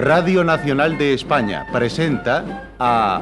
Radio 0.00 0.44
Nacional 0.44 0.96
de 0.96 1.12
España 1.12 1.66
presenta 1.70 2.72
a... 2.78 3.20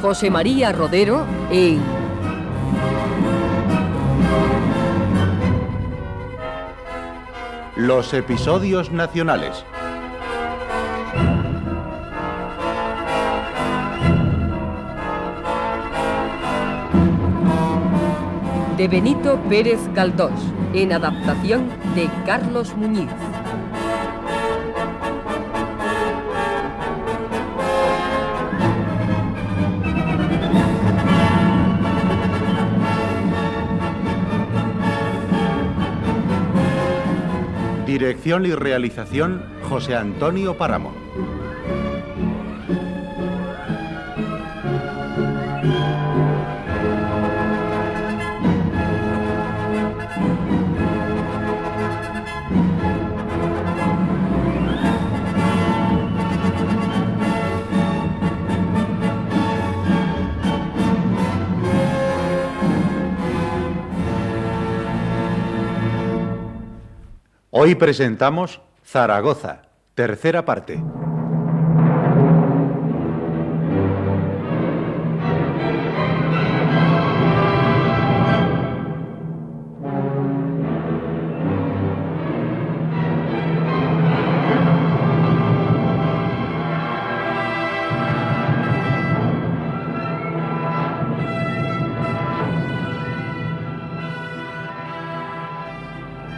José 0.00 0.28
María 0.28 0.72
Rodero 0.72 1.24
en 1.52 1.80
Los 7.76 8.12
episodios 8.12 8.90
nacionales. 8.90 9.64
De 18.82 18.88
Benito 18.88 19.38
Pérez 19.48 19.78
Galdós, 19.94 20.32
en 20.74 20.92
adaptación 20.92 21.68
de 21.94 22.10
Carlos 22.26 22.76
Muñiz. 22.76 23.08
Dirección 37.86 38.46
y 38.46 38.52
realización 38.52 39.44
José 39.68 39.94
Antonio 39.94 40.58
Páramo. 40.58 41.01
Hoy 67.64 67.76
presentamos 67.76 68.60
Zaragoza, 68.84 69.62
tercera 69.94 70.44
parte. 70.44 70.82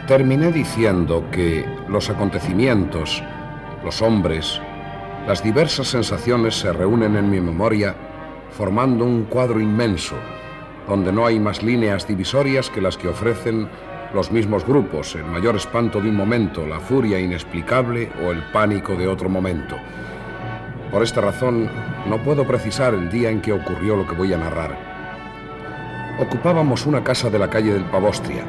Terminé 0.07 0.51
diciendo 0.51 1.25
que 1.31 1.65
los 1.89 2.11
acontecimientos, 2.11 3.23
los 3.83 4.03
hombres, 4.03 4.61
las 5.25 5.41
diversas 5.41 5.87
sensaciones 5.87 6.59
se 6.59 6.71
reúnen 6.71 7.15
en 7.15 7.27
mi 7.27 7.41
memoria 7.41 7.95
formando 8.51 9.03
un 9.03 9.23
cuadro 9.23 9.59
inmenso, 9.59 10.15
donde 10.87 11.11
no 11.11 11.25
hay 11.25 11.39
más 11.39 11.63
líneas 11.63 12.07
divisorias 12.07 12.69
que 12.69 12.81
las 12.81 12.97
que 12.97 13.07
ofrecen 13.07 13.67
los 14.13 14.31
mismos 14.31 14.63
grupos, 14.63 15.15
el 15.15 15.25
mayor 15.25 15.55
espanto 15.55 15.99
de 15.99 16.09
un 16.09 16.15
momento, 16.15 16.67
la 16.67 16.79
furia 16.79 17.19
inexplicable 17.19 18.11
o 18.23 18.31
el 18.31 18.43
pánico 18.51 18.95
de 18.95 19.07
otro 19.07 19.27
momento. 19.27 19.75
Por 20.91 21.01
esta 21.01 21.21
razón, 21.21 21.67
no 22.07 22.21
puedo 22.23 22.45
precisar 22.45 22.93
el 22.93 23.09
día 23.09 23.31
en 23.31 23.41
que 23.41 23.53
ocurrió 23.53 23.95
lo 23.95 24.07
que 24.07 24.13
voy 24.13 24.31
a 24.33 24.37
narrar. 24.37 24.77
Ocupábamos 26.19 26.85
una 26.85 27.03
casa 27.03 27.31
de 27.31 27.39
la 27.39 27.49
calle 27.49 27.73
del 27.73 27.85
Pavostria, 27.85 28.45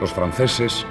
los 0.00 0.12
franceses 0.12 0.86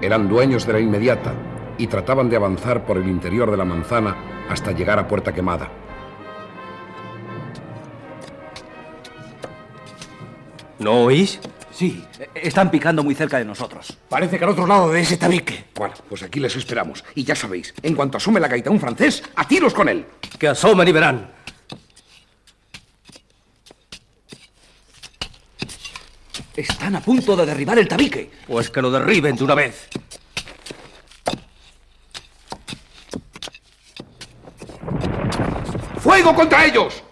eran 0.00 0.28
dueños 0.28 0.66
de 0.66 0.72
la 0.74 0.80
inmediata 0.80 1.32
y 1.78 1.86
trataban 1.86 2.28
de 2.28 2.36
avanzar 2.36 2.84
por 2.84 2.98
el 2.98 3.08
interior 3.08 3.50
de 3.50 3.56
la 3.56 3.64
manzana 3.64 4.16
hasta 4.48 4.72
llegar 4.72 4.98
a 4.98 5.08
Puerta 5.08 5.32
Quemada. 5.32 5.70
¿No 10.78 11.04
oís? 11.04 11.40
Sí, 11.70 12.04
están 12.34 12.70
picando 12.70 13.02
muy 13.02 13.14
cerca 13.14 13.38
de 13.38 13.44
nosotros. 13.44 13.96
Parece 14.08 14.38
que 14.38 14.44
al 14.44 14.50
otro 14.50 14.66
lado 14.66 14.90
de 14.90 15.00
ese 15.00 15.16
tabique. 15.16 15.64
Bueno, 15.74 15.94
pues 16.08 16.22
aquí 16.22 16.38
les 16.38 16.54
esperamos. 16.54 17.04
Y 17.14 17.24
ya 17.24 17.34
sabéis, 17.34 17.72
en 17.82 17.94
cuanto 17.94 18.18
asome 18.18 18.40
la 18.40 18.48
gaita 18.48 18.70
un 18.70 18.80
francés, 18.80 19.22
a 19.34 19.46
tiros 19.46 19.72
con 19.72 19.88
él. 19.88 20.04
Que 20.38 20.48
asomen 20.48 20.86
y 20.86 20.92
verán. 20.92 21.41
Están 26.56 26.96
a 26.96 27.00
punto 27.00 27.34
de 27.34 27.46
derribar 27.46 27.78
el 27.78 27.88
tabique. 27.88 28.30
Pues 28.46 28.68
que 28.68 28.82
lo 28.82 28.90
derriben 28.90 29.36
de 29.36 29.44
una 29.44 29.54
vez. 29.54 29.88
¡Fuego 35.98 36.34
contra 36.34 36.66
ellos! 36.66 37.02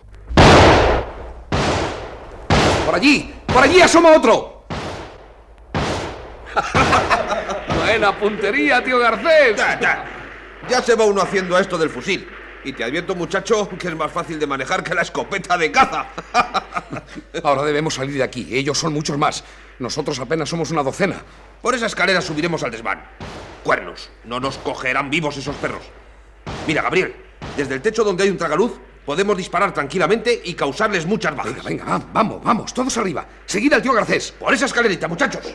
¡Por 2.85 2.95
allí! 2.95 3.33
¡Por 3.47 3.63
allí 3.63 3.81
asoma 3.81 4.13
otro! 4.17 4.65
Buena 7.79 8.19
puntería, 8.19 8.85
tío 8.85 8.99
Garcés. 8.99 9.57
Ya, 9.57 9.81
ya. 9.81 10.05
Ya 10.69 10.83
se 10.83 10.95
va 10.97 11.05
uno 11.05 11.23
haciendo 11.23 11.59
esto 11.59 11.79
del 11.79 11.89
fusil. 11.89 12.29
Y 12.65 12.73
te 12.73 12.85
advierto, 12.85 13.15
muchacho, 13.15 13.69
que 13.79 13.89
es 13.89 13.97
más 13.97 14.13
fácil 14.13 14.39
de 14.39 14.47
manejar 14.47 14.83
que 14.85 14.95
la 14.95 15.03
escopeta 15.03 15.57
de 15.57 15.73
caza. 15.73 16.07
Ahora 17.43 17.63
debemos 17.63 17.95
salir 17.95 18.17
de 18.17 18.23
aquí. 18.23 18.49
Ellos 18.55 18.77
son 18.79 18.93
muchos 18.93 19.17
más. 19.17 19.43
Nosotros 19.79 20.19
apenas 20.21 20.49
somos 20.49 20.71
una 20.71 20.83
docena. 20.83 21.23
Por 21.63 21.75
esa 21.75 21.87
escalera 21.87 22.21
subiremos 22.21 22.63
al 22.63 22.71
desván. 22.71 23.03
Cuernos. 23.65 24.11
No 24.25 24.41
nos 24.41 24.59
cogerán 24.59 25.09
vivos 25.11 25.37
esos 25.39 25.57
perros. 25.57 25.83
Mira, 26.67 26.83
Gabriel, 26.83 27.15
desde 27.57 27.75
el 27.75 27.83
techo 27.83 28.05
donde 28.05 28.25
hay 28.25 28.31
un 28.31 28.37
tragaluz, 28.37 28.79
podemos 29.07 29.37
disparar 29.37 29.73
tranquilamente 29.73 30.41
y 30.45 30.53
causarles 30.55 31.07
muchas 31.07 31.35
bajas. 31.35 31.55
Venga, 31.65 31.69
venga, 31.69 31.85
va- 31.99 32.05
vamos, 32.13 32.45
vamos, 32.45 32.75
todos 32.75 32.95
arriba. 32.99 33.27
Seguid 33.47 33.73
al 33.73 33.81
tío 33.83 33.93
Garcés. 33.95 34.33
Por 34.39 34.53
esa 34.53 34.67
escalerita, 34.67 35.09
muchachos. 35.09 35.55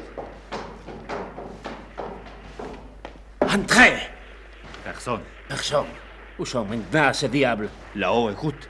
¡Entré! 3.51 4.09
Personne. 4.83 5.23
Personne. 5.47 6.04
Où 6.38 6.46
sont 6.46 6.66
maintenant 6.66 7.13
ces 7.13 7.29
diables 7.29 7.69
Là-haut, 7.96 8.29
écoute. 8.29 8.69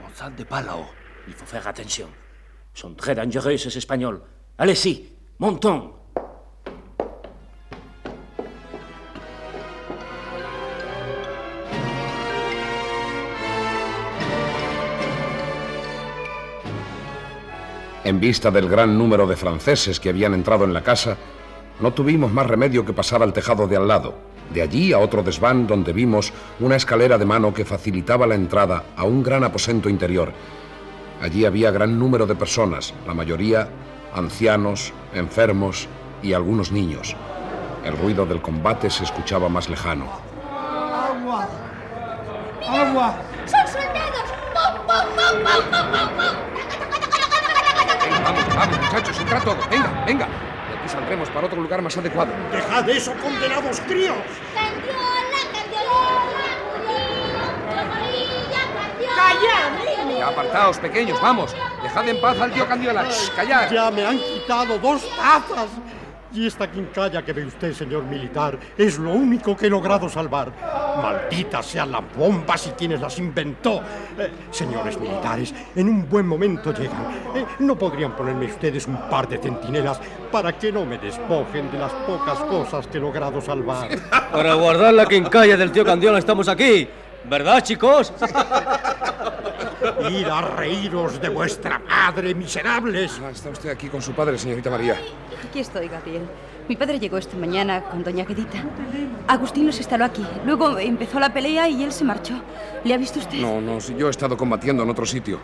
On 0.00 0.30
de 0.30 0.44
pas 0.44 0.62
là-haut. 0.62 0.86
Il 1.28 1.34
faut 1.34 1.46
faire 1.46 1.66
attention. 1.66 2.08
Ils 2.74 2.80
sont 2.80 2.94
très 2.94 3.14
dangereux, 3.14 3.56
ces 3.56 3.76
Espagnols. 3.76 4.20
Allez-y, 4.58 5.12
montons. 5.38 5.92
En 18.04 18.18
vista 18.18 18.50
del 18.50 18.68
gran 18.68 18.98
número 18.98 19.26
de 19.26 19.36
franceses 19.36 20.00
que 20.00 20.08
habían 20.08 20.34
entrado 20.34 20.64
en 20.64 20.72
la 20.72 20.82
casa, 20.82 21.16
no 21.80 21.92
tuvimos 21.92 22.32
más 22.32 22.46
remedio 22.46 22.84
que 22.84 22.92
pasar 22.92 23.22
al 23.22 23.32
tejado 23.32 23.68
de 23.68 23.76
al 23.76 23.86
lado. 23.86 24.31
De 24.52 24.60
allí 24.60 24.92
a 24.92 24.98
otro 24.98 25.22
desván 25.22 25.66
donde 25.66 25.92
vimos 25.92 26.32
una 26.60 26.76
escalera 26.76 27.16
de 27.16 27.24
mano 27.24 27.54
que 27.54 27.64
facilitaba 27.64 28.26
la 28.26 28.34
entrada 28.34 28.84
a 28.96 29.04
un 29.04 29.22
gran 29.22 29.44
aposento 29.44 29.88
interior. 29.88 30.32
Allí 31.22 31.44
había 31.44 31.70
gran 31.70 31.98
número 31.98 32.26
de 32.26 32.34
personas, 32.34 32.92
la 33.06 33.14
mayoría 33.14 33.68
ancianos, 34.14 34.92
enfermos 35.14 35.88
y 36.22 36.34
algunos 36.34 36.70
niños. 36.70 37.16
El 37.84 37.96
ruido 37.96 38.26
del 38.26 38.42
combate 38.42 38.90
se 38.90 39.04
escuchaba 39.04 39.48
más 39.48 39.68
lejano. 39.68 40.06
¡Agua! 40.50 41.48
¡Agua! 42.68 43.14
¡Son 43.46 43.66
soldados! 43.66 44.28
¡Pum, 44.52 44.86
pum, 44.86 45.06
pum, 45.16 45.44
pum, 45.44 45.90
pum, 45.90 46.08
pum! 46.16 46.52
Venga, 48.04 48.20
vamos, 48.20 48.54
vamos, 48.54 48.78
muchachos, 48.80 49.18
entra 49.18 49.40
todo. 49.40 49.56
Venga, 49.70 50.04
venga. 50.06 50.28
Saldremos 50.92 51.30
para 51.30 51.46
otro 51.46 51.62
lugar 51.62 51.80
más 51.80 51.96
adecuado. 51.96 52.30
¡Dejad 52.52 52.86
eso, 52.90 53.14
condenados 53.14 53.80
críos! 53.88 54.14
¡Candiola, 54.52 55.40
candiola! 55.54 56.20
¡Amarilla, 57.80 58.62
candiola! 58.76 60.18
Ya 60.18 60.28
apartaos, 60.28 60.76
pequeños, 60.76 61.18
vamos. 61.22 61.56
Dejad 61.82 62.08
en 62.08 62.20
paz 62.20 62.38
al 62.38 62.52
tío 62.52 62.68
Candiola. 62.68 63.06
Callad. 63.34 63.70
Ya 63.70 63.90
me 63.90 64.04
han 64.04 64.18
quitado 64.18 64.78
dos 64.78 65.08
tazas. 65.16 65.70
Y 66.34 66.46
esta 66.46 66.70
quincalla 66.70 67.22
que 67.22 67.34
ve 67.34 67.44
usted, 67.44 67.74
señor 67.74 68.04
militar, 68.04 68.58
es 68.78 68.98
lo 68.98 69.10
único 69.10 69.54
que 69.54 69.66
he 69.66 69.70
logrado 69.70 70.08
salvar. 70.08 70.50
Malditas 70.96 71.66
sean 71.66 71.92
las 71.92 72.02
bombas 72.16 72.68
y 72.68 72.70
quienes 72.70 73.00
las 73.02 73.18
inventó. 73.18 73.82
Eh, 74.18 74.30
señores 74.50 74.98
militares, 74.98 75.54
en 75.76 75.88
un 75.88 76.08
buen 76.08 76.26
momento 76.26 76.72
llegan. 76.72 77.02
Eh, 77.34 77.44
¿No 77.58 77.76
podrían 77.76 78.16
ponerme 78.16 78.46
ustedes 78.46 78.86
un 78.86 78.96
par 79.10 79.28
de 79.28 79.38
centinelas 79.38 80.00
para 80.30 80.56
que 80.56 80.72
no 80.72 80.86
me 80.86 80.96
despojen 80.96 81.70
de 81.70 81.78
las 81.78 81.92
pocas 81.92 82.38
cosas 82.40 82.86
que 82.86 82.96
he 82.96 83.00
logrado 83.00 83.40
salvar? 83.42 83.88
Para 84.32 84.54
guardar 84.54 84.94
la 84.94 85.04
quincalla 85.04 85.56
del 85.56 85.70
tío 85.70 85.84
Candiola 85.84 86.18
estamos 86.18 86.48
aquí. 86.48 86.88
¿Verdad, 87.24 87.62
chicos? 87.62 88.12
Ir 90.10 90.26
a 90.28 90.40
reíros 90.42 91.20
de 91.20 91.28
vuestra 91.28 91.78
madre, 91.78 92.34
miserables. 92.34 93.20
Ah, 93.24 93.30
está 93.30 93.50
usted 93.50 93.70
aquí 93.70 93.88
con 93.88 94.02
su 94.02 94.12
padre, 94.12 94.38
señorita 94.38 94.70
María. 94.70 94.96
Aquí 95.48 95.60
estoy, 95.60 95.88
Gabriel. 95.88 96.22
Mi 96.68 96.76
padre 96.76 97.00
llegó 97.00 97.18
esta 97.18 97.36
mañana 97.36 97.82
con 97.82 98.04
doña 98.04 98.24
Quedita. 98.24 98.58
Agustín 99.26 99.66
nos 99.66 99.78
instaló 99.78 100.04
aquí. 100.04 100.24
Luego 100.44 100.78
empezó 100.78 101.18
la 101.18 101.32
pelea 101.32 101.68
y 101.68 101.82
él 101.82 101.92
se 101.92 102.04
marchó. 102.04 102.34
¿Le 102.84 102.94
ha 102.94 102.96
visto 102.96 103.18
usted? 103.18 103.38
No, 103.38 103.60
no, 103.60 103.80
si 103.80 103.96
yo 103.96 104.06
he 104.06 104.10
estado 104.10 104.36
combatiendo 104.36 104.82
en 104.84 104.90
otro 104.90 105.04
sitio. 105.04 105.40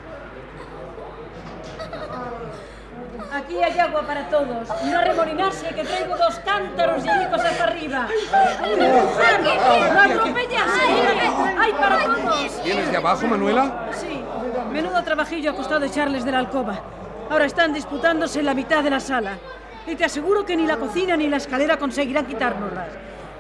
Aquí 3.33 3.63
hay 3.63 3.79
agua 3.79 4.03
para 4.03 4.29
todos. 4.29 4.69
Y 4.85 4.91
no 4.91 5.01
remolinarse, 5.01 5.69
que 5.69 5.85
traigo 5.85 6.17
dos 6.17 6.41
cántaros 6.45 7.03
llenicos 7.03 7.41
hasta 7.41 7.65
arriba. 7.65 8.09
¡No 8.79 10.01
atropellarse! 10.01 10.83
¡Hay 11.59 11.73
para 11.73 12.05
todos! 12.05 12.65
¿Vienes 12.65 12.91
de 12.91 12.97
abajo, 12.97 13.27
Manuela? 13.27 13.89
Sí. 13.93 14.23
Menudo 14.73 15.03
trabajillo 15.03 15.51
ha 15.51 15.57
costado 15.57 15.85
echarles 15.85 16.25
de 16.25 16.33
la 16.33 16.41
alcoba. 16.41 16.81
Ahora 17.31 17.47
están 17.47 17.73
disputándose 17.73 18.41
en 18.41 18.47
la 18.47 18.55
mitad 18.55 18.83
de 18.83 18.91
la 18.91 19.01
sala. 19.01 19.39
Y 19.87 19.95
te 19.95 20.05
aseguro 20.05 20.45
que 20.45 20.57
ni 20.57 20.67
la 20.67 20.77
cocina 20.77 21.17
ni 21.17 21.29
la 21.29 21.39
escalera 21.39 21.79
conseguirán 21.79 22.27
quitárnoslas. 22.27 22.89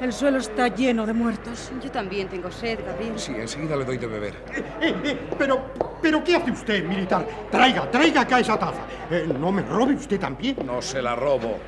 El 0.00 0.12
suelo 0.12 0.38
está 0.38 0.68
lleno 0.68 1.04
de 1.04 1.12
muertos. 1.12 1.72
Yo 1.82 1.90
también 1.90 2.28
tengo 2.28 2.50
sed, 2.50 2.78
Gabriel. 2.86 3.18
Sí, 3.18 3.34
enseguida 3.36 3.76
le 3.76 3.84
doy 3.84 3.98
de 3.98 4.06
beber. 4.06 4.34
Eh, 4.80 4.94
eh, 5.04 5.18
pero, 5.36 5.72
pero, 6.00 6.22
¿qué 6.22 6.36
hace 6.36 6.52
usted, 6.52 6.84
militar? 6.84 7.26
Traiga, 7.50 7.90
traiga 7.90 8.20
acá 8.20 8.38
esa 8.38 8.58
taza. 8.58 8.80
Eh, 9.10 9.28
no 9.38 9.50
me 9.50 9.62
robe 9.62 9.94
usted 9.94 10.20
también. 10.20 10.56
No 10.64 10.80
se 10.80 11.02
la 11.02 11.16
robo. 11.16 11.58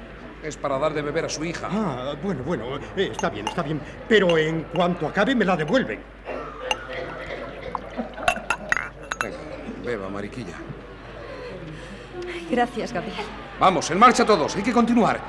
Es 0.43 0.57
para 0.57 0.79
dar 0.79 0.95
de 0.95 1.03
beber 1.03 1.27
a 1.27 1.29
su 1.29 1.45
hija. 1.45 1.69
Ah, 1.71 2.15
bueno, 2.23 2.43
bueno, 2.45 2.77
eh, 2.97 3.11
está 3.13 3.29
bien, 3.29 3.47
está 3.49 3.63
bien. 3.63 3.81
Pero 4.09 4.39
en 4.39 4.63
cuanto 4.75 5.09
acabe, 5.09 5.35
me 5.35 5.45
la 5.45 5.57
devuelven. 5.57 6.01
Venga, 9.23 9.37
beba, 9.85 10.09
mariquilla. 10.09 10.55
Gracias, 12.51 12.93
Gabriel. 12.93 13.25
Vamos, 13.59 13.91
en 13.91 13.99
marcha 13.99 14.25
todos. 14.25 14.57
Hay 14.57 14.63
que 14.63 14.73
continuar. 14.73 15.21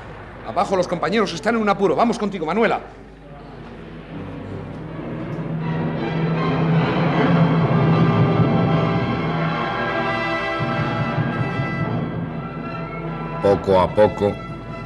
Abajo 0.46 0.76
los 0.76 0.88
compañeros 0.88 1.32
están 1.32 1.54
en 1.54 1.62
un 1.62 1.68
apuro. 1.68 1.94
Vamos 1.94 2.18
contigo, 2.18 2.46
Manuela. 2.46 2.80
Poco 13.42 13.80
a 13.80 13.92
poco, 13.92 14.32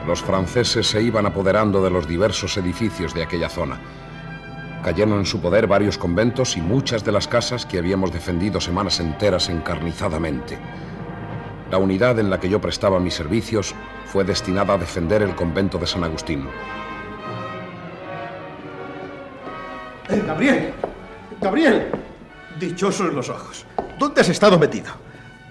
los 0.07 0.23
franceses 0.23 0.87
se 0.87 1.03
iban 1.03 1.27
apoderando 1.27 1.83
de 1.83 1.91
los 1.91 2.09
diversos 2.09 2.57
edificios 2.57 3.15
de 3.15 3.23
aquella 3.23 3.49
zona. 3.49 3.79
Cayeron 4.87 5.19
en 5.19 5.27
su 5.27 5.41
poder 5.41 5.67
varios 5.67 5.99
conventos 5.99 6.56
y 6.56 6.61
muchas 6.61 7.03
de 7.05 7.11
las 7.11 7.27
casas 7.27 7.67
que 7.67 7.79
habíamos 7.79 8.12
defendido 8.12 8.61
semanas 8.61 9.00
enteras 9.00 9.49
encarnizadamente. 9.49 10.56
La 11.73 11.79
unidad 11.79 12.21
en 12.21 12.31
la 12.31 12.38
que 12.38 12.49
yo 12.49 12.61
prestaba 12.61 13.00
mis 13.00 13.15
servicios 13.15 13.75
fue 14.05 14.23
destinada 14.23 14.75
a 14.75 14.79
defender 14.79 15.23
el 15.23 15.35
convento 15.35 15.77
de 15.79 15.88
San 15.88 16.05
Agustín. 16.05 16.47
Eh, 20.09 20.23
Gabriel, 20.25 20.73
Gabriel, 21.41 21.91
dichosos 22.61 23.12
los 23.12 23.29
ojos. 23.29 23.67
¿Dónde 23.99 24.21
has 24.21 24.29
estado 24.29 24.56
metido? 24.56 24.93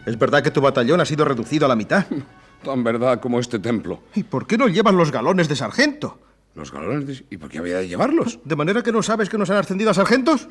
¿Es 0.06 0.18
verdad 0.18 0.44
que 0.44 0.52
tu 0.52 0.62
batallón 0.62 1.02
ha 1.02 1.06
sido 1.06 1.26
reducido 1.26 1.66
a 1.66 1.68
la 1.68 1.76
mitad? 1.76 2.06
Tan 2.64 2.86
verdad 2.86 3.20
como 3.20 3.42
este 3.42 3.60
templo. 3.60 4.00
¿Y 4.14 4.24
por 4.24 4.48
qué 4.48 4.58
no 4.58 4.70
llevan 4.70 4.96
los 4.96 5.12
galones 5.12 5.50
de 5.50 5.58
sargento? 5.58 6.20
¿Los 6.56 6.72
galones. 6.72 7.24
¿Y 7.30 7.38
por 7.38 7.50
qué 7.50 7.60
había 7.60 7.78
de 7.78 7.88
llevarlos? 7.88 8.40
¿De 8.46 8.56
manera 8.56 8.82
que 8.82 8.92
no 8.92 9.04
sabes 9.04 9.30
que 9.30 9.38
nos 9.38 9.50
han 9.50 9.58
ascendido 9.58 9.92
a 9.92 9.94
sargentos? 9.94 10.48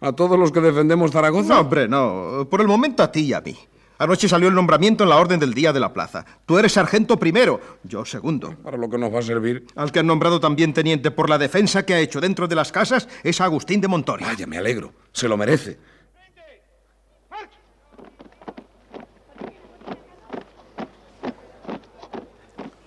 ¿A 0.00 0.12
todos 0.12 0.38
los 0.38 0.50
que 0.50 0.60
defendemos 0.60 1.12
Zaragoza? 1.12 1.54
No, 1.54 1.60
hombre, 1.60 1.86
no. 1.86 2.48
Por 2.50 2.60
el 2.60 2.66
momento 2.66 3.02
a 3.02 3.12
ti 3.12 3.20
y 3.20 3.32
a 3.34 3.40
mí. 3.40 3.56
Anoche 3.98 4.28
salió 4.28 4.48
el 4.48 4.54
nombramiento 4.54 5.04
en 5.04 5.10
la 5.10 5.16
orden 5.16 5.38
del 5.38 5.54
día 5.54 5.72
de 5.72 5.78
la 5.78 5.92
plaza. 5.92 6.24
Tú 6.46 6.58
eres 6.58 6.72
sargento 6.72 7.16
primero, 7.16 7.60
yo 7.84 8.04
segundo. 8.04 8.56
Para 8.62 8.76
lo 8.76 8.90
que 8.90 8.98
nos 8.98 9.14
va 9.14 9.20
a 9.20 9.22
servir. 9.22 9.66
Al 9.76 9.92
que 9.92 10.00
han 10.00 10.06
nombrado 10.06 10.40
también 10.40 10.72
teniente 10.72 11.12
por 11.12 11.30
la 11.30 11.38
defensa 11.38 11.86
que 11.86 11.94
ha 11.94 12.00
hecho 12.00 12.20
dentro 12.20 12.48
de 12.48 12.56
las 12.56 12.72
casas 12.72 13.08
es 13.22 13.40
Agustín 13.40 13.80
de 13.80 13.86
Montoria. 13.86 14.26
Vaya, 14.26 14.46
me 14.48 14.58
alegro. 14.58 14.92
Se 15.12 15.28
lo 15.28 15.36
merece. 15.36 15.78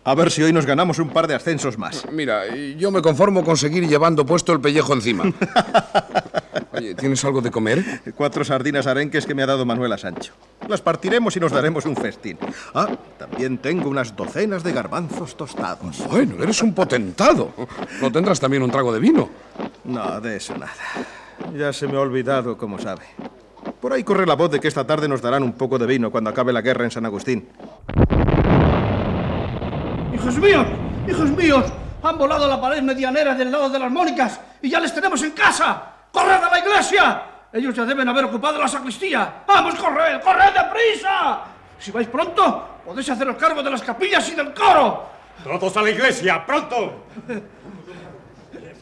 A 0.08 0.16
ver 0.16 0.32
si 0.32 0.42
hoy 0.42 0.54
nos 0.54 0.66
ganamos 0.66 1.00
un 1.00 1.10
par 1.10 1.28
de 1.28 1.36
ascensos 1.36 1.78
más. 1.78 2.10
Mira, 2.14 2.56
yo 2.56 2.92
me 2.92 3.02
conformo 3.02 3.44
con 3.44 3.58
seguir 3.58 3.90
llevando 3.90 4.26
puesto 4.26 4.54
el 4.54 4.62
pellejo 4.62 4.94
encima. 4.94 5.26
Oye, 6.72 6.96
¿tienes 6.96 7.26
algo 7.26 7.42
de 7.42 7.52
comer? 7.52 7.84
Cuatro 8.16 8.46
sardinas 8.46 8.88
arenques 8.88 9.26
que 9.26 9.36
me 9.36 9.44
ha 9.44 9.46
dado 9.46 9.66
Manuela 9.66 9.98
Sancho. 9.98 10.32
Las 10.70 10.80
partiremos 10.80 11.36
y 11.36 11.42
nos 11.42 11.52
daremos 11.52 11.86
un 11.86 11.98
festín. 11.98 12.38
Ah, 12.74 12.88
también 13.20 13.58
tengo 13.58 13.90
unas 13.90 14.16
docenas 14.16 14.64
de 14.64 14.72
garbanzos 14.72 15.36
tostados. 15.36 16.08
Bueno, 16.08 16.42
eres 16.42 16.64
un 16.64 16.74
potentado. 16.74 17.52
¿No 18.00 18.10
tendrás 18.10 18.40
también 18.40 18.64
un 18.64 18.72
trago 18.72 18.94
de 18.94 19.02
vino? 19.02 19.28
No, 19.84 20.22
de 20.22 20.38
eso 20.38 20.54
nada. 20.58 20.72
Ya 21.54 21.74
se 21.74 21.86
me 21.86 21.98
ha 21.98 22.00
olvidado, 22.00 22.58
como 22.58 22.80
sabe. 22.80 23.04
Por 23.82 23.92
ahí 23.92 24.06
corre 24.06 24.26
la 24.26 24.36
voz 24.36 24.52
de 24.52 24.62
que 24.62 24.70
esta 24.70 24.88
tarde 24.88 25.10
nos 25.10 25.22
darán 25.22 25.44
un 25.44 25.52
poco 25.52 25.78
de 25.78 25.86
vino 25.86 26.12
cuando 26.12 26.30
acabe 26.30 26.54
la 26.54 26.62
guerra 26.62 26.86
en 26.86 26.92
San 26.92 27.06
Agustín. 27.06 27.50
¡Hijos 30.18 30.38
míos! 30.40 30.66
¡Hijos 31.08 31.30
míos! 31.30 31.66
Han 32.02 32.18
volado 32.18 32.48
la 32.48 32.60
pared 32.60 32.82
medianera 32.82 33.36
del 33.36 33.52
lado 33.52 33.70
de 33.70 33.78
las 33.78 33.92
Mónicas 33.92 34.40
y 34.62 34.70
ya 34.70 34.80
les 34.80 34.92
tenemos 34.92 35.22
en 35.22 35.32
casa. 35.32 35.84
¡Corred 36.12 36.44
a 36.44 36.50
la 36.50 36.60
iglesia! 36.60 37.22
Ellos 37.54 37.76
ya 37.76 37.86
deben 37.86 38.10
haber 38.10 38.26
ocupado 38.26 38.60
la 38.60 38.68
sacristía. 38.68 39.44
¡Vamos, 39.48 39.76
corred! 39.76 40.20
¡Corred 40.22 40.54
deprisa! 40.54 41.42
Si 41.78 41.92
vais 41.92 42.08
pronto, 42.08 42.82
podéis 42.84 43.08
haceros 43.12 43.36
cargo 43.36 43.62
de 43.62 43.70
las 43.70 43.84
capillas 43.84 44.28
y 44.30 44.36
del 44.36 44.56
coro. 44.56 45.06
¡Todos 45.44 45.78
a 45.78 45.84
la 45.84 45.92
iglesia! 45.92 46.44
¡Pronto! 46.44 47.06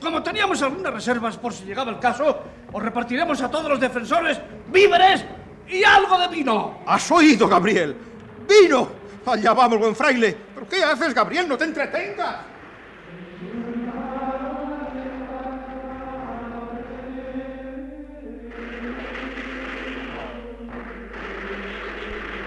Como 0.02 0.24
teníamos 0.24 0.62
algunas 0.62 0.94
reservas 0.94 1.38
por 1.38 1.52
si 1.52 1.66
llegaba 1.66 1.92
el 1.92 2.00
caso, 2.00 2.40
os 2.72 2.82
repartiremos 2.82 3.42
a 3.42 3.52
todos 3.52 3.70
los 3.70 3.80
defensores 3.80 4.40
víveres 4.68 5.26
y 5.68 5.84
algo 5.84 6.18
de 6.18 6.28
vino. 6.30 6.80
¿Has 6.86 7.12
oído, 7.12 7.48
Gabriel? 7.50 7.94
¡Vino! 8.48 9.05
Allá 9.26 9.54
vamos, 9.54 9.80
buen 9.80 9.96
fraile. 9.96 10.38
¿Pero 10.54 10.68
qué 10.68 10.84
haces, 10.84 11.14
Gabriel? 11.14 11.48
¡No 11.48 11.58
te 11.58 11.66
entretengas! 11.66 12.36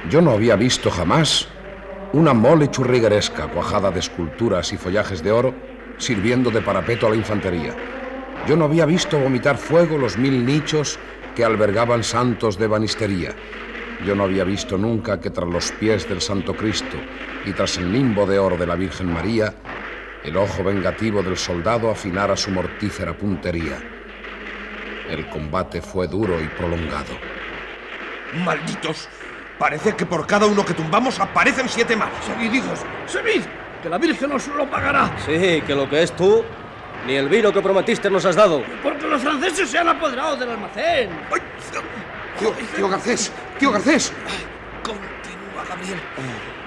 Yo 0.09 0.23
no 0.23 0.31
había 0.31 0.57
visto 0.57 0.91
jamás 0.91 1.49
una 2.15 2.33
mole 2.33 2.71
churrigueresca 2.71 3.49
cuajada 3.49 3.91
de 3.91 4.01
esculturas 4.01 4.73
y 4.73 4.79
follajes 4.79 5.23
de 5.23 5.31
oro 5.31 5.55
sirviendo 5.99 6.51
de 6.51 6.63
parapeto 6.63 7.07
a 7.07 7.11
la 7.11 7.17
infantería. 7.17 7.75
Yo 8.47 8.57
no 8.57 8.65
había 8.65 8.87
visto 8.87 9.19
vomitar 9.19 9.59
fuego 9.59 9.99
los 9.99 10.17
mil 10.17 10.47
nichos 10.47 10.99
que 11.35 11.45
albergaban 11.45 12.03
santos 12.03 12.57
de 12.57 12.67
banistería. 12.69 13.35
Yo 14.05 14.15
no 14.15 14.25
había 14.25 14.45
visto 14.45 14.79
nunca 14.79 15.21
que 15.21 15.31
tras 15.31 15.49
los 15.49 15.73
pies 15.73 16.09
del 16.09 16.21
Santo 16.21 16.55
Cristo 16.55 16.97
y 17.45 17.53
tras 17.53 17.77
el 17.79 17.93
nimbo 17.93 18.27
de 18.27 18.39
oro 18.39 18.57
de 18.57 18.67
la 18.67 18.77
Virgen 18.77 19.13
María, 19.13 19.53
el 20.23 20.37
ojo 20.37 20.63
vengativo 20.63 21.23
del 21.23 21.37
soldado 21.37 21.91
afinara 21.91 22.37
su 22.37 22.51
mortífera 22.51 23.17
puntería. 23.17 23.79
El 25.09 25.29
combate 25.29 25.83
fue 25.83 26.07
duro 26.07 26.41
y 26.41 26.47
prolongado. 26.47 27.19
¡Malditos! 28.45 29.09
Parece 29.59 29.97
que 29.97 30.07
por 30.07 30.27
cada 30.27 30.47
uno 30.47 30.65
que 30.65 30.75
tumbamos 30.75 31.19
aparecen 31.19 31.69
siete 31.69 31.97
más. 31.97 32.11
Seguid, 32.25 32.53
hijos, 32.53 32.81
seguid, 33.07 33.43
que 33.83 33.89
la 33.89 33.99
Virgen 33.99 34.31
os 34.31 34.47
lo 34.49 34.71
pagará. 34.71 35.11
Sí, 35.27 35.61
que 35.67 35.75
lo 35.75 35.89
que 35.89 36.05
es 36.05 36.13
tú, 36.13 36.45
ni 37.07 37.15
el 37.15 37.29
vino 37.29 37.53
que 37.53 37.61
prometiste 37.61 38.09
nos 38.09 38.25
has 38.25 38.37
dado. 38.37 38.63
Porque 38.83 39.09
los 39.09 39.21
franceses 39.21 39.69
se 39.69 39.79
han 39.79 39.89
apoderado 39.89 40.37
del 40.37 40.51
almacén. 40.51 41.11
¡Ay! 41.33 41.41
Tío, 42.39 42.53
tío 42.53 42.89
Garcés, 42.89 43.33
tío 43.59 43.73
Garcés. 43.73 44.13
Continúa, 44.85 45.65
Gabriel. 45.69 46.01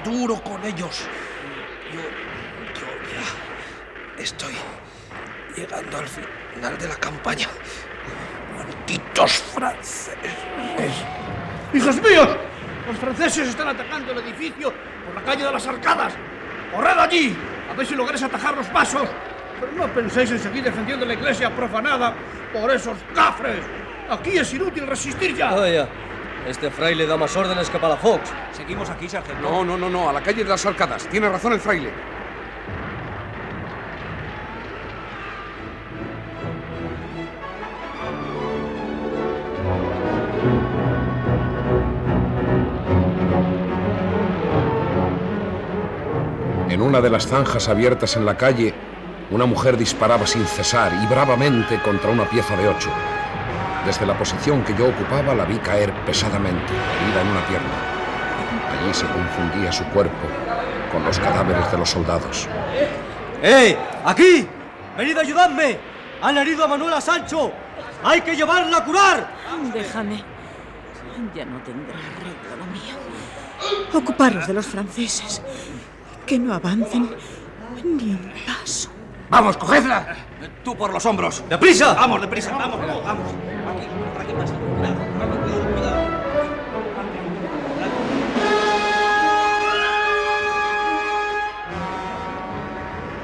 Duro 0.04 0.42
con 0.44 0.63
ellos. 0.66 1.08
Yo, 1.94 2.01
yo 2.01 2.88
ya 3.10 4.22
estoy 4.22 4.54
llegando 5.56 5.98
al 5.98 6.08
final 6.08 6.78
de 6.78 6.88
la 6.90 6.96
campaña. 6.96 7.48
Malditos 8.58 9.32
franceses. 9.32 10.16
¡Hijos 11.74 11.96
míos! 12.01 12.28
Los 12.88 12.98
franceses 12.98 13.48
están 13.48 13.70
atacando 13.70 14.12
el 14.12 14.18
edificio 14.20 14.74
por 15.06 15.16
la 15.16 15.22
calle 15.22 15.46
de 15.46 15.51
las 15.54 15.66
Arcadas. 15.68 16.13
¡Corred 16.75 16.98
allí! 16.98 17.38
A 17.70 17.74
ver 17.74 17.86
si 17.86 17.96
lográis 17.96 18.22
atajar 18.24 18.56
los 18.58 18.68
pasos. 18.68 19.08
Pero 19.60 19.72
no 19.74 19.88
penséis 19.94 20.32
en 20.32 20.40
seguir 20.40 20.63
defendiendo 20.63 21.06
la 21.06 21.13
iglesia 21.13 21.56
profanada 21.56 22.13
por 22.51 22.72
esos 22.72 22.98
cafres. 23.16 23.63
Aquí 24.12 24.38
es 24.38 24.53
inútil 24.53 24.86
resistir 24.86 25.34
ya. 25.38 25.53
Vaya, 25.53 25.88
este 26.46 26.70
fraile 26.70 27.08
da 27.08 27.15
más 27.15 27.34
órdenes 27.38 27.70
que 27.70 27.80
Palafox. 27.80 28.30
Seguimos 28.51 28.89
aquí, 28.89 29.08
sargento. 29.08 29.41
No, 29.41 29.63
no, 29.63 29.77
no, 29.77 29.89
no, 29.89 30.10
a 30.10 30.12
la 30.12 30.22
calle 30.22 30.44
de 30.44 30.50
las 30.50 30.65
Arcadas. 30.65 31.08
Tiene 31.08 31.30
razón 31.30 31.53
el 31.53 31.62
fraile. 31.62 31.89
En 46.68 46.82
una 46.82 47.00
de 47.00 47.10
las 47.10 47.27
zanjas 47.27 47.70
abiertas 47.70 48.18
en 48.18 48.25
la 48.25 48.36
calle, 48.36 48.74
una 49.30 49.46
mujer 49.46 49.77
disparaba 49.77 50.27
sin 50.27 50.46
cesar 50.46 50.91
y 51.01 51.08
bravamente 51.08 51.80
contra 51.82 52.12
una 52.12 52.30
pieza 52.30 52.58
de 52.58 52.68
ocho. 52.68 52.89
Desde 53.86 54.06
la 54.06 54.18
posición 54.18 54.64
que 54.64 54.76
yo 54.76 54.90
ocupaba 54.90 55.34
la 55.34 55.46
vi 55.46 55.58
caer 55.58 55.92
pesadamente, 56.06 56.72
herida 56.72 57.22
en 57.22 57.28
una 57.28 57.46
pierna. 57.48 57.70
Allí 58.72 58.94
se 58.94 59.06
confundía 59.08 59.72
su 59.72 59.84
cuerpo 59.86 60.28
con 60.92 61.04
los 61.04 61.18
cadáveres 61.18 61.72
de 61.72 61.78
los 61.78 61.90
soldados. 61.90 62.48
¡Eh! 63.42 63.76
¡Aquí! 64.06 64.48
¡Venid 64.98 65.18
a 65.18 65.22
ayudarme! 65.22 65.80
¡Han 66.22 66.38
herido 66.38 66.64
a 66.64 66.68
Manuela 66.68 67.02
Sancho! 67.02 67.52
¡Hay 68.04 68.22
que 68.22 68.36
llevarla 68.36 68.78
a 68.78 68.86
curar! 68.86 69.28
Déjame. 69.74 70.24
Ya 71.36 71.46
no 71.46 71.60
tendrá 71.62 71.96
arreglo 71.96 72.56
lo 72.58 72.66
mío. 72.66 72.96
Ocuparos 73.94 74.48
de 74.48 74.54
los 74.54 74.66
franceses. 74.66 75.42
Que 76.26 76.38
no 76.38 76.54
avancen 76.54 77.16
ni 77.84 78.12
un 78.12 78.32
paso. 78.46 78.90
¡Vamos, 79.30 79.58
cogedla! 79.58 80.16
Tú 80.64 80.76
por 80.76 80.94
los 80.94 81.06
hombros. 81.06 81.44
¡Deprisa! 81.50 81.94
Vamos, 81.94 82.22
deprisa, 82.22 82.52
vamos, 82.56 82.80
vamos. 82.80 83.04
vamos. 83.04 83.50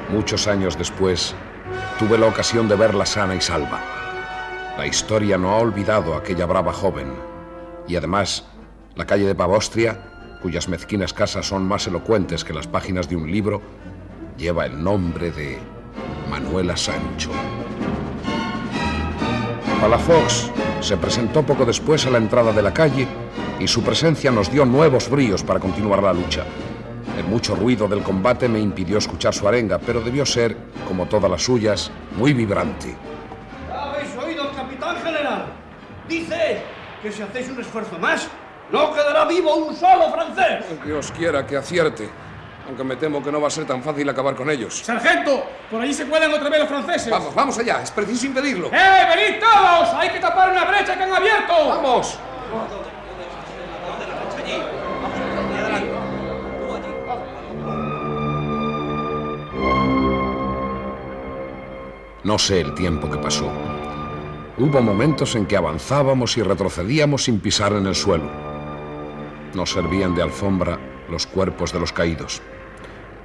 Muchos 0.10 0.48
años 0.48 0.78
después, 0.78 1.36
tuve 2.00 2.18
la 2.18 2.28
ocasión 2.28 2.68
de 2.68 2.76
verla 2.76 3.06
sana 3.06 3.36
y 3.36 3.42
salva. 3.42 3.82
La 4.78 4.86
historia 4.86 5.38
no 5.38 5.52
ha 5.52 5.58
olvidado 5.58 6.14
a 6.14 6.18
aquella 6.18 6.46
brava 6.46 6.74
joven. 6.74 7.14
Y 7.88 7.96
además, 7.96 8.46
la 8.96 9.06
calle 9.06 9.26
de 9.26 9.36
Pavostria, 9.36 10.00
cuyas 10.42 10.70
mezquinas 10.70 11.14
casas 11.14 11.48
son 11.48 11.68
más 11.68 11.88
elocuentes 11.88 12.44
que 12.44 12.54
las 12.54 12.68
páginas 12.68 13.10
de 13.10 13.16
un 13.16 13.32
libro, 13.32 13.62
lleva 14.38 14.66
el 14.66 14.84
nombre 14.84 15.32
de 15.32 15.60
Manuela 16.30 16.78
Sancho. 16.78 17.32
Palafox 19.82 20.50
se 20.82 20.98
presentó 20.98 21.44
poco 21.44 21.64
después 21.64 22.06
a 22.08 22.10
la 22.10 22.18
entrada 22.18 22.52
de 22.52 22.64
la 22.64 22.74
calle 22.74 23.08
y 23.60 23.68
su 23.68 23.84
presencia 23.84 24.32
nos 24.32 24.52
dio 24.52 24.66
nuevos 24.66 25.08
bríos 25.08 25.44
para 25.44 25.60
continuar 25.60 26.02
la 26.02 26.14
lucha. 26.14 26.46
El 27.16 27.26
mucho 27.26 27.56
ruido 27.56 27.88
del 27.88 28.02
combate 28.02 28.50
me 28.50 28.60
impidió 28.60 28.98
escuchar 28.98 29.36
su 29.36 29.48
arenga, 29.48 29.78
pero 29.78 30.02
debió 30.02 30.26
ser, 30.26 30.58
como 30.88 31.06
todas 31.06 31.30
las 31.30 31.44
suyas, 31.44 31.92
muy 32.16 32.34
vibrante. 32.34 32.96
¿Ya 33.70 33.84
habéis 33.84 34.10
oído 34.18 34.44
al 34.44 34.56
capitán 34.56 34.98
general? 34.98 35.46
Dice 36.10 36.64
que 37.04 37.12
si 37.12 37.22
hacéis 37.22 37.50
un 37.50 37.62
esfuerzo 37.62 38.00
más, 38.00 38.28
no 38.72 38.94
quedará 38.94 39.26
vivo 39.26 39.56
un 39.56 39.76
solo 39.76 40.12
francés. 40.12 40.66
Dios 40.86 41.12
quiera 41.12 41.46
que 41.46 41.56
acierte. 41.56 42.10
Aunque 42.68 42.84
me 42.84 42.98
temo 42.98 43.24
que 43.24 43.32
no 43.32 43.40
va 43.40 43.48
a 43.48 43.52
ser 43.52 43.66
tan 43.66 43.82
fácil 43.82 44.10
acabar 44.10 44.36
con 44.36 44.50
ellos. 44.50 44.80
¡Sargento! 44.84 45.46
Por 45.72 45.82
allí 45.82 45.94
se 45.94 46.06
cuelan 46.06 46.34
otra 46.34 46.50
vez 46.50 46.60
los 46.60 46.70
franceses. 46.70 47.10
Vamos, 47.10 47.34
vamos 47.34 47.58
allá. 47.58 47.82
Es 47.82 47.92
preciso 47.92 48.26
impedirlo. 48.26 48.68
¡Eh, 48.68 49.06
venid 49.16 49.40
todos! 49.40 49.94
¡Hay 49.94 50.10
que 50.10 50.20
tapar 50.20 50.52
una 50.52 50.66
brecha 50.66 50.98
que 50.98 51.04
han 51.04 51.14
abierto! 51.14 51.54
¡Vamos! 51.70 52.20
No 62.24 62.38
sé 62.38 62.60
el 62.60 62.74
tiempo 62.74 63.10
que 63.10 63.18
pasó. 63.18 63.50
Hubo 64.58 64.82
momentos 64.82 65.36
en 65.36 65.46
que 65.46 65.56
avanzábamos 65.56 66.36
y 66.36 66.42
retrocedíamos 66.42 67.24
sin 67.24 67.40
pisar 67.40 67.72
en 67.72 67.88
el 67.88 67.96
suelo. 67.96 68.30
Nos 69.54 69.72
servían 69.72 70.14
de 70.14 70.24
alfombra 70.24 70.78
los 71.10 71.26
cuerpos 71.26 71.72
de 71.72 71.80
los 71.80 71.94
caídos. 71.94 72.42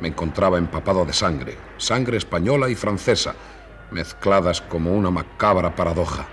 Me 0.02 0.09
encontraba 0.09 0.59
empapado 0.59 1.04
de 1.04 1.12
sangre, 1.12 1.56
sangre 1.76 2.16
española 2.16 2.68
y 2.68 2.75
francesa, 2.75 3.37
mezcladas 3.92 4.61
como 4.61 4.90
una 4.90 5.12
macabra 5.12 5.76
paradoja. 5.76 6.26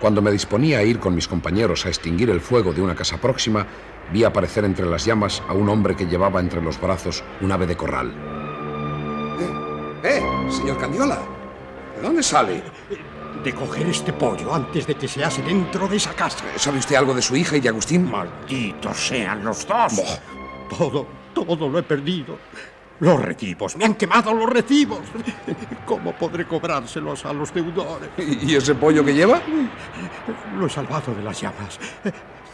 Cuando 0.00 0.20
me 0.20 0.32
disponía 0.32 0.78
a 0.78 0.82
ir 0.82 0.98
con 0.98 1.14
mis 1.14 1.28
compañeros 1.28 1.86
a 1.86 1.88
extinguir 1.88 2.30
el 2.30 2.40
fuego 2.40 2.72
de 2.72 2.82
una 2.82 2.96
casa 2.96 3.18
próxima, 3.18 3.64
vi 4.12 4.24
aparecer 4.24 4.64
entre 4.64 4.86
las 4.86 5.04
llamas 5.04 5.40
a 5.48 5.52
un 5.52 5.68
hombre 5.68 5.94
que 5.94 6.06
llevaba 6.06 6.40
entre 6.40 6.60
los 6.60 6.80
brazos 6.80 7.22
un 7.40 7.52
ave 7.52 7.68
de 7.68 7.76
corral. 7.76 8.12
¡Eh! 10.02 10.20
Señor 10.50 10.76
Candiola, 10.76 11.20
¿de 11.94 12.02
dónde 12.02 12.24
sale? 12.24 12.60
De 13.44 13.54
coger 13.54 13.86
este 13.86 14.12
pollo 14.12 14.52
antes 14.52 14.84
de 14.84 14.96
que 14.96 15.06
se 15.06 15.22
hace 15.22 15.42
dentro 15.42 15.86
de 15.86 15.98
esa 15.98 16.12
casa. 16.12 16.44
¿Sabe 16.56 16.78
usted 16.80 16.96
algo 16.96 17.14
de 17.14 17.22
su 17.22 17.36
hija 17.36 17.56
y 17.56 17.60
de 17.60 17.68
Agustín? 17.68 18.10
Malditos 18.10 18.96
sean 18.96 19.44
los 19.44 19.64
dos. 19.64 20.18
Todo, 20.76 21.06
todo 21.34 21.68
lo 21.68 21.78
he 21.78 21.82
perdido. 21.82 22.38
Los 23.00 23.20
recibos, 23.20 23.76
me 23.76 23.84
han 23.84 23.94
quemado 23.96 24.32
los 24.32 24.48
recibos. 24.48 25.00
¿Cómo 25.84 26.12
podré 26.12 26.46
cobrárselos 26.46 27.26
a 27.26 27.32
los 27.32 27.52
deudores? 27.52 28.08
¿Y 28.16 28.54
ese 28.54 28.74
pollo 28.76 29.04
que 29.04 29.12
lleva? 29.12 29.42
Lo 30.56 30.66
he 30.66 30.70
salvado 30.70 31.12
de 31.12 31.22
las 31.22 31.40
llamas. 31.40 31.78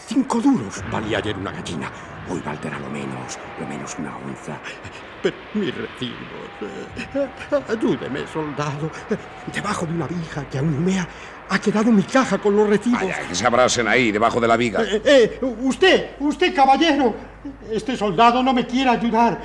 Cinco 0.06 0.40
duros 0.40 0.82
valía 0.90 1.18
ayer 1.18 1.36
una 1.36 1.52
gallina. 1.52 1.90
Hoy 2.28 2.40
valdrá 2.44 2.78
lo 2.78 2.88
menos, 2.88 3.38
lo 3.60 3.66
menos 3.66 3.96
una 3.98 4.16
onza. 4.16 4.58
Pero 5.22 5.36
mis 5.54 5.74
recibos. 5.74 6.18
Ayúdeme, 7.68 8.26
soldado. 8.26 8.90
Debajo 9.52 9.86
de 9.86 9.92
una 9.92 10.06
vija 10.06 10.44
que 10.50 10.58
aún 10.58 10.74
humea 10.74 11.06
ha 11.48 11.58
quedado 11.58 11.90
mi 11.90 12.02
caja 12.04 12.38
con 12.38 12.56
los 12.56 12.68
recibos. 12.68 13.00
Vaya, 13.00 13.28
que 13.28 13.34
se 13.34 13.46
abrasen 13.46 13.88
ahí, 13.88 14.12
debajo 14.12 14.40
de 14.40 14.48
la 14.48 14.56
viga. 14.56 14.82
Eh, 14.82 15.02
eh, 15.04 15.40
usted, 15.42 16.10
usted, 16.20 16.54
caballero. 16.54 17.14
Este 17.70 17.96
soldado 17.96 18.42
no 18.42 18.52
me 18.52 18.66
quiere 18.66 18.90
ayudar. 18.90 19.38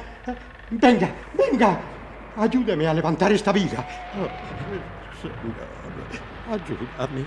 Venga, 0.71 1.09
venga. 1.33 1.79
Ayúdeme 2.37 2.87
a 2.87 2.93
levantar 2.93 3.31
esta 3.31 3.51
viga. 3.51 3.85
Oh, 4.19 5.21
señor, 5.21 5.74
ayúdame. 6.49 7.25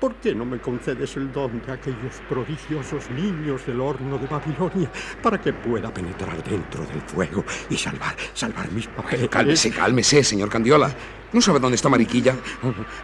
¿Por 0.00 0.14
qué 0.16 0.34
no 0.34 0.44
me 0.44 0.58
concedes 0.58 1.16
el 1.16 1.32
don 1.32 1.60
de 1.64 1.72
aquellos 1.72 2.20
prodigiosos 2.28 3.10
niños 3.10 3.66
del 3.66 3.80
horno 3.80 4.18
de 4.18 4.26
Babilonia 4.26 4.90
para 5.22 5.40
que 5.40 5.52
pueda 5.52 5.92
penetrar 5.92 6.42
dentro 6.42 6.84
del 6.86 7.00
fuego 7.02 7.44
y 7.68 7.76
salvar, 7.76 8.14
salvar 8.32 8.70
mis 8.72 8.86
papeles? 8.88 9.28
Cálmese, 9.28 9.70
cálmese, 9.70 10.24
señor 10.24 10.48
Candiola. 10.48 10.94
¿No 11.32 11.40
sabe 11.40 11.58
dónde 11.58 11.74
está 11.76 11.88
Mariquilla? 11.88 12.36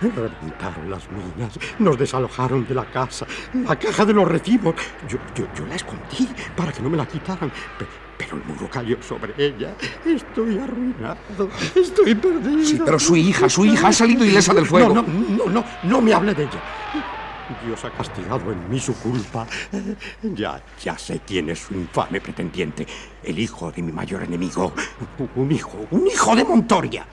Reventaron 0.01 0.89
las 0.91 1.03
minas, 1.11 1.59
nos 1.79 1.99
desalojaron 1.99 2.67
de 2.67 2.75
la 2.75 2.85
casa, 2.85 3.27
la 3.55 3.77
caja 3.77 4.05
de 4.05 4.13
los 4.13 4.27
recibos. 4.29 4.75
Yo, 5.09 5.19
yo, 5.35 5.47
yo 5.57 5.67
la 5.67 5.75
escondí 5.75 6.29
para 6.57 6.73
que 6.73 6.81
no 6.81 6.91
me 6.91 6.97
la 6.97 7.07
quitaran. 7.07 7.51
Pe- 7.79 7.87
pero 8.17 8.37
el 8.37 8.45
muro 8.45 8.69
cayó 8.71 9.03
sobre 9.03 9.33
ella. 9.39 9.75
Estoy 10.05 10.59
arruinado. 10.59 11.17
Estoy 11.75 12.15
perdido. 12.15 12.65
Sí, 12.65 12.79
pero 12.85 12.99
su 12.99 13.17
hija, 13.17 13.49
su 13.49 13.65
hija 13.65 13.89
ha 13.89 13.93
salido 13.93 14.25
ilesa 14.27 14.53
del 14.53 14.67
fuego. 14.67 14.95
No, 14.95 15.03
no, 15.03 15.45
no, 15.47 15.47
no, 15.51 15.65
no 15.85 16.01
me 16.03 16.13
hable 16.13 16.35
de 16.35 16.43
ella. 16.43 16.63
Dios 17.67 17.83
ha 17.85 17.91
castigado 17.91 18.53
en 18.53 18.71
mí 18.71 18.79
su 18.79 18.95
culpa. 18.95 19.47
Ya, 20.23 20.63
ya 20.85 20.97
sé 20.99 21.23
quién 21.27 21.49
es 21.49 21.61
su 21.61 21.75
infame 21.75 22.21
pretendiente. 22.21 22.87
El 23.25 23.39
hijo 23.39 23.73
de 23.73 23.81
mi 23.83 23.91
mayor 23.91 24.23
enemigo. 24.23 24.73
Un 25.35 25.51
hijo, 25.51 25.87
un 25.91 26.07
hijo 26.07 26.37
de 26.37 26.45
Montoria. 26.45 27.07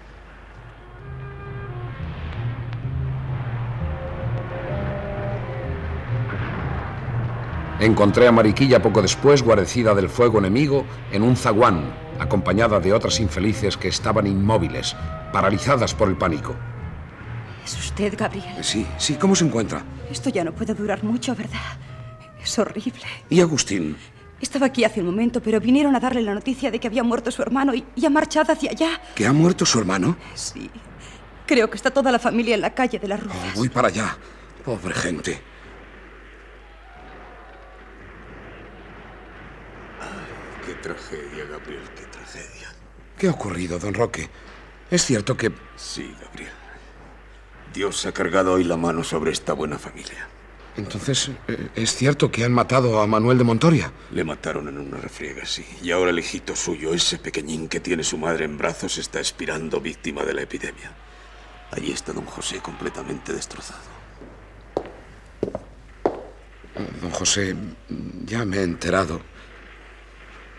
Encontré 7.79 8.27
a 8.27 8.31
Mariquilla 8.31 8.81
poco 8.81 9.03
después 9.03 9.43
guarecida 9.43 9.93
del 9.93 10.09
fuego 10.09 10.39
enemigo 10.39 10.83
en 11.11 11.21
un 11.21 11.35
zaguán, 11.35 11.93
acompañada 12.19 12.79
de 12.79 12.91
otras 12.91 13.19
infelices 13.19 13.77
que 13.77 13.87
estaban 13.87 14.25
inmóviles, 14.25 14.95
paralizadas 15.31 15.93
por 15.93 16.09
el 16.09 16.17
pánico. 16.17 16.55
Es 17.63 17.77
usted, 17.77 18.15
Gabriel. 18.17 18.63
Sí, 18.63 18.87
sí, 18.97 19.15
¿cómo 19.15 19.35
se 19.35 19.45
encuentra? 19.45 19.83
Esto 20.09 20.29
ya 20.29 20.43
no 20.43 20.53
puede 20.53 20.73
durar 20.73 21.03
mucho, 21.03 21.35
¿verdad? 21.35 21.77
Es 22.41 22.57
horrible. 22.57 23.01
¿Y 23.29 23.41
Agustín? 23.41 23.95
Estaba 24.41 24.67
aquí 24.67 24.83
hace 24.83 25.01
un 25.01 25.07
momento, 25.07 25.41
pero 25.41 25.59
vinieron 25.59 25.95
a 25.95 25.99
darle 25.99 26.21
la 26.21 26.33
noticia 26.33 26.71
de 26.71 26.79
que 26.79 26.87
había 26.87 27.03
muerto 27.03 27.29
su 27.29 27.41
hermano 27.43 27.75
y, 27.75 27.83
y 27.95 28.05
ha 28.05 28.09
marchado 28.09 28.53
hacia 28.53 28.71
allá. 28.71 29.01
¿Que 29.13 29.27
ha 29.27 29.33
muerto 29.33 29.65
su 29.65 29.77
hermano? 29.77 30.17
Sí. 30.33 30.69
Creo 31.45 31.69
que 31.69 31.75
está 31.75 31.91
toda 31.91 32.11
la 32.11 32.19
familia 32.19 32.55
en 32.55 32.61
la 32.61 32.73
calle 32.73 32.97
de 32.97 33.07
la 33.07 33.17
Ruta. 33.17 33.35
Voy 33.55 33.69
para 33.69 33.89
allá. 33.89 34.17
Pobre 34.65 34.93
gente. 34.93 35.41
Qué 40.67 40.73
tragedia, 40.73 41.45
Gabriel, 41.45 41.89
qué 41.95 42.03
tragedia. 42.07 42.73
¿Qué 43.17 43.27
ha 43.29 43.31
ocurrido, 43.31 43.79
don 43.79 43.93
Roque? 43.93 44.29
Es 44.91 45.05
cierto 45.05 45.37
que... 45.37 45.49
Sí, 45.77 46.13
Gabriel. 46.21 46.51
Dios 47.73 48.05
ha 48.05 48.11
cargado 48.11 48.51
hoy 48.51 48.65
la 48.65 48.75
mano 48.75 49.01
sobre 49.05 49.31
esta 49.31 49.53
buena 49.53 49.79
familia. 49.79 50.27
Entonces, 50.75 51.31
eh, 51.47 51.69
¿es 51.73 51.95
cierto 51.95 52.29
que 52.29 52.43
han 52.43 52.51
matado 52.51 53.01
a 53.01 53.07
Manuel 53.07 53.37
de 53.37 53.45
Montoria? 53.45 53.93
Le 54.11 54.25
mataron 54.25 54.67
en 54.67 54.77
una 54.77 54.97
refriega, 54.97 55.45
sí. 55.45 55.65
Y 55.81 55.91
ahora 55.91 56.11
el 56.11 56.19
hijito 56.19 56.53
suyo, 56.53 56.93
ese 56.93 57.17
pequeñín 57.17 57.69
que 57.69 57.79
tiene 57.79 58.03
su 58.03 58.17
madre 58.17 58.43
en 58.43 58.57
brazos, 58.57 58.97
está 58.97 59.19
expirando 59.19 59.79
víctima 59.79 60.25
de 60.25 60.33
la 60.33 60.41
epidemia. 60.41 60.91
Allí 61.71 61.93
está 61.93 62.11
don 62.11 62.25
José 62.25 62.59
completamente 62.59 63.31
destrozado. 63.31 63.79
Don 67.01 67.11
José, 67.11 67.55
ya 68.25 68.43
me 68.43 68.57
he 68.57 68.63
enterado. 68.63 69.21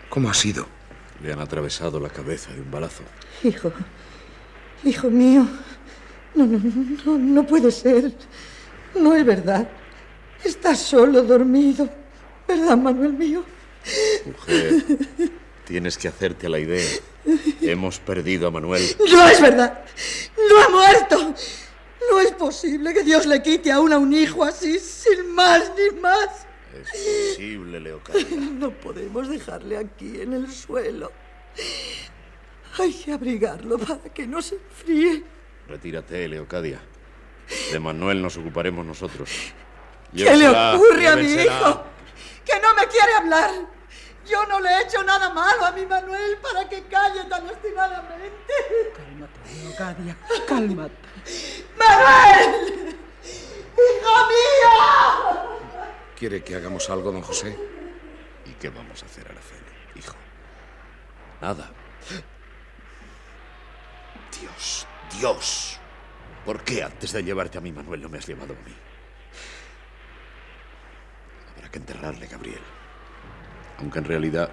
¿Cómo 0.09 0.29
ha 0.29 0.33
sido? 0.33 0.67
Le 1.21 1.31
han 1.33 1.39
atravesado 1.39 1.99
la 1.99 2.09
cabeza 2.09 2.51
de 2.53 2.61
un 2.61 2.71
balazo. 2.71 3.03
Hijo, 3.43 3.71
hijo 4.83 5.09
mío, 5.09 5.45
no, 6.35 6.45
no, 6.45 6.59
no, 7.05 7.17
no 7.17 7.47
puede 7.47 7.71
ser. 7.71 8.11
No 8.95 9.13
es 9.15 9.25
verdad. 9.25 9.69
Estás 10.43 10.79
solo 10.79 11.21
dormido. 11.23 11.89
¿Verdad, 12.47 12.77
Manuel 12.77 13.13
mío? 13.13 13.43
Mujer, 14.25 14.83
tienes 15.65 15.97
que 15.97 16.07
hacerte 16.07 16.47
a 16.47 16.49
la 16.49 16.59
idea. 16.59 16.87
Hemos 17.61 17.99
perdido 17.99 18.47
a 18.47 18.51
Manuel. 18.51 18.83
No 19.11 19.29
es 19.29 19.41
verdad. 19.41 19.83
No 20.49 20.61
ha 20.63 20.69
muerto. 20.69 21.35
No 22.11 22.19
es 22.19 22.31
posible 22.31 22.93
que 22.93 23.03
Dios 23.03 23.25
le 23.25 23.41
quite 23.43 23.71
aún 23.71 23.93
a 23.93 23.97
un 23.97 24.13
hijo 24.13 24.43
así, 24.43 24.79
sin 24.79 25.33
más 25.35 25.71
ni 25.77 25.99
más. 25.99 26.47
Es 26.73 26.89
posible, 27.35 27.79
Leocadia. 27.79 28.25
No 28.59 28.71
podemos 28.71 29.29
dejarle 29.29 29.77
aquí 29.77 30.21
en 30.21 30.33
el 30.33 30.51
suelo. 30.51 31.11
Hay 32.77 32.93
que 32.93 33.13
abrigarlo 33.13 33.77
para 33.77 34.01
que 34.13 34.27
no 34.27 34.41
se 34.41 34.55
enfríe. 34.55 35.23
Retírate, 35.67 36.27
Leocadia. 36.27 36.79
De 37.71 37.79
Manuel 37.79 38.21
nos 38.21 38.37
ocuparemos 38.37 38.85
nosotros. 38.85 39.29
¿Qué 40.15 40.35
le 40.35 40.49
ocurre 40.49 41.07
a 41.07 41.15
mi 41.15 41.31
hijo? 41.31 41.83
Que 42.45 42.59
no 42.61 42.73
me 42.75 42.87
quiere 42.87 43.13
hablar. 43.13 43.51
Yo 44.29 44.45
no 44.45 44.59
le 44.59 44.69
he 44.69 44.81
hecho 44.83 45.01
nada 45.03 45.29
malo 45.29 45.65
a 45.65 45.71
mi 45.71 45.85
Manuel 45.85 46.37
para 46.37 46.67
que 46.69 46.83
calle 46.83 47.23
tan 47.29 47.49
obstinadamente. 47.49 48.53
Cálmate, 48.95 49.39
Leocadia, 49.63 50.17
cálmate. 50.47 50.95
¡Manuel! 51.77 52.95
¡Hijo 53.73 54.27
mío! 54.27 55.68
¿Quiere 56.19 56.43
que 56.43 56.53
hagamos 56.53 56.89
algo, 56.89 57.13
don 57.13 57.21
José? 57.21 57.57
¿Y 58.45 58.51
qué 58.59 58.69
vamos 58.69 59.01
a 59.01 59.05
hacer, 59.05 59.25
Araceli, 59.25 59.71
hijo? 59.95 60.15
Nada. 61.39 61.71
Dios, 64.37 64.85
Dios. 65.17 65.79
¿Por 66.45 66.61
qué 66.65 66.83
antes 66.83 67.13
de 67.13 67.23
llevarte 67.23 67.57
a 67.57 67.61
mi 67.61 67.71
Manuel 67.71 68.01
no 68.01 68.09
me 68.09 68.17
has 68.17 68.27
llevado 68.27 68.53
a 68.53 68.67
mí? 68.67 68.75
Habrá 71.55 71.71
que 71.71 71.79
enterrarle, 71.79 72.27
Gabriel. 72.27 72.61
Aunque 73.77 73.99
en 73.99 74.05
realidad, 74.05 74.49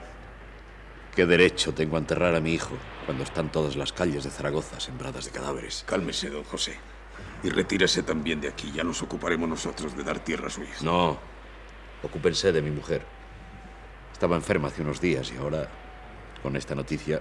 ¿qué 1.17 1.27
derecho 1.27 1.75
tengo 1.75 1.97
a 1.97 1.99
enterrar 1.99 2.37
a 2.37 2.41
mi 2.41 2.55
hijo 2.55 2.79
cuando 3.07 3.25
están 3.25 3.51
todas 3.51 3.75
las 3.75 3.93
calles 3.93 4.23
de 4.23 4.31
Zaragoza 4.31 4.79
sembradas 4.79 5.25
de 5.25 5.33
cadáveres? 5.33 5.83
Cálmese, 5.85 6.31
don 6.31 6.45
José. 6.45 6.79
Y 7.43 7.51
retírese 7.51 8.05
también 8.05 8.41
de 8.41 8.49
aquí. 8.49 8.71
Ya 8.71 8.85
nos 8.85 9.03
ocuparemos 9.03 9.49
nosotros 9.49 9.97
de 9.97 10.05
dar 10.05 10.21
tierra 10.21 10.47
a 10.47 10.51
su 10.51 10.63
hijo. 10.63 10.85
No. 10.85 11.36
Ocúpense 12.03 12.53
de 12.53 12.63
mi 12.63 12.71
mujer. 12.71 13.03
Estaba 14.13 14.37
enferma 14.37 14.69
hace 14.69 14.83
unos 14.83 15.01
días 15.01 15.33
y 15.33 15.39
ahora, 15.39 15.69
con 16.43 16.57
esta 16.57 16.75
noticia, 16.75 17.21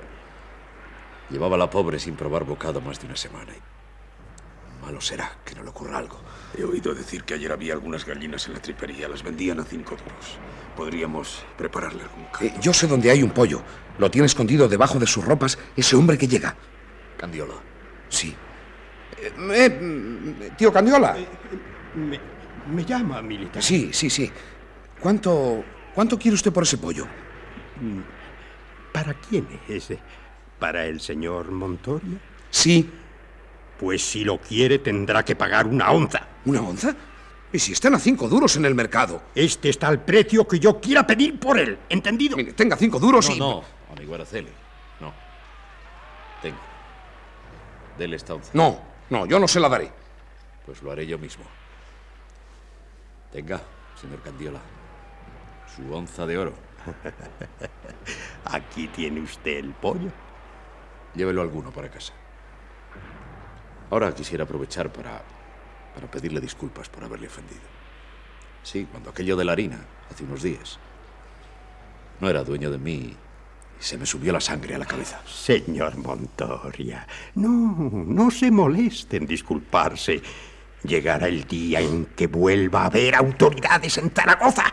llevaba 1.30 1.56
a 1.56 1.60
la 1.60 1.70
pobre 1.70 2.00
sin 2.00 2.16
probar 2.16 2.44
bocado 2.44 2.82
más 2.82 3.00
de 3.00 3.08
una 3.08 3.16
semana. 3.16 3.52
Y 3.54 4.86
malo 4.86 5.02
será 5.02 5.32
que 5.44 5.56
no 5.56 5.64
le 5.64 5.70
ocurra 5.70 5.98
algo. 5.98 6.20
He 6.58 6.64
oído 6.64 6.94
decir 6.94 7.24
que 7.24 7.34
ayer 7.34 7.52
había 7.52 7.74
algunas 7.74 8.06
gallinas 8.06 8.48
en 8.48 8.54
la 8.54 8.62
tripería. 8.62 9.08
Las 9.10 9.24
vendían 9.24 9.60
a 9.60 9.64
cinco 9.64 9.96
duros. 9.96 10.38
Podríamos 10.76 11.44
prepararle 11.58 12.04
algún 12.04 12.26
caldo. 12.26 12.46
Eh, 12.46 12.54
yo 12.62 12.74
sé 12.74 12.88
dónde 12.88 13.12
hay 13.12 13.24
un 13.24 13.32
pollo. 13.32 13.62
Lo 13.98 14.12
tiene 14.12 14.28
escondido 14.28 14.68
debajo 14.68 15.00
de 15.00 15.08
sus 15.08 15.26
ropas 15.26 15.58
ese 15.76 15.96
hombre 15.96 16.18
que 16.18 16.28
llega. 16.28 16.56
Candiola. 17.18 17.56
Sí. 18.10 18.36
Eh, 19.18 19.34
eh, 19.52 20.52
tío 20.58 20.72
Candiola. 20.72 21.18
Me, 21.96 22.20
me 22.68 22.86
llama, 22.86 23.22
militar. 23.22 23.64
Sí, 23.64 23.90
sí, 23.92 24.10
sí. 24.10 24.32
¿Cuánto, 25.00 25.64
¿Cuánto 25.94 26.18
quiere 26.18 26.36
usted 26.36 26.52
por 26.52 26.64
ese 26.64 26.78
pollo? 26.78 27.06
¿Para 28.92 29.14
quién 29.14 29.48
es? 29.68 29.94
¿Para 30.60 30.86
el 30.86 31.00
señor 31.00 31.52
Montoria? 31.52 32.18
Sí. 32.50 32.90
Pues 33.80 34.02
si 34.02 34.24
lo 34.24 34.40
quiere 34.40 34.80
tendrá 34.80 35.24
que 35.24 35.36
pagar 35.36 35.68
una 35.68 35.92
onza. 35.92 36.28
¿Una 36.46 36.62
onza? 36.62 36.96
¿Y 37.52 37.60
si 37.60 37.74
están 37.74 37.94
a 37.96 38.00
cinco 38.00 38.28
duros 38.28 38.56
en 38.58 38.66
el 38.66 38.76
mercado? 38.76 39.22
Este 39.34 39.70
está 39.70 39.88
al 39.88 40.04
precio 40.04 40.48
que 40.48 40.60
yo 40.60 40.80
quiera 40.80 41.06
pedir 41.08 41.40
por 41.40 41.58
él, 41.58 41.78
¿entendido? 41.88 42.36
Mire, 42.36 42.54
tenga 42.54 42.76
cinco 42.76 43.00
duros 43.00 43.30
no, 43.30 43.36
y... 43.36 43.40
No, 43.40 43.64
amigo 43.92 44.16
Araceli, 44.16 44.50
no. 45.00 45.14
Tenga. 46.42 46.58
Dele 47.98 48.16
esta 48.18 48.34
onza. 48.34 48.52
No, 48.54 48.82
no, 49.10 49.26
yo 49.26 49.40
no 49.40 49.48
se 49.48 49.60
la 49.60 49.70
daré. 49.70 49.92
Pues 50.66 50.82
lo 50.82 50.92
haré 50.92 51.08
yo 51.08 51.18
mismo. 51.18 51.46
Tenga, 53.32 53.62
señor 54.02 54.22
Candiola. 54.22 54.60
Su 55.76 55.94
onza 55.94 56.26
de 56.26 56.38
oro. 56.38 56.54
Aquí 58.46 58.88
tiene 58.88 59.22
usted 59.22 59.58
el 59.58 59.72
pollo. 59.74 60.12
Llévelo 61.16 61.42
alguno 61.42 61.72
para 61.72 61.90
casa. 61.90 62.14
Ahora 63.90 64.14
quisiera 64.14 64.44
aprovechar 64.44 64.92
para, 64.92 65.22
para 65.94 66.10
pedirle 66.10 66.42
disculpas 66.42 66.90
por 66.90 67.04
haberle 67.04 67.28
ofendido. 67.28 67.62
Sí, 68.64 68.88
cuando 68.90 69.10
aquello 69.10 69.36
de 69.36 69.46
la 69.46 69.52
harina, 69.52 69.80
hace 70.12 70.24
unos 70.24 70.42
días. 70.42 70.80
No 72.20 72.30
era 72.30 72.44
dueño 72.44 72.72
de 72.72 72.78
mí 72.78 72.94
y 72.94 73.18
se 73.80 73.98
me 73.98 74.06
subió 74.06 74.32
la 74.32 74.40
sangre 74.40 74.76
a 74.76 74.80
la 74.80 74.86
cabeza. 74.86 75.22
Señor 75.28 75.98
Montoria, 75.98 77.06
no, 77.36 77.92
no 78.08 78.32
se 78.32 78.50
moleste 78.50 79.18
en 79.18 79.28
disculparse. 79.28 80.22
Llegará 80.84 81.28
el 81.28 81.46
día 81.46 81.82
en 81.82 82.06
que 82.08 82.28
vuelva 82.28 82.84
a 82.84 82.86
haber 82.86 83.16
autoridades 83.16 83.98
en 83.98 84.12
Zaragoza. 84.12 84.66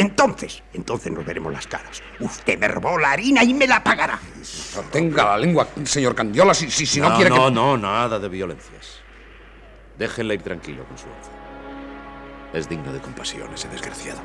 Entonces, 0.00 0.62
entonces 0.72 1.12
nos 1.12 1.26
veremos 1.26 1.52
las 1.52 1.66
caras. 1.66 2.02
Usted 2.20 2.58
me 2.58 2.68
robó 2.68 2.98
la 2.98 3.12
harina 3.12 3.44
y 3.44 3.52
me 3.52 3.66
la 3.66 3.84
pagará. 3.84 4.18
Tenga 4.90 5.24
la 5.24 5.36
lengua, 5.36 5.68
señor 5.84 6.14
Candiola, 6.14 6.54
si, 6.54 6.70
si, 6.70 6.86
si 6.86 7.00
no, 7.00 7.10
no, 7.10 7.16
quiere 7.16 7.28
no, 7.28 7.44
que... 7.44 7.50
No, 7.52 7.76
nada 7.76 8.18
de 8.18 8.30
violencias. 8.30 9.00
Déjenle 9.98 10.36
ir 10.36 10.42
tranquilo 10.42 10.84
con 10.86 10.96
su 10.96 11.04
onza. 11.04 11.30
Es 12.54 12.66
digno 12.66 12.94
de 12.94 13.00
compasión 13.00 13.52
ese 13.52 13.68
desgraciado. 13.68 14.20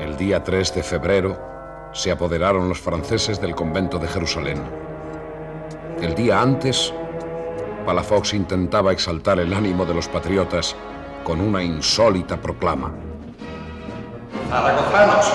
El 0.00 0.16
día 0.16 0.42
3 0.42 0.74
de 0.74 0.82
febrero 0.82 1.40
se 1.92 2.10
apoderaron 2.10 2.68
los 2.68 2.80
franceses 2.80 3.40
del 3.40 3.54
convento 3.54 4.00
de 4.00 4.08
Jerusalén. 4.08 4.91
El 6.02 6.16
día 6.16 6.40
antes, 6.40 6.92
Palafox 7.86 8.34
intentaba 8.34 8.90
exaltar 8.90 9.38
el 9.38 9.54
ánimo 9.54 9.84
de 9.84 9.94
los 9.94 10.08
patriotas 10.08 10.74
con 11.22 11.40
una 11.40 11.62
insólita 11.62 12.36
proclama. 12.38 12.90
Zaragozanos, 14.50 15.32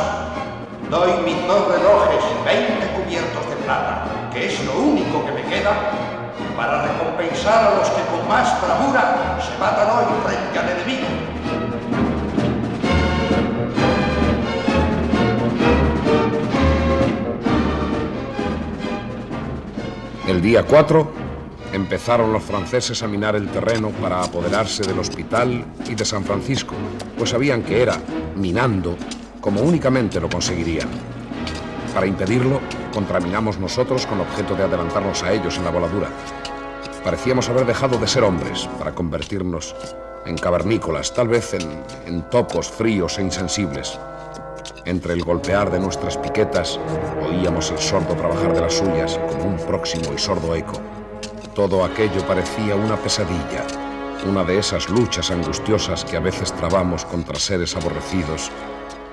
doy 0.92 1.24
mis 1.24 1.48
dos 1.48 1.70
relojes, 1.70 2.22
20 2.44 2.86
cubiertos 3.02 3.50
de 3.50 3.56
plata, 3.64 4.08
que 4.34 4.48
es 4.48 4.66
lo 4.66 4.78
único 4.78 5.26
que 5.26 5.32
me 5.32 5.44
queda, 5.44 5.72
para 6.58 6.82
recompensar 6.82 7.72
a 7.72 7.76
los 7.78 7.88
que 7.88 8.02
con 8.12 8.28
más 8.28 8.62
bravura 8.62 9.40
se 9.40 9.58
matan 9.58 9.88
hoy 9.88 10.22
frente 10.26 10.60
al 10.60 10.70
enemigo. 10.70 11.27
El 20.28 20.42
día 20.42 20.66
4 20.66 21.08
empezaron 21.72 22.34
los 22.34 22.44
franceses 22.44 23.02
a 23.02 23.08
minar 23.08 23.38
el 23.38 23.48
terreno 23.48 23.92
para 23.92 24.22
apoderarse 24.22 24.84
del 24.84 25.00
hospital 25.00 25.64
y 25.90 25.96
de 25.96 26.04
San 26.04 26.26
Francisco, 26.26 26.76
pues 27.18 27.30
sabían 27.30 27.64
que 27.64 27.82
era 27.82 27.98
minando 28.36 28.98
como 29.40 29.62
únicamente 29.62 30.20
lo 30.20 30.28
conseguirían. 30.28 30.90
Para 31.94 32.08
impedirlo, 32.08 32.60
contraminamos 32.94 33.58
nosotros 33.58 34.06
con 34.06 34.20
objeto 34.20 34.54
de 34.54 34.64
adelantarnos 34.64 35.24
a 35.24 35.32
ellos 35.32 35.58
en 35.58 35.64
la 35.64 35.72
voladura. 35.72 36.10
Parecíamos 37.06 37.48
haber 37.48 37.66
dejado 37.66 37.98
de 37.98 38.08
ser 38.10 38.26
hombres 38.26 38.68
para 38.78 38.94
convertirnos 38.94 39.78
en 40.26 40.38
cavernícolas, 40.38 41.14
tal 41.14 41.30
vez 41.30 41.54
en, 41.54 41.84
en 42.06 42.24
topos 42.24 42.68
fríos 42.70 43.18
e 43.18 43.22
insensibles. 43.22 43.98
Entre 44.88 45.12
el 45.12 45.22
golpear 45.22 45.70
de 45.70 45.82
nuestras 45.82 46.18
piquetas 46.18 46.80
oíamos 47.22 47.72
el 47.72 47.78
sordo 47.78 48.16
trabajar 48.16 48.54
de 48.54 48.62
las 48.62 48.76
suyas 48.76 49.20
como 49.28 49.44
un 49.44 49.58
próximo 49.58 50.14
y 50.14 50.18
sordo 50.18 50.56
eco. 50.56 50.82
Todo 51.54 51.84
aquello 51.84 52.26
parecía 52.26 52.74
una 52.74 52.96
pesadilla, 52.96 53.68
Una 54.26 54.46
de 54.46 54.60
esas 54.60 54.88
luchas 54.88 55.30
angustiosas 55.30 56.06
que 56.06 56.16
a 56.16 56.22
veces 56.22 56.54
trabamos 56.54 57.04
contra 57.04 57.38
seres 57.38 57.76
aborrecidos 57.76 58.50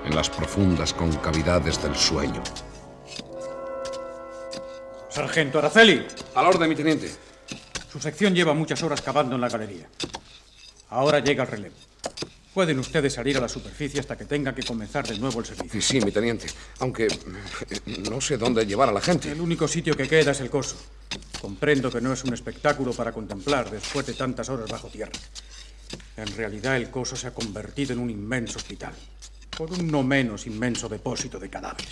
en 0.05 0.15
las 0.15 0.29
profundas 0.29 0.93
concavidades 0.93 1.83
del 1.83 1.95
sueño. 1.97 2.41
Sargento 5.09 5.59
Araceli. 5.59 6.07
Al 6.35 6.45
orden, 6.47 6.69
mi 6.69 6.75
teniente. 6.75 7.11
Su 7.91 7.99
sección 7.99 8.33
lleva 8.33 8.53
muchas 8.53 8.81
horas 8.81 9.01
cavando 9.01 9.35
en 9.35 9.41
la 9.41 9.49
galería. 9.49 9.89
Ahora 10.89 11.19
llega 11.19 11.43
el 11.43 11.49
relevo. 11.49 11.75
Pueden 12.55 12.79
ustedes 12.79 13.11
salir 13.11 13.35
a 13.35 13.41
la 13.41 13.49
superficie 13.49 13.99
hasta 13.99 14.17
que 14.17 14.23
tenga 14.23 14.55
que 14.55 14.63
comenzar 14.63 15.05
de 15.05 15.19
nuevo 15.19 15.41
el 15.41 15.45
servicio. 15.45 15.81
Sí, 15.81 15.99
mi 15.99 16.09
teniente. 16.09 16.47
Aunque 16.79 17.07
eh, 17.07 17.97
no 18.09 18.21
sé 18.21 18.37
dónde 18.37 18.65
llevar 18.65 18.87
a 18.87 18.93
la 18.93 19.01
gente. 19.01 19.29
El 19.29 19.41
único 19.41 19.67
sitio 19.67 19.93
que 19.93 20.07
queda 20.07 20.31
es 20.31 20.39
el 20.39 20.49
coso. 20.49 20.77
Comprendo 21.41 21.91
que 21.91 21.99
no 21.99 22.13
es 22.13 22.23
un 22.23 22.33
espectáculo 22.33 22.93
para 22.93 23.11
contemplar 23.11 23.69
después 23.69 24.05
de 24.05 24.13
tantas 24.13 24.47
horas 24.47 24.71
bajo 24.71 24.87
tierra. 24.87 25.11
En 26.15 26.27
realidad 26.37 26.77
el 26.77 26.89
coso 26.89 27.17
se 27.17 27.27
ha 27.27 27.33
convertido 27.33 27.91
en 27.91 27.99
un 27.99 28.09
inmenso 28.09 28.57
hospital, 28.57 28.93
con 29.57 29.73
un 29.73 29.91
no 29.91 30.01
menos 30.01 30.47
inmenso 30.47 30.87
depósito 30.87 31.37
de 31.37 31.49
cadáveres. 31.49 31.91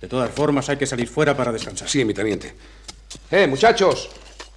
De 0.00 0.08
todas 0.08 0.30
formas 0.30 0.66
hay 0.70 0.78
que 0.78 0.86
salir 0.86 1.08
fuera 1.08 1.36
para 1.36 1.52
descansar. 1.52 1.90
Sí, 1.90 2.06
mi 2.06 2.14
teniente. 2.14 2.54
Eh, 3.30 3.46
muchachos, 3.46 4.08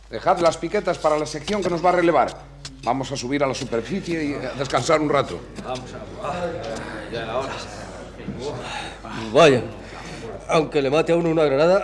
dejad 0.09 0.39
las 0.39 0.57
piquetas 0.57 0.97
para 0.97 1.17
la 1.17 1.25
sección 1.25 1.61
que 1.61 1.69
nos 1.69 1.83
va 1.83 1.89
a 1.89 1.93
relevar. 1.93 2.29
Vamos 2.83 3.11
a 3.11 3.17
subir 3.17 3.43
a 3.43 3.47
la 3.47 3.53
superficie 3.53 4.23
y 4.23 4.33
a 4.33 4.51
descansar 4.51 5.01
un 5.01 5.09
rato. 5.09 5.39
Vamos 5.63 5.93
a... 5.93 7.11
Ya 7.11 7.25
la 7.25 7.37
hora. 7.39 7.53
Vaya, 9.33 9.61
aunque 10.49 10.81
le 10.81 10.89
mate 10.89 11.11
a 11.11 11.15
uno 11.15 11.29
una 11.29 11.43
granada, 11.45 11.83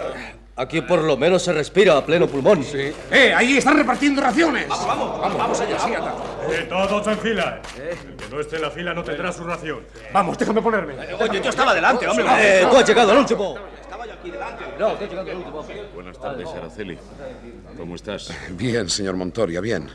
aquí 0.56 0.82
por 0.82 1.02
lo 1.02 1.18
menos 1.18 1.42
se 1.42 1.54
respira 1.54 1.98
a 1.98 2.06
pleno 2.06 2.28
pulmón. 2.28 2.64
Sí. 2.64 2.94
¡Eh! 3.12 3.34
Ahí 3.36 3.58
están 3.58 3.78
repartiendo 3.78 4.22
raciones. 4.22 4.68
Vamos, 4.68 4.88
vamos, 4.88 5.20
vamos, 5.20 5.38
vamos 5.38 5.62
allá, 5.62 5.80
sí, 5.80 5.94
anda. 5.96 6.14
Eh, 6.50 6.68
todos 6.70 7.08
en 7.08 7.18
fila. 7.20 7.62
El 7.78 8.16
que 8.16 8.30
no 8.30 8.40
esté 8.40 8.58
en 8.58 8.62
la 8.62 8.72
fila 8.72 8.94
no 8.94 9.04
tendrá 9.04 9.32
su 9.32 9.44
ración. 9.44 9.86
Vamos, 10.12 10.38
déjame 10.38 10.62
ponerme. 10.62 10.96
Oye, 11.20 11.42
yo 11.42 11.50
estaba 11.50 11.74
delante, 11.74 12.08
hombre. 12.08 12.26
Eh, 12.38 12.68
tú 12.70 12.78
has 12.78 12.88
llegado 12.88 13.12
al 13.12 13.18
último. 13.20 13.56
Estaba 13.82 14.06
yo 14.06 14.14
aquí 14.14 14.32
delante. 14.32 14.64
No, 14.78 14.94
tú 14.94 15.04
has 15.04 15.10
llegado 15.10 15.32
al 15.32 15.38
último. 15.38 15.66
Buenas 15.96 16.20
tardes, 16.20 16.50
Araceli. 16.50 17.00
¿Cómo 17.78 17.96
estás? 17.96 18.34
Bien, 18.58 18.90
señor 18.90 19.16
Montoria, 19.16 19.62
bien. 19.62 19.90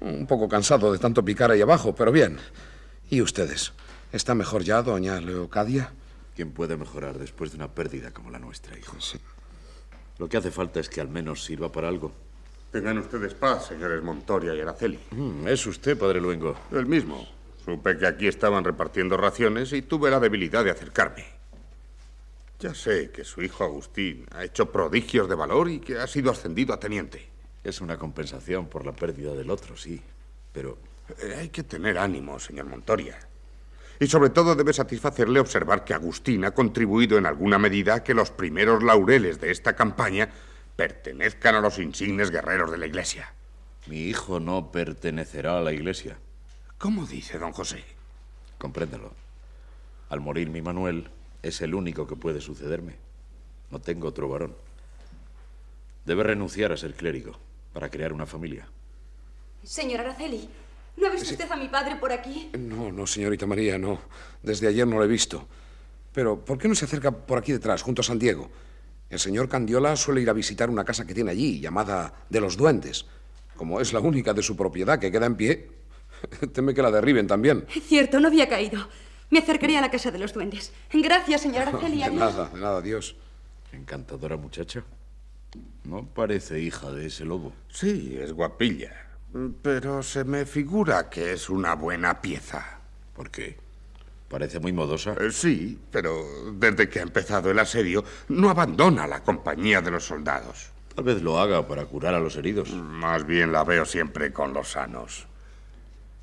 Un 0.00 0.26
poco 0.26 0.48
cansado 0.48 0.92
de 0.92 0.98
tanto 0.98 1.24
picar 1.24 1.50
ahí 1.50 1.60
abajo, 1.60 1.94
pero 1.94 2.12
bien. 2.12 2.38
¿Y 3.10 3.22
ustedes? 3.22 3.72
¿Está 4.12 4.34
mejor 4.34 4.62
ya, 4.62 4.82
doña 4.82 5.20
Leocadia? 5.20 5.92
¿Quién 6.36 6.52
puede 6.52 6.76
mejorar 6.76 7.18
después 7.18 7.50
de 7.50 7.56
una 7.56 7.68
pérdida 7.68 8.10
como 8.12 8.30
la 8.30 8.38
nuestra, 8.38 8.78
hijo? 8.78 9.00
Sí. 9.00 9.18
Lo 10.18 10.28
que 10.28 10.36
hace 10.36 10.50
falta 10.50 10.80
es 10.80 10.88
que 10.88 11.00
al 11.00 11.08
menos 11.08 11.44
sirva 11.44 11.72
para 11.72 11.88
algo. 11.88 12.12
Tengan 12.70 12.98
ustedes 12.98 13.34
paz, 13.34 13.66
señores 13.66 14.02
Montoria 14.02 14.54
y 14.54 14.60
Araceli. 14.60 14.98
Mm, 15.12 15.48
es 15.48 15.66
usted, 15.66 15.96
padre 15.96 16.20
Luengo. 16.20 16.56
El 16.72 16.86
mismo. 16.86 17.26
Supe 17.64 17.96
que 17.96 18.06
aquí 18.06 18.26
estaban 18.26 18.64
repartiendo 18.64 19.16
raciones 19.16 19.72
y 19.72 19.82
tuve 19.82 20.10
la 20.10 20.20
debilidad 20.20 20.64
de 20.64 20.70
acercarme. 20.70 21.24
Ya 22.60 22.74
sé 22.74 23.10
que 23.10 23.24
su 23.24 23.42
hijo 23.42 23.64
Agustín 23.64 24.26
ha 24.32 24.44
hecho 24.44 24.70
prodigios 24.70 25.28
de 25.28 25.34
valor 25.34 25.68
y 25.68 25.80
que 25.80 25.98
ha 25.98 26.06
sido 26.06 26.30
ascendido 26.30 26.72
a 26.72 26.80
teniente. 26.80 27.28
Es 27.62 27.80
una 27.80 27.98
compensación 27.98 28.66
por 28.66 28.86
la 28.86 28.92
pérdida 28.92 29.32
del 29.34 29.50
otro, 29.50 29.76
sí. 29.76 30.00
Pero 30.52 30.78
Eh, 31.18 31.34
hay 31.38 31.48
que 31.50 31.62
tener 31.62 31.98
ánimo, 31.98 32.38
señor 32.38 32.64
Montoria. 32.64 33.18
Y 34.00 34.06
sobre 34.06 34.30
todo 34.30 34.54
debe 34.54 34.72
satisfacerle 34.72 35.38
observar 35.38 35.84
que 35.84 35.92
Agustín 35.92 36.46
ha 36.46 36.52
contribuido 36.52 37.18
en 37.18 37.26
alguna 37.26 37.58
medida 37.58 37.96
a 37.96 38.02
que 38.02 38.14
los 38.14 38.30
primeros 38.30 38.82
laureles 38.82 39.38
de 39.38 39.50
esta 39.50 39.76
campaña 39.76 40.30
pertenezcan 40.76 41.56
a 41.56 41.60
los 41.60 41.78
insignes 41.78 42.30
guerreros 42.30 42.70
de 42.70 42.78
la 42.78 42.86
Iglesia. 42.86 43.34
mi 43.86 43.98
hijo 44.08 44.40
no 44.40 44.72
pertenecerá 44.72 45.58
a 45.58 45.60
la 45.60 45.72
iglesia. 45.72 46.16
¿Cómo 46.78 47.04
dice 47.06 47.38
don 47.38 47.52
José? 47.52 47.84
Compréndelo. 48.56 49.12
Al 50.08 50.20
morir 50.20 50.48
mi 50.48 50.62
Manuel, 50.62 51.10
es 51.44 51.60
el 51.60 51.74
único 51.74 52.06
que 52.06 52.16
puede 52.16 52.40
sucederme. 52.40 52.94
No 53.70 53.78
tengo 53.78 54.08
otro 54.08 54.28
varón. 54.28 54.54
Debe 56.06 56.22
renunciar 56.22 56.72
a 56.72 56.76
ser 56.76 56.94
clérigo 56.94 57.38
para 57.72 57.90
crear 57.90 58.12
una 58.12 58.24
familia. 58.26 58.66
Señor 59.62 60.00
Araceli, 60.00 60.48
¿no 60.96 61.06
ha 61.06 61.10
visto 61.10 61.32
usted 61.32 61.50
a 61.50 61.56
mi 61.56 61.68
padre 61.68 61.96
por 61.96 62.12
aquí? 62.12 62.50
No, 62.58 62.90
no, 62.90 63.06
señorita 63.06 63.46
María, 63.46 63.78
no. 63.78 64.00
Desde 64.42 64.68
ayer 64.68 64.86
no 64.86 64.96
lo 64.96 65.04
he 65.04 65.08
visto. 65.08 65.46
Pero, 66.12 66.42
¿por 66.42 66.58
qué 66.58 66.68
no 66.68 66.74
se 66.74 66.86
acerca 66.86 67.10
por 67.10 67.38
aquí 67.38 67.52
detrás, 67.52 67.82
junto 67.82 68.00
a 68.00 68.04
San 68.04 68.18
Diego? 68.18 68.50
El 69.10 69.18
señor 69.18 69.48
Candiola 69.48 69.96
suele 69.96 70.22
ir 70.22 70.30
a 70.30 70.34
visitar 70.34 70.70
una 70.70 70.84
casa 70.84 71.06
que 71.06 71.14
tiene 71.14 71.30
allí, 71.30 71.60
llamada 71.60 72.24
de 72.30 72.40
los 72.40 72.56
Duendes. 72.56 73.04
Como 73.56 73.80
es 73.80 73.92
la 73.92 74.00
única 74.00 74.32
de 74.32 74.42
su 74.42 74.56
propiedad 74.56 74.98
que 74.98 75.12
queda 75.12 75.26
en 75.26 75.36
pie, 75.36 75.68
teme 76.52 76.72
que 76.72 76.82
la 76.82 76.90
derriben 76.90 77.26
también. 77.26 77.66
Es 77.74 77.84
cierto, 77.84 78.18
no 78.18 78.28
había 78.28 78.48
caído. 78.48 78.88
Me 79.30 79.38
acercaré 79.38 79.76
a 79.76 79.80
la 79.80 79.90
casa 79.90 80.10
de 80.10 80.18
los 80.18 80.32
duendes. 80.32 80.72
Gracias, 80.92 81.40
señor 81.40 81.62
Araceli. 81.68 81.98
De 82.04 82.10
nada, 82.10 82.48
de 82.48 82.60
nada, 82.60 82.78
adiós. 82.78 83.16
Encantadora 83.72 84.36
muchacha. 84.36 84.84
No 85.84 86.06
parece 86.06 86.60
hija 86.60 86.90
de 86.90 87.06
ese 87.06 87.24
lobo. 87.24 87.52
Sí, 87.68 88.16
es 88.20 88.32
guapilla. 88.32 88.92
Pero 89.62 90.02
se 90.02 90.24
me 90.24 90.46
figura 90.46 91.10
que 91.10 91.32
es 91.32 91.50
una 91.50 91.74
buena 91.74 92.20
pieza. 92.20 92.78
¿Por 93.14 93.30
qué? 93.30 93.56
Parece 94.28 94.60
muy 94.60 94.72
modosa. 94.72 95.14
Eh, 95.20 95.30
sí, 95.30 95.78
pero 95.90 96.24
desde 96.52 96.88
que 96.88 97.00
ha 97.00 97.02
empezado 97.02 97.50
el 97.50 97.58
asedio 97.58 98.04
no 98.28 98.50
abandona 98.50 99.06
la 99.06 99.22
compañía 99.22 99.80
de 99.80 99.90
los 99.90 100.04
soldados. 100.04 100.70
Tal 100.94 101.04
vez 101.04 101.22
lo 101.22 101.38
haga 101.38 101.66
para 101.66 101.84
curar 101.86 102.14
a 102.14 102.20
los 102.20 102.36
heridos. 102.36 102.70
Más 102.72 103.26
bien 103.26 103.52
la 103.52 103.64
veo 103.64 103.84
siempre 103.84 104.32
con 104.32 104.54
los 104.54 104.72
sanos. 104.72 105.26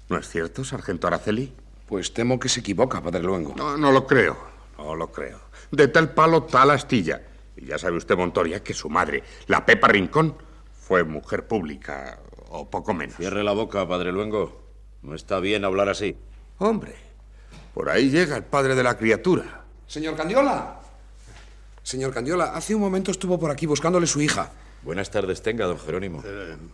¿No 0.09 0.17
es 0.17 0.27
cierto, 0.27 0.63
sargento 0.63 1.07
Araceli? 1.07 1.53
Pues 1.91 2.13
temo 2.13 2.39
que 2.39 2.47
se 2.47 2.61
equivoca, 2.61 3.03
padre 3.03 3.21
Luengo. 3.21 3.53
No, 3.57 3.75
no 3.75 3.91
lo 3.91 4.07
creo. 4.07 4.37
No 4.77 4.95
lo 4.95 5.11
creo. 5.11 5.41
De 5.71 5.89
tal 5.89 6.13
palo, 6.13 6.43
tal 6.43 6.71
astilla. 6.71 7.21
Y 7.57 7.65
ya 7.65 7.77
sabe 7.77 7.97
usted, 7.97 8.15
Montoria, 8.15 8.63
que 8.63 8.73
su 8.73 8.89
madre, 8.89 9.21
la 9.47 9.65
Pepa 9.65 9.89
Rincón, 9.89 10.37
fue 10.71 11.03
mujer 11.03 11.47
pública, 11.49 12.17
o 12.47 12.69
poco 12.69 12.93
menos. 12.93 13.17
Cierre 13.17 13.43
la 13.43 13.51
boca, 13.51 13.85
padre 13.85 14.13
Luengo. 14.13 14.63
No 15.01 15.15
está 15.15 15.41
bien 15.41 15.65
hablar 15.65 15.89
así. 15.89 16.15
Hombre, 16.59 16.95
por 17.73 17.89
ahí 17.89 18.09
llega 18.09 18.37
el 18.37 18.45
padre 18.45 18.73
de 18.73 18.83
la 18.83 18.97
criatura. 18.97 19.65
Señor 19.85 20.15
Candiola. 20.15 20.79
Señor 21.83 22.13
Candiola, 22.13 22.55
hace 22.55 22.73
un 22.73 22.79
momento 22.79 23.11
estuvo 23.11 23.37
por 23.37 23.51
aquí 23.51 23.65
buscándole 23.65 24.07
su 24.07 24.21
hija. 24.21 24.49
Buenas 24.83 25.11
tardes 25.11 25.41
tenga, 25.43 25.65
don 25.65 25.77
Jerónimo. 25.77 26.23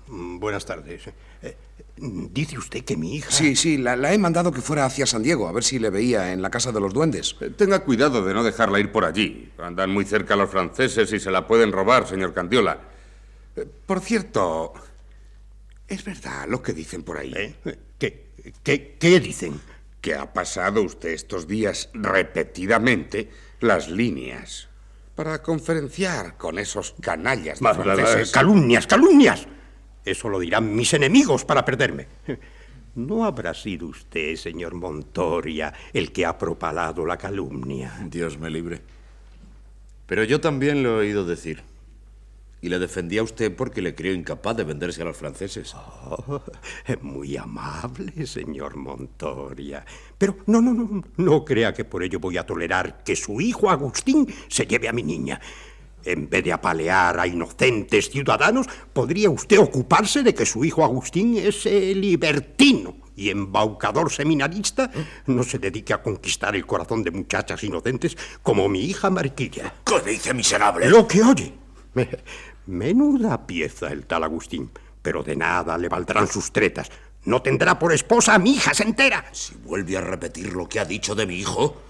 Mm, 0.05 0.37
Buenas 0.37 0.63
tardes. 0.63 1.07
Eh, 1.41 1.57
dice 1.99 2.57
usted 2.57 2.83
que 2.83 2.95
mi 2.95 3.15
hija... 3.15 3.31
Sí, 3.31 3.55
sí, 3.55 3.77
la, 3.77 3.95
la 3.95 4.13
he 4.13 4.17
mandado 4.17 4.51
que 4.51 4.61
fuera 4.61 4.85
hacia 4.85 5.05
San 5.05 5.23
Diego, 5.23 5.47
a 5.47 5.51
ver 5.51 5.63
si 5.63 5.79
le 5.79 5.89
veía 5.89 6.31
en 6.31 6.41
la 6.41 6.49
casa 6.49 6.71
de 6.71 6.79
los 6.79 6.93
duendes. 6.93 7.35
Eh, 7.41 7.49
Tenga 7.49 7.79
cuidado 7.83 8.23
de 8.23 8.33
no 8.33 8.43
dejarla 8.43 8.79
ir 8.79 8.91
por 8.91 9.03
allí. 9.05 9.51
Andan 9.57 9.89
muy 9.89 10.05
cerca 10.05 10.35
los 10.35 10.49
franceses 10.49 11.11
y 11.11 11.19
se 11.19 11.31
la 11.31 11.47
pueden 11.47 11.71
robar, 11.71 12.07
señor 12.07 12.33
Candiola. 12.33 12.79
Eh, 13.55 13.65
Por 13.85 13.99
cierto, 14.01 14.73
¿es 15.87 16.03
verdad 16.03 16.45
lo 16.47 16.61
que 16.61 16.73
dicen 16.73 17.03
por 17.03 17.17
ahí? 17.17 17.55
¿Qué, 17.97 18.27
qué, 18.63 18.95
qué 18.99 19.19
dicen? 19.19 19.59
Que 20.01 20.13
ha 20.15 20.31
pasado 20.33 20.83
usted 20.83 21.09
estos 21.09 21.47
días 21.47 21.89
repetidamente 21.93 23.29
las 23.59 23.89
líneas 23.89 24.67
para 25.15 25.41
conferenciar 25.41 26.37
con 26.37 26.59
esos 26.59 26.93
canallas 27.01 27.59
de 27.59 27.73
franceses. 27.73 28.31
Calumnias, 28.31 28.85
calumnias. 28.85 29.47
Eso 30.07 30.29
lo 30.29 30.39
dirán 30.39 30.73
mis 30.73 30.93
enemigos 30.93 31.43
para 31.43 31.65
perderme. 31.65 32.07
¿No 32.95 33.25
habrá 33.25 33.53
sido 33.53 33.87
usted, 33.87 34.37
señor 34.37 34.73
Montoria, 34.73 35.73
el 35.91 36.13
que 36.13 36.25
ha 36.25 36.37
propalado 36.37 37.05
la 37.05 37.17
calumnia? 37.17 37.99
Dios 38.09 38.39
me 38.39 38.49
libre. 38.49 38.81
Pero 40.05 40.23
yo 40.23 40.39
también 40.39 40.81
lo 40.81 41.01
he 41.01 41.07
oído 41.07 41.25
decir. 41.25 41.61
Y 42.61 42.69
le 42.69 42.79
defendí 42.79 43.17
a 43.17 43.23
usted 43.23 43.53
porque 43.53 43.81
le 43.81 43.93
creo 43.93 44.13
incapaz 44.13 44.55
de 44.55 44.63
venderse 44.63 45.01
a 45.01 45.05
los 45.05 45.17
franceses. 45.17 45.75
Oh, 45.75 46.41
muy 47.01 47.35
amable, 47.35 48.25
señor 48.25 48.77
Montoria. 48.77 49.85
Pero 50.17 50.37
no, 50.47 50.61
no, 50.61 50.73
no, 50.73 51.03
no 51.17 51.45
crea 51.45 51.73
que 51.73 51.85
por 51.85 52.01
ello 52.01 52.19
voy 52.19 52.37
a 52.37 52.45
tolerar 52.45 53.03
que 53.03 53.15
su 53.15 53.41
hijo 53.41 53.69
Agustín 53.69 54.25
se 54.47 54.65
lleve 54.65 54.87
a 54.87 54.93
mi 54.93 55.03
niña. 55.03 55.39
En 56.07 56.29
vez 56.29 56.43
de 56.43 56.53
apalear 56.53 57.19
a 57.19 57.27
inocentes 57.27 58.09
ciudadanos, 58.09 58.67
podría 58.93 59.29
usted 59.29 59.59
ocuparse 59.59 60.23
de 60.23 60.33
que 60.33 60.45
su 60.45 60.63
hijo 60.63 60.83
Agustín 60.85 61.37
es 61.37 61.65
eh, 61.65 61.93
libertino 61.93 62.95
y 63.15 63.29
embaucador 63.29 64.11
seminarista 64.11 64.89
no 65.25 65.43
se 65.43 65.59
dedique 65.59 65.91
a 65.93 66.01
conquistar 66.01 66.55
el 66.55 66.65
corazón 66.65 67.03
de 67.03 67.11
muchachas 67.11 67.63
inocentes 67.63 68.15
como 68.41 68.69
mi 68.69 68.85
hija 68.85 69.09
Mariquilla. 69.09 69.73
¿Qué 69.83 69.99
dice, 70.11 70.33
miserable? 70.33 70.87
Lo 70.89 71.07
que 71.07 71.23
oye. 71.23 71.53
Me- 71.93 72.09
Menuda 72.67 73.45
pieza 73.47 73.87
el 73.87 74.05
tal 74.05 74.23
Agustín, 74.23 74.69
pero 75.01 75.23
de 75.23 75.35
nada 75.35 75.77
le 75.77 75.89
valdrán 75.89 76.27
sus 76.27 76.51
tretas. 76.51 76.89
No 77.25 77.41
tendrá 77.41 77.77
por 77.79 77.91
esposa 77.91 78.35
a 78.35 78.39
mi 78.39 78.51
hija, 78.51 78.73
se 78.73 78.83
entera. 78.83 79.25
Si 79.33 79.55
vuelve 79.55 79.97
a 79.97 80.01
repetir 80.01 80.53
lo 80.53 80.69
que 80.69 80.79
ha 80.79 80.85
dicho 80.85 81.15
de 81.15 81.25
mi 81.25 81.35
hijo, 81.35 81.81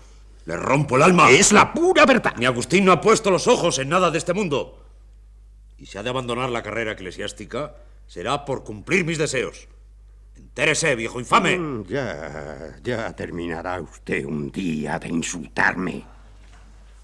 le 0.48 0.56
rompo 0.56 0.96
el 0.96 1.04
alma. 1.04 1.30
Es 1.30 1.52
la 1.52 1.74
pura 1.74 2.06
verdad. 2.06 2.34
Ni 2.38 2.46
Agustín 2.46 2.86
no 2.86 2.94
ha 2.94 3.02
puesto 3.02 3.30
los 3.30 3.48
ojos 3.48 3.80
en 3.80 3.90
nada 3.90 4.10
de 4.10 4.18
este 4.18 4.34
mundo. 4.34 4.82
Y 5.78 5.86
si 5.86 5.98
ha 5.98 6.04
de 6.04 6.10
abandonar 6.10 6.50
la 6.50 6.64
carrera 6.64 6.94
eclesiástica, 6.94 7.76
será 8.08 8.46
por 8.46 8.64
cumplir 8.64 9.04
mis 9.04 9.18
deseos. 9.18 9.68
Entérese, 10.38 10.96
viejo 10.96 11.20
infame. 11.20 11.58
Mm, 11.58 11.84
Ya, 11.88 12.78
ya 12.82 13.14
terminará 13.14 13.82
usted 13.82 14.24
un 14.24 14.50
día 14.50 14.98
de 15.00 15.10
insultarme. 15.10 16.06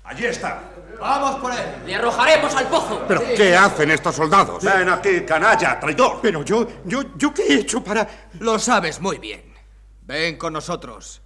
Allí 0.05 0.25
está. 0.25 0.63
¡Vamos 1.01 1.35
por 1.41 1.51
él! 1.51 1.65
¡Le 1.85 1.95
arrojaremos 1.95 2.55
al 2.55 2.67
pozo! 2.69 3.03
¿Pero 3.07 3.23
qué 3.35 3.55
hacen 3.57 3.91
estos 3.91 4.15
soldados? 4.15 4.63
Ven 4.63 4.87
aquí, 4.87 5.21
canalla, 5.25 5.77
traidor. 5.81 6.19
Pero 6.21 6.43
yo, 6.45 6.65
yo, 6.85 7.17
yo 7.17 7.33
qué 7.33 7.43
he 7.43 7.53
hecho 7.59 7.83
para... 7.83 8.07
Lo 8.39 8.57
sabes 8.57 9.01
muy 9.01 9.17
bien. 9.17 9.53
Ven 10.03 10.37
con 10.37 10.53
nosotros. 10.53 11.22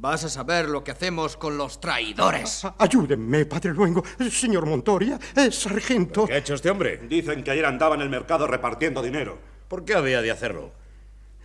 Vas 0.00 0.22
a 0.22 0.28
saber 0.28 0.68
lo 0.68 0.84
que 0.84 0.92
hacemos 0.92 1.36
con 1.36 1.58
los 1.58 1.80
traidores. 1.80 2.64
Ayúdenme, 2.78 3.46
padre 3.46 3.74
Luengo. 3.74 4.04
Señor 4.30 4.64
Montoria, 4.64 5.18
eh, 5.34 5.50
sargento. 5.50 6.24
¿Qué 6.24 6.34
ha 6.34 6.38
hecho 6.38 6.54
este 6.54 6.70
hombre? 6.70 6.98
Dicen 7.08 7.42
que 7.42 7.50
ayer 7.50 7.64
andaba 7.64 7.96
en 7.96 8.02
el 8.02 8.08
mercado 8.08 8.46
repartiendo 8.46 9.02
dinero. 9.02 9.40
¿Por 9.66 9.84
qué 9.84 9.94
había 9.94 10.22
de 10.22 10.30
hacerlo? 10.30 10.70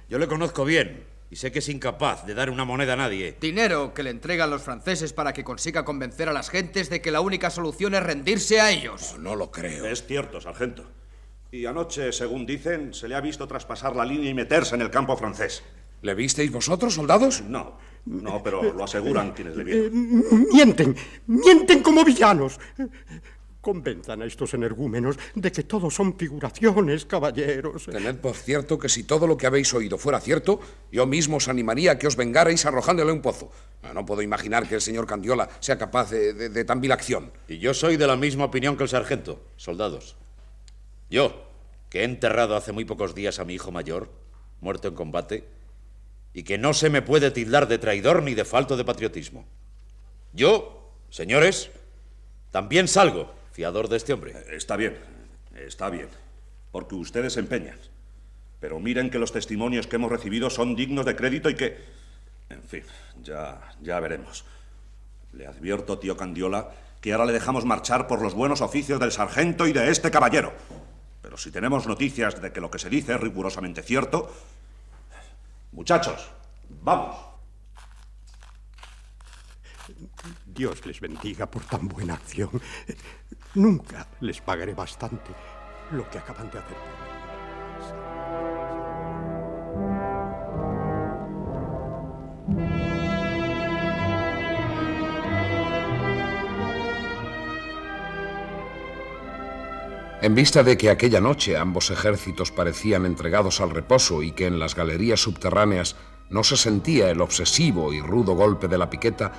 Yo 0.07 0.19
le 0.19 0.27
conozco 0.27 0.65
bien 0.65 1.03
y 1.31 1.37
sé 1.37 1.51
que 1.51 1.59
es 1.59 1.69
incapaz 1.69 2.27
de 2.27 2.35
dar 2.35 2.51
una 2.51 2.63
moneda 2.63 2.93
a 2.93 2.97
nadie. 2.97 3.35
Dinero 3.41 3.91
que 3.95 4.03
le 4.03 4.11
entregan 4.11 4.51
los 4.51 4.61
franceses 4.61 5.13
para 5.13 5.33
que 5.33 5.43
consiga 5.43 5.83
convencer 5.83 6.29
a 6.29 6.33
las 6.33 6.51
gentes 6.51 6.91
de 6.91 7.01
que 7.01 7.09
la 7.09 7.21
única 7.21 7.49
solución 7.49 7.95
es 7.95 8.03
rendirse 8.03 8.61
a 8.61 8.69
ellos. 8.69 9.15
No 9.17 9.35
lo 9.35 9.49
creo. 9.49 9.87
Es 9.87 10.05
cierto, 10.05 10.39
sargento. 10.39 10.85
Y 11.51 11.65
anoche, 11.65 12.11
según 12.11 12.45
dicen, 12.45 12.93
se 12.93 13.07
le 13.07 13.15
ha 13.15 13.21
visto 13.21 13.47
traspasar 13.47 13.95
la 13.95 14.05
línea 14.05 14.29
y 14.29 14.35
meterse 14.35 14.75
en 14.75 14.81
el 14.81 14.91
campo 14.91 15.17
francés. 15.17 15.63
¿Le 16.03 16.13
visteis 16.13 16.51
vosotros, 16.51 16.93
soldados? 16.93 17.41
No, 17.41 17.79
no, 18.05 18.41
pero 18.43 18.61
lo 18.73 18.83
aseguran 18.83 19.31
quienes 19.31 19.55
le 19.55 19.63
Eh, 19.63 19.89
vieron. 19.89 20.47
mienten, 20.51 20.95
mienten 21.27 21.81
como 21.81 22.03
villanos. 22.03 22.59
Convenzan 23.61 24.21
a 24.21 24.25
estos 24.25 24.53
energúmenos 24.55 25.17
de 25.35 25.49
que 25.49 25.63
todos 25.63 25.93
son 25.95 26.17
figuraciones, 26.17 27.05
caballeros. 27.05 27.85
Tened 27.85 28.17
por 28.17 28.35
cierto 28.35 28.77
que 28.77 28.89
si 28.89 29.05
todo 29.05 29.25
lo 29.25 29.37
que 29.37 29.47
habéis 29.47 29.73
oído 29.73 29.97
fuera 29.97 30.19
cierto, 30.19 30.59
yo 30.91 31.07
mismo 31.07 31.37
os 31.37 31.47
animaría 31.47 31.93
a 31.93 31.97
que 31.97 32.07
os 32.07 32.17
vengarais 32.17 32.65
arrojándole 32.65 33.11
a 33.11 33.13
un 33.13 33.21
pozo. 33.21 33.51
Ah, 33.81 33.93
No 33.93 34.05
puedo 34.05 34.21
imaginar 34.21 34.67
que 34.67 34.75
el 34.75 34.81
señor 34.81 35.07
Candiola 35.07 35.47
sea 35.61 35.77
capaz 35.77 36.11
de, 36.11 36.33
de- 36.33 36.49
de 36.49 36.65
tan 36.65 36.81
vil 36.81 36.91
acción. 36.91 37.31
Y 37.47 37.59
yo 37.59 37.73
soy 37.73 37.95
de 37.95 38.05
la 38.05 38.17
misma 38.17 38.43
opinión 38.43 38.75
que 38.75 38.83
el 38.83 38.89
sargento, 38.89 39.39
soldados. 39.55 40.17
Yo, 41.09 41.31
que 41.89 42.01
he 42.01 42.03
enterrado 42.03 42.57
hace 42.57 42.73
muy 42.73 42.83
pocos 42.83 43.15
días 43.15 43.39
a 43.39 43.45
mi 43.45 43.53
hijo 43.53 43.71
mayor, 43.71 44.09
muerto 44.59 44.89
en 44.89 44.95
combate, 44.95 45.45
y 46.33 46.43
que 46.43 46.57
no 46.57 46.73
se 46.73 46.89
me 46.89 47.01
puede 47.01 47.31
tildar 47.31 47.67
de 47.67 47.77
traidor 47.77 48.23
ni 48.23 48.33
de 48.33 48.45
falto 48.45 48.75
de 48.75 48.83
patriotismo. 48.83 49.45
Yo, 50.33 50.91
señores, 51.09 51.69
también 52.51 52.87
salgo, 52.87 53.33
fiador 53.51 53.87
de 53.87 53.97
este 53.97 54.13
hombre. 54.13 54.33
Está 54.51 54.75
bien, 54.75 54.97
está 55.55 55.89
bien. 55.89 56.07
Porque 56.71 56.95
ustedes 56.95 57.37
empeñan. 57.37 57.77
Pero 58.59 58.79
miren 58.79 59.11
que 59.11 59.19
los 59.19 59.31
testimonios 59.31 59.85
que 59.85 59.97
hemos 59.97 60.11
recibido 60.11 60.49
son 60.49 60.75
dignos 60.75 61.05
de 61.05 61.15
crédito 61.15 61.49
y 61.49 61.55
que... 61.55 61.77
En 62.49 62.63
fin, 62.63 62.83
ya, 63.21 63.61
ya 63.81 63.99
veremos. 63.99 64.43
Le 65.33 65.45
advierto, 65.45 65.99
tío 65.99 66.17
Candiola, 66.17 66.71
que 66.99 67.13
ahora 67.13 67.25
le 67.25 67.33
dejamos 67.33 67.65
marchar 67.65 68.07
por 68.07 68.21
los 68.21 68.33
buenos 68.33 68.61
oficios 68.61 68.99
del 68.99 69.11
sargento 69.11 69.67
y 69.67 69.73
de 69.73 69.89
este 69.89 70.09
caballero. 70.09 70.53
Pero 71.21 71.37
si 71.37 71.51
tenemos 71.51 71.85
noticias 71.85 72.41
de 72.41 72.51
que 72.51 72.61
lo 72.61 72.71
que 72.71 72.79
se 72.79 72.89
dice 72.89 73.13
es 73.13 73.19
rigurosamente 73.21 73.83
cierto... 73.83 74.33
Muchachos, 75.73 76.29
vamos. 76.69 77.15
Dios 80.45 80.85
les 80.85 80.99
bendiga 81.01 81.49
por 81.49 81.63
tan 81.65 81.87
buena 81.87 82.13
acción. 82.13 82.49
Nunca 83.55 84.07
les 84.21 84.39
pagaré 84.39 84.73
bastante 84.73 85.31
lo 85.91 86.09
que 86.09 86.19
acaban 86.19 86.49
de 86.51 86.59
hacer 86.59 86.77
por 86.77 87.07
mí. 87.07 87.12
En 100.23 100.35
vista 100.35 100.63
de 100.63 100.77
que 100.77 100.89
aquella 100.89 101.19
noche 101.19 101.57
ambos 101.57 101.91
ejércitos 101.91 102.49
parecían 102.49 103.05
entregados 103.05 103.59
al 103.59 103.71
reposo 103.71 104.23
y 104.23 104.31
que 104.31 104.47
en 104.47 104.57
las 104.57 104.73
galerías 104.73 105.19
subterráneas 105.19 105.97
no 106.29 106.45
se 106.45 106.55
sentía 106.55 107.09
el 107.09 107.19
obsesivo 107.19 107.91
y 107.91 107.99
rudo 107.99 108.33
golpe 108.33 108.69
de 108.69 108.77
la 108.77 108.89
piqueta, 108.89 109.33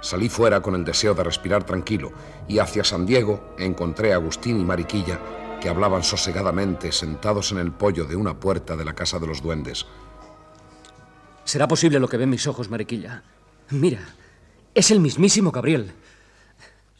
salí 0.00 0.28
fuera 0.28 0.60
con 0.62 0.74
el 0.74 0.84
deseo 0.84 1.14
de 1.14 1.22
respirar 1.22 1.62
tranquilo 1.62 2.10
y 2.48 2.58
hacia 2.58 2.82
San 2.82 3.06
Diego 3.06 3.54
encontré 3.56 4.12
a 4.12 4.16
Agustín 4.16 4.60
y 4.60 4.64
Mariquilla 4.64 5.20
que 5.60 5.68
hablaban 5.68 6.02
sosegadamente 6.02 6.90
sentados 6.90 7.52
en 7.52 7.58
el 7.58 7.70
pollo 7.70 8.04
de 8.04 8.16
una 8.16 8.40
puerta 8.40 8.74
de 8.74 8.84
la 8.84 8.96
casa 8.96 9.20
de 9.20 9.28
los 9.28 9.40
duendes. 9.40 9.86
¿Será 11.44 11.68
posible 11.68 12.00
lo 12.00 12.08
que 12.08 12.16
ven 12.16 12.30
mis 12.30 12.48
ojos, 12.48 12.68
Mariquilla? 12.68 13.22
Mira, 13.70 14.00
es 14.74 14.90
el 14.90 14.98
mismísimo 14.98 15.52
Gabriel. 15.52 15.92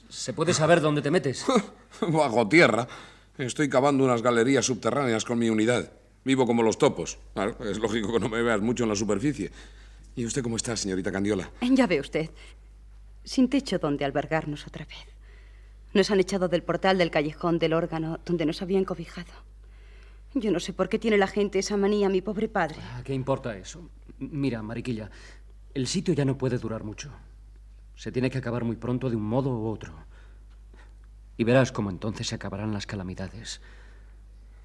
¿Se 0.09 0.33
puede 0.33 0.55
saber 0.55 0.81
dónde 0.81 1.03
te 1.03 1.11
metes? 1.11 1.45
Bajo 2.01 2.47
tierra. 2.47 2.87
Estoy 3.39 3.69
cavando 3.69 4.05
unas 4.05 4.23
galerías 4.23 4.65
subterráneas 4.65 5.25
con 5.25 5.39
mi 5.39 5.51
unidad. 5.51 5.93
Vivo 6.25 6.47
como 6.47 6.63
los 6.63 6.79
topos. 6.79 7.19
Claro, 7.35 7.57
es 7.65 7.79
lógico 7.79 8.13
que 8.13 8.19
no 8.19 8.31
me 8.31 8.43
veas 8.43 8.63
mucho 8.63 8.85
en 8.85 8.89
la 8.89 8.97
superficie. 8.97 9.51
¿Y 10.15 10.25
usted 10.25 10.43
cómo 10.43 10.57
está, 10.57 10.75
señorita 10.75 11.13
Candiola? 11.13 11.51
Ya 11.61 11.87
ve 11.87 12.01
usted, 12.01 12.31
sin 13.25 13.51
techo 13.51 13.79
donde 13.79 14.07
albergarnos 14.07 14.67
otra 14.67 14.87
vez. 14.87 14.97
Nos 15.93 16.11
han 16.11 16.19
echado 16.19 16.49
del 16.49 16.63
portal 16.63 16.97
del 16.97 17.11
callejón 17.11 17.59
del 17.59 17.75
órgano 17.75 18.19
donde 18.25 18.47
nos 18.47 18.63
habían 18.63 18.87
cobijado. 18.87 19.33
Yo 20.33 20.51
no 20.51 20.59
sé 20.59 20.73
por 20.73 20.89
qué 20.89 20.99
tiene 20.99 21.19
la 21.19 21.27
gente 21.27 21.59
esa 21.59 21.77
manía, 21.77 22.09
mi 22.09 22.23
pobre 22.23 22.49
padre. 22.49 22.77
¿A 22.95 23.03
qué 23.03 23.13
importa 23.13 23.57
eso? 23.57 23.91
Mira, 24.19 24.63
Mariquilla, 24.63 25.11
el 25.75 25.87
sitio 25.87 26.15
ya 26.15 26.25
no 26.25 26.39
puede 26.39 26.57
durar 26.57 26.85
mucho. 26.85 27.11
Se 27.95 28.11
tiene 28.11 28.31
que 28.31 28.39
acabar 28.39 28.65
muy 28.65 28.77
pronto 28.77 29.11
de 29.11 29.17
un 29.17 29.23
modo 29.23 29.51
u 29.51 29.67
otro. 29.69 29.95
Y 31.37 31.45
verás 31.45 31.73
cómo 31.73 31.91
entonces 31.91 32.27
se 32.29 32.35
acabarán 32.35 32.73
las 32.73 32.87
calamidades. 32.87 33.61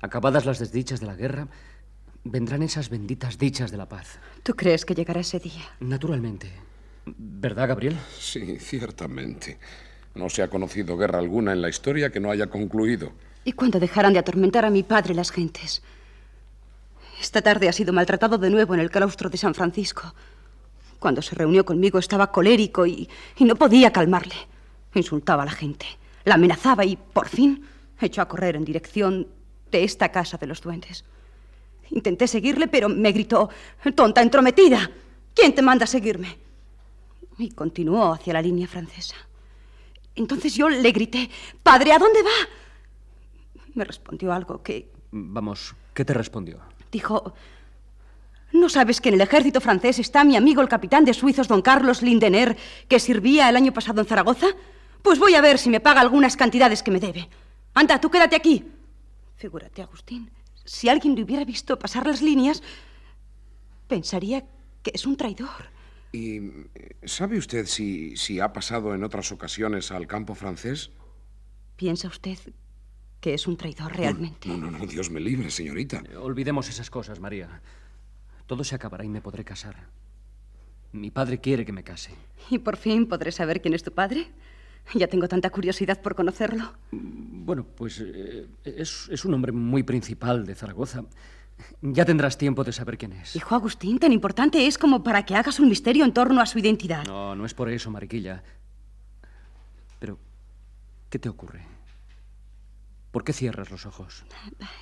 Acabadas 0.02 0.46
las 0.46 0.60
desdichas 0.60 1.00
de 1.00 1.06
la 1.06 1.16
guerra, 1.16 1.48
vendrán 2.24 2.64
esas 2.64 2.90
benditas 2.90 3.38
dichas 3.38 3.72
de 3.72 3.78
la 3.78 3.90
paz. 3.90 4.20
¿Tú 4.44 4.56
crees 4.56 4.86
que 4.86 4.96
llegará 4.96 5.22
ese 5.22 5.40
día? 5.40 5.62
Naturalmente. 5.80 6.52
¿Verdad, 7.06 7.68
Gabriel? 7.68 7.98
Sí, 8.18 8.58
ciertamente. 8.60 9.60
No 10.16 10.30
se 10.30 10.44
ha 10.44 10.50
conocido 10.50 10.98
guerra 10.98 11.20
alguna 11.20 11.52
en 11.52 11.62
la 11.62 11.70
historia 11.70 12.12
que 12.12 12.20
no 12.20 12.32
haya 12.32 12.48
concluido. 12.48 13.12
¿Y 13.44 13.54
cuándo 13.54 13.80
dejarán 13.80 14.14
de 14.14 14.20
atormentar 14.20 14.66
a 14.66 14.70
mi 14.70 14.84
padre 14.84 15.14
las 15.14 15.32
gentes? 15.32 15.82
Esta 17.20 17.42
tarde 17.42 17.70
ha 17.70 17.74
sido 17.74 17.94
maltratado 17.94 18.38
de 18.38 18.50
nuevo 18.50 18.74
en 18.74 18.80
el 18.80 18.92
claustro 18.92 19.30
de 19.30 19.38
San 19.38 19.54
Francisco. 19.54 20.14
Cuando 21.00 21.22
se 21.22 21.36
reunió 21.36 21.66
conmigo 21.66 21.98
estaba 21.98 22.32
colérico 22.32 22.86
y, 22.86 23.10
y 23.38 23.46
no 23.46 23.56
podía 23.56 23.92
calmarle. 23.92 24.36
Insultaba 24.94 25.44
a 25.44 25.46
la 25.48 25.52
gente, 25.52 25.86
la 26.24 26.36
amenazaba 26.36 26.86
y, 26.86 26.96
por 26.96 27.28
fin, 27.28 27.66
echó 28.00 28.22
a 28.22 28.28
correr 28.28 28.56
en 28.56 28.66
dirección 28.66 29.28
de 29.72 29.84
esta 29.84 30.10
casa 30.10 30.38
de 30.38 30.48
los 30.48 30.62
duendes. 30.62 31.04
Intenté 31.90 32.28
seguirle, 32.28 32.68
pero 32.68 32.90
me 32.90 33.12
gritó, 33.12 33.50
tonta 33.96 34.22
entrometida, 34.22 34.90
¿quién 35.34 35.54
te 35.54 35.62
manda 35.62 35.84
a 35.84 35.88
seguirme? 35.88 36.38
Y 37.38 37.52
continuó 37.52 38.14
hacia 38.14 38.34
la 38.34 38.42
línea 38.42 38.68
francesa. 38.68 39.16
Entonces 40.16 40.54
yo 40.56 40.70
le 40.70 40.92
grité, 40.92 41.30
Padre, 41.64 41.94
¿a 41.94 42.00
dónde 42.00 42.22
va? 42.22 43.64
Me 43.74 43.84
respondió 43.84 44.34
algo 44.34 44.62
que 44.62 44.92
Vamos, 45.12 45.76
¿qué 45.94 46.06
te 46.06 46.14
respondió? 46.14 46.60
dijo, 46.92 47.34
¿no 48.52 48.70
sabes 48.70 49.00
que 49.00 49.10
en 49.10 49.16
el 49.16 49.22
ejército 49.22 49.62
francés 49.62 50.00
está 50.00 50.24
mi 50.24 50.36
amigo 50.36 50.62
el 50.62 50.68
capitán 50.68 51.06
de 51.06 51.14
suizos 51.14 51.48
don 51.48 51.62
Carlos 51.62 52.02
Lindener, 52.02 52.58
que 52.88 53.00
sirvía 53.00 53.50
el 53.50 53.56
año 53.56 53.72
pasado 53.74 54.02
en 54.02 54.08
Zaragoza? 54.08 54.48
Pues 55.04 55.20
voy 55.20 55.36
a 55.36 55.42
ver 55.42 55.58
si 55.58 55.70
me 55.70 55.80
paga 55.80 56.02
algunas 56.02 56.36
cantidades 56.38 56.84
que 56.84 56.92
me 56.92 57.00
debe. 57.00 57.28
Anda, 57.74 58.00
tú 58.00 58.10
quédate 58.10 58.36
aquí. 58.36 58.66
Figúrate, 59.36 59.82
Agustín, 59.82 60.30
si 60.66 60.90
alguien 60.90 61.16
le 61.16 61.24
hubiera 61.24 61.44
visto 61.44 61.80
pasar 61.80 62.06
las 62.06 62.22
líneas, 62.22 62.62
pensaría 63.88 64.46
que 64.84 64.92
es 64.94 65.06
un 65.06 65.18
traidor. 65.18 65.70
¿Y 66.12 66.38
eh, 66.38 66.96
sabe 67.04 67.38
usted 67.38 67.66
si, 67.66 68.16
si 68.18 68.40
ha 68.40 68.54
pasado 68.54 68.94
en 68.94 69.04
otras 69.04 69.32
ocasiones 69.32 69.92
al 69.92 70.08
campo 70.08 70.36
francés? 70.36 70.92
¿Piensa 71.76 72.08
usted 72.08 72.38
que 73.20 73.34
es 73.34 73.48
un 73.48 73.58
traidor 73.58 73.96
realmente? 73.96 74.50
No, 74.50 74.58
no, 74.58 74.72
no, 74.72 74.86
Dios 74.86 75.10
me 75.10 75.20
libre, 75.20 75.50
señorita. 75.50 76.04
Olvidemos 76.20 76.70
esas 76.70 76.90
cosas, 76.90 77.20
María. 77.20 77.62
Todo 78.46 78.64
se 78.64 78.76
acabará 78.76 79.06
y 79.06 79.10
me 79.10 79.22
podré 79.22 79.46
casar. 79.46 79.88
Mi 80.92 81.10
padre 81.10 81.40
quiere 81.40 81.66
que 81.66 81.72
me 81.72 81.84
case. 81.84 82.12
¿Y 82.50 82.60
por 82.60 82.76
fin 82.76 83.08
podré 83.08 83.32
saber 83.32 83.62
quién 83.62 83.74
es 83.74 83.84
tu 83.84 83.94
padre? 83.94 84.28
Ya 84.94 85.08
tengo 85.08 85.28
tanta 85.28 85.50
curiosidad 85.50 86.02
por 86.02 86.16
conocerlo. 86.16 86.74
Bueno, 86.92 87.64
pues 87.64 88.02
eh, 88.06 88.48
es, 88.64 89.08
es 89.10 89.26
un 89.26 89.34
hombre 89.34 89.52
muy 89.52 89.84
principal 89.84 90.46
de 90.46 90.56
Zaragoza. 90.56 91.04
Ya 91.82 92.06
tendrás 92.06 92.38
tiempo 92.38 92.64
de 92.64 92.72
saber 92.72 92.98
quién 92.98 93.14
es. 93.14 93.36
Hijo 93.36 93.56
Agustín, 93.56 94.00
tan 94.00 94.12
importante 94.12 94.66
es 94.68 94.78
como 94.78 95.04
para 95.04 95.24
que 95.26 95.36
hagas 95.36 95.60
un 95.60 95.70
misterio 95.70 96.04
en 96.06 96.14
torno 96.14 96.42
a 96.42 96.46
su 96.46 96.60
identidad. 96.60 97.06
No, 97.06 97.36
no 97.36 97.46
es 97.46 97.54
por 97.54 97.70
eso, 97.70 97.90
Mariquilla. 97.92 98.44
Pero, 100.00 100.18
¿qué 101.10 101.20
te 101.20 101.30
ocurre? 101.30 101.62
¿Por 103.12 103.24
qué 103.24 103.34
cierras 103.34 103.70
los 103.70 103.86
ojos? 103.86 104.24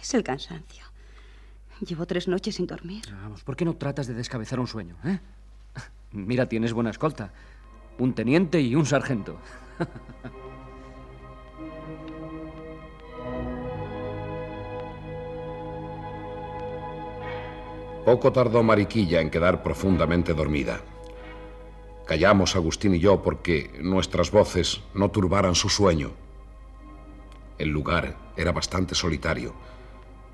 Es 0.01 0.13
el 0.13 0.23
cansancio. 0.23 0.85
Llevo 1.81 2.05
tres 2.05 2.27
noches 2.27 2.55
sin 2.55 2.67
dormir. 2.67 3.03
Vamos, 3.11 3.43
¿por 3.43 3.55
qué 3.55 3.65
no 3.65 3.75
tratas 3.75 4.07
de 4.07 4.13
descabezar 4.13 4.59
un 4.59 4.67
sueño, 4.67 4.95
eh? 5.05 5.19
Mira, 6.11 6.47
tienes 6.47 6.73
buena 6.73 6.89
escolta. 6.89 7.31
Un 7.97 8.13
teniente 8.13 8.61
y 8.61 8.75
un 8.75 8.85
sargento. 8.85 9.39
Poco 18.05 18.31
tardó 18.31 18.63
Mariquilla 18.63 19.19
en 19.21 19.29
quedar 19.29 19.61
profundamente 19.61 20.33
dormida. 20.33 20.81
Callamos 22.07 22.55
Agustín 22.55 22.95
y 22.95 22.99
yo 22.99 23.21
porque 23.21 23.69
nuestras 23.81 24.31
voces 24.31 24.81
no 24.95 25.11
turbaran 25.11 25.53
su 25.53 25.69
sueño. 25.69 26.11
El 27.59 27.69
lugar 27.69 28.17
era 28.35 28.51
bastante 28.51 28.95
solitario. 28.95 29.53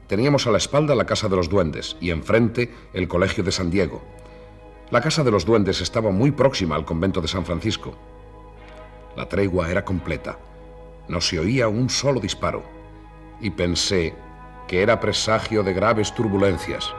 Teníamos 0.07 0.47
a 0.47 0.51
la 0.51 0.57
espalda 0.57 0.95
la 0.95 1.05
Casa 1.05 1.27
de 1.27 1.35
los 1.35 1.49
Duendes 1.49 1.97
y 1.99 2.11
enfrente 2.11 2.73
el 2.93 3.09
Colegio 3.09 3.43
de 3.43 3.51
San 3.51 3.71
Diego. 3.71 4.01
La 4.89 5.01
Casa 5.01 5.23
de 5.23 5.31
los 5.31 5.45
Duendes 5.45 5.81
estaba 5.81 6.11
muy 6.11 6.31
próxima 6.31 6.75
al 6.75 6.85
convento 6.85 7.19
de 7.19 7.27
San 7.27 7.43
Francisco. 7.43 7.97
La 9.15 9.27
tregua 9.29 9.69
era 9.69 9.85
completa. 9.85 10.37
No 11.07 11.21
se 11.21 11.39
oía 11.39 11.67
un 11.67 11.89
solo 11.89 12.19
disparo. 12.19 12.63
Y 13.39 13.49
pensé 13.51 14.13
que 14.67 14.81
era 14.81 14.99
presagio 14.99 15.63
de 15.63 15.73
graves 15.73 16.13
turbulencias. 16.13 16.93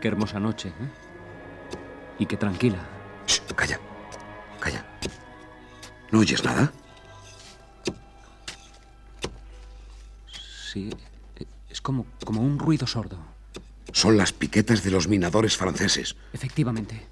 Qué 0.00 0.08
hermosa 0.08 0.40
noche, 0.40 0.68
¿eh? 0.68 0.90
Y 2.18 2.26
qué 2.26 2.36
tranquila. 2.36 2.78
calla, 3.54 3.78
calla. 4.58 4.84
¿No 6.10 6.18
oyes 6.18 6.44
nada? 6.44 6.72
Sí, 10.72 10.90
es 11.70 11.80
como, 11.80 12.06
como 12.24 12.42
un 12.42 12.58
ruido 12.58 12.86
sordo. 12.86 13.31
Son 13.92 14.16
las 14.16 14.32
piquetas 14.32 14.82
de 14.82 14.90
los 14.90 15.08
minadores 15.08 15.56
franceses. 15.56 16.16
Efectivamente. 16.32 17.06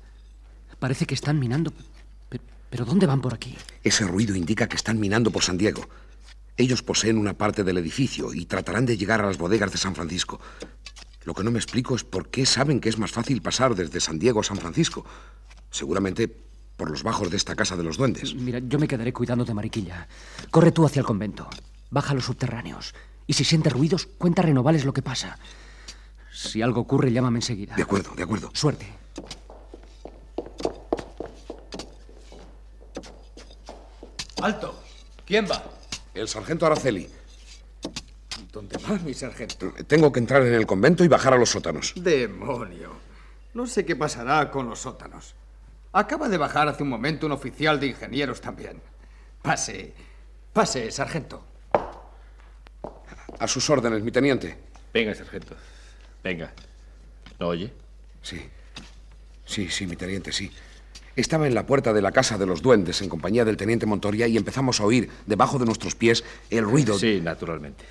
Parece 0.79 1.07
que 1.07 1.15
están 1.15 1.39
minando. 1.39 1.73
Pe- 2.29 2.41
¿Pero 2.71 2.85
dónde 2.85 3.07
van 3.07 3.21
por 3.21 3.35
aquí? 3.35 3.55
Ese 3.83 4.05
ruido 4.07 4.35
indica 4.35 4.69
que 4.69 4.77
están 4.77 4.99
minando 4.99 5.31
por 5.31 5.43
San 5.43 5.59
Diego. 5.59 5.89
Ellos 6.57 6.83
poseen 6.83 7.17
una 7.19 7.35
parte 7.35 7.65
del 7.65 7.79
edificio 7.79 8.33
y 8.35 8.47
tratarán 8.47 8.87
de 8.87 8.97
llegar 8.97 9.21
a 9.21 9.27
las 9.27 9.39
bodegas 9.39 9.73
de 9.73 9.79
San 9.79 9.95
Francisco. 9.95 10.41
Lo 11.25 11.35
que 11.35 11.45
no 11.45 11.51
me 11.51 11.59
explico 11.59 11.95
es 11.95 12.03
por 12.05 12.29
qué 12.31 12.47
saben 12.47 12.81
que 12.81 12.89
es 12.89 12.99
más 12.99 13.13
fácil 13.13 13.43
pasar 13.43 13.75
desde 13.75 14.01
San 14.01 14.19
Diego 14.19 14.41
a 14.41 14.45
San 14.45 14.57
Francisco. 14.57 15.05
Seguramente 15.71 16.29
por 16.77 16.91
los 16.91 17.03
bajos 17.03 17.31
de 17.31 17.37
esta 17.37 17.55
casa 17.55 17.77
de 17.77 17.83
los 17.85 17.99
duendes. 17.99 18.35
Mira, 18.35 18.59
yo 18.59 18.79
me 18.79 18.89
quedaré 18.89 19.13
cuidando 19.13 19.45
de 19.45 19.53
Mariquilla. 19.53 20.09
Corre 20.51 20.73
tú 20.73 20.87
hacia 20.87 21.01
el 21.01 21.07
convento. 21.07 21.49
Baja 21.91 22.13
a 22.13 22.15
los 22.15 22.25
subterráneos. 22.25 22.95
Y 23.27 23.35
si 23.35 23.45
sientes 23.45 23.73
ruidos, 23.73 24.07
cuenta 24.19 24.41
a 24.41 24.47
Renovales 24.47 24.85
lo 24.87 24.95
que 24.95 25.03
pasa. 25.03 25.39
Si 26.33 26.63
algo 26.63 26.81
ocurre, 26.81 27.13
llámame 27.13 27.39
enseguida. 27.39 27.75
De 27.75 27.83
acuerdo, 27.83 28.15
de 28.15 28.23
acuerdo. 28.23 28.51
Suerte. 28.55 28.87
¡Alto! 34.43 34.83
¿Quién 35.27 35.47
va? 35.51 35.63
El 36.15 36.29
sargento 36.29 36.67
Araceli. 36.67 37.09
¿Dónde 38.53 38.79
va 38.79 38.99
mi 38.99 39.15
sargento? 39.15 39.73
Tengo 39.87 40.11
que 40.11 40.19
entrar 40.19 40.43
en 40.43 40.55
el 40.55 40.67
convento 40.67 41.05
y 41.05 41.09
bajar 41.09 41.35
a 41.35 41.37
los 41.37 41.51
sótanos. 41.51 41.93
¡Demonio! 41.97 42.93
No 43.55 43.67
sé 43.67 43.85
qué 43.85 43.97
pasará 43.97 44.51
con 44.51 44.69
los 44.69 44.81
sótanos. 44.81 45.35
Acaba 45.93 46.29
de 46.29 46.39
bajar 46.39 46.69
hace 46.69 46.83
un 46.83 46.89
momento 46.89 47.27
un 47.27 47.33
oficial 47.33 47.79
de 47.79 47.89
ingenieros 47.89 48.41
también. 48.41 48.81
Pase. 49.43 49.93
Pase, 50.53 50.91
sargento. 50.91 51.45
A 53.39 53.47
sus 53.47 53.69
órdenes, 53.71 54.03
mi 54.03 54.11
teniente. 54.11 54.57
Venga, 54.93 55.15
sargento. 55.15 55.55
Venga. 56.23 56.53
¿No 57.39 57.49
oye? 57.49 57.73
Sí. 58.23 58.41
Sí, 59.45 59.69
sí, 59.69 59.87
mi 59.87 59.97
teniente, 59.97 60.33
sí. 60.33 60.51
Estaba 61.17 61.47
en 61.47 61.55
la 61.55 61.67
puerta 61.67 61.93
de 61.93 62.03
la 62.03 62.13
casa 62.13 62.39
de 62.39 62.47
los 62.47 62.63
duendes 62.63 63.03
en 63.03 63.09
compañía 63.09 63.45
del 63.45 63.57
teniente 63.57 63.87
Montoria 63.87 64.27
y 64.29 64.37
empezamos 64.37 64.81
a 64.81 64.85
oír 64.85 65.11
debajo 65.27 65.59
de 65.59 65.67
nuestros 65.67 65.95
pies 65.95 66.25
el 66.51 66.65
ruido. 66.65 66.99
Sí, 66.99 67.21
naturalmente. 67.23 67.85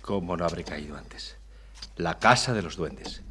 ¿Cómo 0.00 0.36
no 0.36 0.44
habré 0.44 0.64
caído 0.64 0.96
antes? 0.96 1.36
La 1.96 2.18
casa 2.18 2.54
de 2.54 2.62
los 2.62 2.76
duendes. 2.76 3.22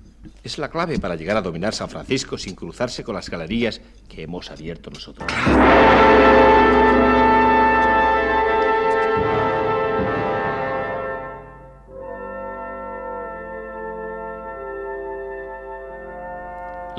Es 0.43 0.58
la 0.58 0.69
clave 0.69 1.00
para 1.00 1.15
llegar 1.15 1.36
a 1.36 1.41
dominar 1.41 1.74
San 1.74 1.89
Francisco 1.89 2.38
sin 2.38 2.56
cruzarse 2.56 3.04
con 3.04 3.15
las 3.15 3.30
galerías 3.30 3.82
que 4.08 4.24
hemos 4.24 4.52
abierto 4.52 4.91
nosotros. 4.91 5.32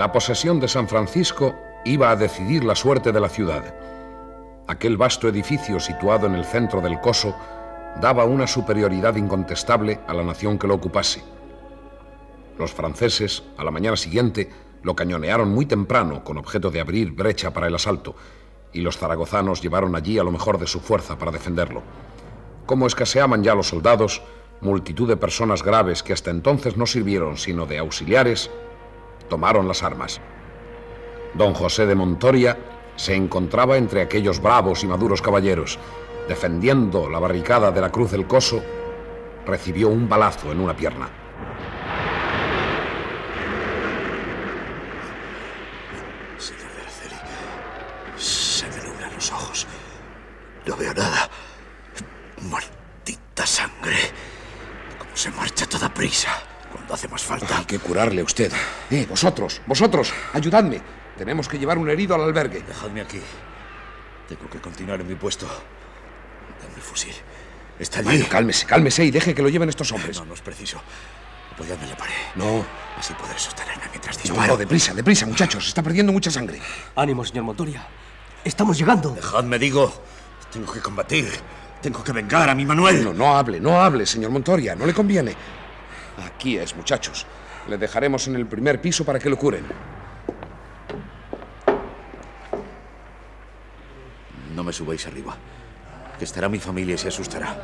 La 0.02 0.10
posesión 0.10 0.58
de 0.58 0.66
San 0.66 0.88
Francisco 0.88 1.54
iba 1.84 2.10
a 2.10 2.16
decidir 2.16 2.64
la 2.64 2.74
suerte 2.74 3.12
de 3.12 3.20
la 3.20 3.28
ciudad. 3.28 3.72
Aquel 4.66 4.96
vasto 4.96 5.28
edificio 5.28 5.78
situado 5.78 6.26
en 6.26 6.34
el 6.34 6.44
centro 6.44 6.80
del 6.80 6.98
coso 6.98 7.36
daba 8.00 8.24
una 8.24 8.48
superioridad 8.48 9.14
incontestable 9.14 10.00
a 10.08 10.12
la 10.12 10.24
nación 10.24 10.58
que 10.58 10.66
lo 10.66 10.74
ocupase. 10.74 11.22
Los 12.58 12.72
franceses, 12.72 13.44
a 13.56 13.62
la 13.62 13.70
mañana 13.70 13.96
siguiente, 13.96 14.50
lo 14.82 14.96
cañonearon 14.96 15.54
muy 15.54 15.66
temprano 15.66 16.24
con 16.24 16.36
objeto 16.36 16.72
de 16.72 16.80
abrir 16.80 17.12
brecha 17.12 17.52
para 17.52 17.68
el 17.68 17.74
asalto, 17.76 18.16
y 18.72 18.80
los 18.80 18.98
zaragozanos 18.98 19.62
llevaron 19.62 19.94
allí 19.94 20.18
a 20.18 20.24
lo 20.24 20.32
mejor 20.32 20.58
de 20.58 20.66
su 20.66 20.80
fuerza 20.80 21.16
para 21.16 21.30
defenderlo. 21.30 21.80
Como 22.66 22.88
escaseaban 22.88 23.44
ya 23.44 23.54
los 23.54 23.68
soldados, 23.68 24.20
multitud 24.62 25.06
de 25.06 25.16
personas 25.16 25.62
graves 25.62 26.02
que 26.02 26.12
hasta 26.12 26.32
entonces 26.32 26.76
no 26.76 26.86
sirvieron 26.86 27.36
sino 27.36 27.66
de 27.66 27.78
auxiliares, 27.78 28.50
tomaron 29.28 29.68
las 29.68 29.82
armas. 29.82 30.20
Don 31.34 31.54
José 31.54 31.86
de 31.86 31.94
Montoria 31.94 32.58
se 32.96 33.14
encontraba 33.14 33.76
entre 33.76 34.02
aquellos 34.02 34.40
bravos 34.40 34.84
y 34.84 34.86
maduros 34.86 35.22
caballeros. 35.22 35.78
Defendiendo 36.28 37.08
la 37.08 37.18
barricada 37.18 37.70
de 37.70 37.80
la 37.80 37.90
Cruz 37.90 38.10
del 38.10 38.26
Coso, 38.26 38.62
recibió 39.46 39.88
un 39.88 40.08
balazo 40.08 40.52
en 40.52 40.60
una 40.60 40.76
pierna. 40.76 41.08
Se 48.16 48.66
me 48.66 49.14
los 49.14 49.32
ojos. 49.32 49.66
No 50.66 50.76
veo 50.76 50.94
nada. 50.94 51.28
Maldita 52.42 53.46
sangre. 53.46 53.96
Cómo 54.98 55.16
se 55.16 55.30
marcha 55.30 55.66
toda 55.66 55.92
prisa 55.92 56.41
cuando 56.92 56.94
hace 56.94 57.08
más 57.08 57.22
falta. 57.22 57.58
Hay 57.58 57.64
que 57.64 57.78
curarle 57.78 58.20
a 58.20 58.24
usted. 58.24 58.52
Eh, 58.90 59.06
vosotros, 59.08 59.60
vosotros, 59.66 60.12
ayudadme. 60.34 60.80
Tenemos 61.16 61.48
que 61.48 61.58
llevar 61.58 61.78
un 61.78 61.88
herido 61.88 62.14
al 62.14 62.22
albergue. 62.22 62.62
Dejadme 62.62 63.00
aquí. 63.00 63.20
Tengo 64.28 64.48
que 64.50 64.60
continuar 64.60 65.00
en 65.00 65.08
mi 65.08 65.14
puesto. 65.14 65.46
Dame 65.46 66.74
el 66.76 66.82
fusil. 66.82 67.14
Está 67.78 68.00
allí. 68.00 68.08
Bueno, 68.08 68.26
cálmese, 68.28 68.66
cálmese 68.66 69.04
y 69.04 69.10
deje 69.10 69.34
que 69.34 69.42
lo 69.42 69.48
lleven 69.48 69.68
estos 69.68 69.90
hombres. 69.92 70.18
No, 70.18 70.26
no 70.26 70.34
es 70.34 70.40
preciso. 70.42 70.80
Apoyadme 71.54 71.84
en 71.84 71.90
la 71.90 71.96
pared. 71.96 72.14
No. 72.34 72.64
Así 72.98 73.14
podré 73.14 73.38
sostenerme 73.38 73.84
mientras 73.90 74.16
No, 74.16 74.22
disparo. 74.22 74.52
no, 74.52 74.56
deprisa, 74.56 74.94
deprisa, 74.94 75.26
muchachos. 75.26 75.66
Está 75.68 75.82
perdiendo 75.82 76.12
mucha 76.12 76.30
sangre. 76.30 76.60
Ánimo, 76.96 77.24
señor 77.24 77.44
Montoria. 77.44 77.86
Estamos 78.44 78.76
llegando. 78.78 79.10
Dejadme, 79.10 79.58
digo. 79.58 79.92
Tengo 80.52 80.70
que 80.72 80.80
combatir. 80.80 81.28
Tengo 81.80 82.04
que 82.04 82.12
vengar 82.12 82.48
a 82.48 82.54
mi 82.54 82.64
Manuel. 82.64 83.02
No, 83.04 83.12
no 83.12 83.36
hable, 83.36 83.60
no 83.60 83.80
hable, 83.82 84.06
señor 84.06 84.30
Montoria. 84.30 84.74
No 84.74 84.86
le 84.86 84.94
conviene. 84.94 85.34
Aquí 86.18 86.58
es, 86.58 86.76
muchachos. 86.76 87.26
Le 87.68 87.78
dejaremos 87.78 88.26
en 88.28 88.36
el 88.36 88.46
primer 88.46 88.80
piso 88.80 89.04
para 89.04 89.18
que 89.18 89.30
lo 89.30 89.38
curen. 89.38 89.64
No 94.54 94.62
me 94.62 94.72
subáis 94.72 95.06
arriba. 95.06 95.36
Que 96.18 96.24
estará 96.24 96.48
mi 96.48 96.58
familia 96.58 96.94
y 96.94 96.98
se 96.98 97.08
asustará. 97.08 97.56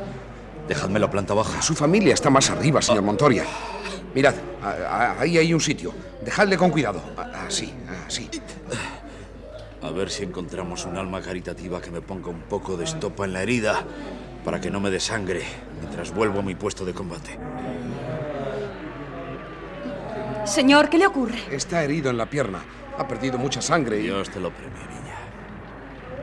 Dejadme 0.67 0.99
la 0.99 1.09
planta 1.09 1.33
baja. 1.33 1.61
Su 1.61 1.75
familia 1.75 2.13
está 2.13 2.29
más 2.29 2.49
arriba, 2.49 2.81
señor 2.81 3.03
Montoria. 3.03 3.43
Mirad, 4.13 4.35
ahí 5.19 5.37
hay 5.37 5.53
un 5.53 5.61
sitio. 5.61 5.93
Dejadle 6.23 6.57
con 6.57 6.71
cuidado. 6.71 7.01
Así, 7.47 7.73
así. 8.07 8.29
A 9.81 9.91
ver 9.91 10.09
si 10.09 10.23
encontramos 10.23 10.85
un 10.85 10.97
alma 10.97 11.21
caritativa 11.21 11.81
que 11.81 11.89
me 11.89 12.01
ponga 12.01 12.29
un 12.29 12.41
poco 12.41 12.75
de 12.75 12.83
estopa 12.83 13.25
en 13.25 13.33
la 13.33 13.43
herida 13.43 13.83
para 14.43 14.59
que 14.59 14.69
no 14.69 14.79
me 14.79 14.89
dé 14.89 14.99
sangre 14.99 15.41
mientras 15.79 16.13
vuelvo 16.13 16.39
a 16.39 16.43
mi 16.43 16.55
puesto 16.55 16.85
de 16.85 16.93
combate. 16.93 17.37
Señor, 20.45 20.89
¿qué 20.89 20.97
le 20.97 21.07
ocurre? 21.07 21.37
Está 21.51 21.83
herido 21.83 22.09
en 22.09 22.17
la 22.17 22.29
pierna. 22.29 22.59
Ha 22.97 23.07
perdido 23.07 23.37
mucha 23.37 23.61
sangre 23.61 23.99
y... 23.99 24.03
Dios 24.03 24.29
te 24.29 24.39
lo 24.39 24.51
premie, 24.51 24.79
niña. 24.79 25.15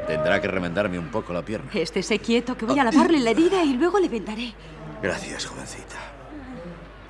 Tendrá 0.07 0.41
que 0.41 0.49
remendarme 0.49 0.99
un 0.99 1.11
poco 1.11 1.33
la 1.33 1.43
pierna. 1.43 1.71
Estése 1.73 2.19
quieto, 2.19 2.57
que 2.57 2.67
voy 2.67 2.79
a 2.79 2.85
lavarle 2.85 3.19
la 3.21 3.31
herida 3.31 3.63
y 3.65 3.75
luego 3.75 3.99
le 3.99 4.09
vendaré. 4.09 4.55
Gracias, 5.03 5.47
jovencita. 5.47 5.97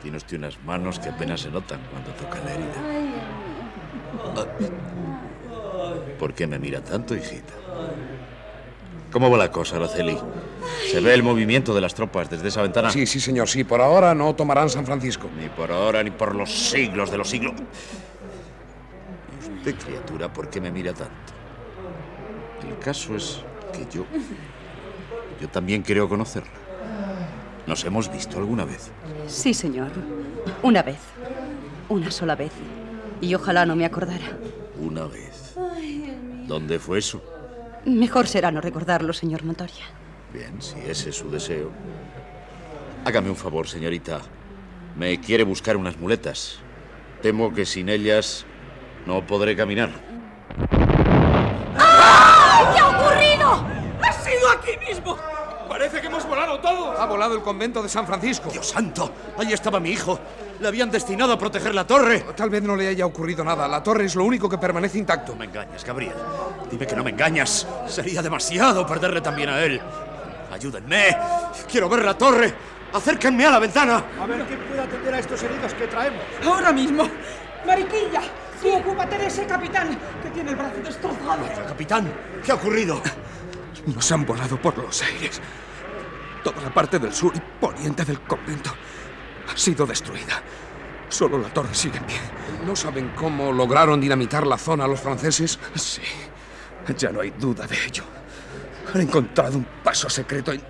Tiene 0.02 0.16
usted 0.18 0.36
unas 0.38 0.62
manos 0.64 0.98
que 0.98 1.08
apenas 1.08 1.40
se 1.40 1.50
notan 1.50 1.80
cuando 1.90 2.10
tocan 2.12 2.44
la 2.44 2.54
herida. 2.54 2.74
¿Por 6.18 6.32
qué 6.34 6.46
me 6.46 6.58
mira 6.58 6.80
tanto, 6.82 7.14
hijita? 7.14 7.54
¿Cómo 9.16 9.30
va 9.30 9.38
la 9.38 9.50
cosa, 9.50 9.76
Araceli? 9.76 10.14
¿Se 10.90 11.00
ve 11.00 11.14
el 11.14 11.22
movimiento 11.22 11.74
de 11.74 11.80
las 11.80 11.94
tropas 11.94 12.28
desde 12.28 12.48
esa 12.48 12.60
ventana? 12.60 12.90
Sí, 12.90 13.06
sí, 13.06 13.18
señor, 13.18 13.48
sí. 13.48 13.64
Por 13.64 13.80
ahora 13.80 14.14
no 14.14 14.34
tomarán 14.34 14.68
San 14.68 14.84
Francisco. 14.84 15.30
Ni 15.40 15.48
por 15.48 15.72
ahora 15.72 16.02
ni 16.02 16.10
por 16.10 16.34
los 16.34 16.52
siglos 16.52 17.10
de 17.10 17.16
los 17.16 17.30
siglos. 17.30 17.54
¿Y 19.40 19.56
usted, 19.56 19.74
criatura, 19.82 20.30
por 20.30 20.50
qué 20.50 20.60
me 20.60 20.70
mira 20.70 20.92
tanto? 20.92 21.32
El 22.68 22.78
caso 22.78 23.16
es 23.16 23.40
que 23.72 23.86
yo... 23.90 24.04
Yo 25.40 25.48
también 25.48 25.80
creo 25.80 26.10
conocerla. 26.10 26.52
¿Nos 27.66 27.82
hemos 27.86 28.12
visto 28.12 28.36
alguna 28.36 28.66
vez? 28.66 28.90
Sí, 29.28 29.54
señor. 29.54 29.92
Una 30.62 30.82
vez. 30.82 30.98
Una 31.88 32.10
sola 32.10 32.36
vez. 32.36 32.52
Y 33.22 33.34
ojalá 33.34 33.64
no 33.64 33.76
me 33.76 33.86
acordara. 33.86 34.36
Una 34.78 35.06
vez. 35.06 35.56
¿Dónde 36.46 36.78
fue 36.78 36.98
eso? 36.98 37.22
Mejor 37.86 38.26
será 38.26 38.50
no 38.50 38.60
recordarlo, 38.60 39.12
señor 39.12 39.44
Montoria. 39.44 39.86
Bien, 40.32 40.60
si 40.60 40.76
ese 40.80 41.10
es 41.10 41.16
su 41.16 41.30
deseo. 41.30 41.70
Hágame 43.04 43.30
un 43.30 43.36
favor, 43.36 43.68
señorita. 43.68 44.22
Me 44.96 45.20
quiere 45.20 45.44
buscar 45.44 45.76
unas 45.76 45.96
muletas. 45.96 46.58
Temo 47.22 47.54
que 47.54 47.64
sin 47.64 47.88
ellas 47.88 48.44
no 49.06 49.24
podré 49.24 49.54
caminar. 49.54 49.90
¡Ah! 51.78 52.72
¿Qué 52.74 52.80
ha 52.80 52.88
ocurrido? 52.88 53.66
¡Ha 54.02 54.12
sido 54.12 54.50
aquí 54.50 54.72
mismo! 54.84 55.16
Parece 55.68 56.00
que 56.00 56.08
hemos 56.08 56.26
volado 56.26 56.58
todo. 56.58 56.90
Ha 56.90 57.06
volado 57.06 57.36
el 57.36 57.42
convento 57.42 57.84
de 57.84 57.88
San 57.88 58.04
Francisco. 58.04 58.50
¡Dios 58.50 58.66
santo! 58.66 59.12
Ahí 59.38 59.52
estaba 59.52 59.78
mi 59.78 59.90
hijo. 59.90 60.18
Le 60.60 60.68
habían 60.68 60.90
destinado 60.90 61.32
a 61.32 61.38
proteger 61.38 61.74
la 61.74 61.86
torre. 61.86 62.24
Tal 62.34 62.48
vez 62.48 62.62
no 62.62 62.76
le 62.76 62.88
haya 62.88 63.04
ocurrido 63.04 63.44
nada. 63.44 63.68
La 63.68 63.82
torre 63.82 64.06
es 64.06 64.14
lo 64.14 64.24
único 64.24 64.48
que 64.48 64.56
permanece 64.56 64.98
intacto. 64.98 65.32
No 65.32 65.38
me 65.38 65.44
engañas, 65.44 65.84
Gabriel. 65.84 66.14
Dime 66.70 66.86
que 66.86 66.96
no 66.96 67.04
me 67.04 67.10
engañas. 67.10 67.66
Sería 67.86 68.22
demasiado 68.22 68.86
perderle 68.86 69.20
también 69.20 69.50
a 69.50 69.62
él. 69.62 69.80
Ayúdenme. 70.50 71.16
Quiero 71.70 71.88
ver 71.88 72.04
la 72.04 72.16
torre. 72.16 72.54
Acérquenme 72.92 73.44
a 73.44 73.50
la 73.50 73.58
ventana. 73.58 74.04
A 74.18 74.26
ver 74.26 74.44
quién 74.46 74.60
puede 74.60 74.80
atender 74.80 75.14
a 75.14 75.18
estos 75.18 75.42
heridos 75.42 75.74
que 75.74 75.86
traemos. 75.88 76.22
Ahora 76.44 76.72
mismo. 76.72 77.06
Mariquilla, 77.66 78.22
tú 78.62 78.72
ocúpate 78.72 79.18
de 79.18 79.26
ese 79.26 79.44
capitán 79.44 79.98
que 80.22 80.30
tiene 80.30 80.50
el 80.50 80.56
brazo 80.56 80.76
destrozado. 80.82 81.44
Capitán, 81.66 82.10
¿qué 82.44 82.52
ha 82.52 82.54
ocurrido? 82.54 83.02
Nos 83.86 84.10
han 84.12 84.24
volado 84.24 84.60
por 84.60 84.78
los 84.78 85.02
aires. 85.02 85.40
Toda 86.42 86.62
la 86.62 86.72
parte 86.72 86.98
del 86.98 87.12
sur 87.12 87.32
y 87.34 87.40
poniente 87.60 88.04
del 88.04 88.20
convento 88.20 88.72
ha 89.52 89.56
sido 89.56 89.86
destruida. 89.86 90.42
Solo 91.08 91.38
la 91.38 91.48
torre 91.48 91.74
sigue 91.74 91.98
en 91.98 92.04
pie. 92.04 92.16
¿No 92.66 92.74
saben 92.74 93.12
cómo 93.14 93.52
lograron 93.52 94.00
dinamitar 94.00 94.46
la 94.46 94.58
zona 94.58 94.86
los 94.88 95.00
franceses? 95.00 95.58
Sí, 95.74 96.02
ya 96.98 97.10
no 97.10 97.20
hay 97.20 97.30
duda 97.30 97.66
de 97.66 97.76
ello. 97.86 98.04
Han 98.94 99.00
encontrado 99.02 99.56
un 99.58 99.66
paso 99.84 100.08
secreto 100.10 100.52
en- 100.52 100.60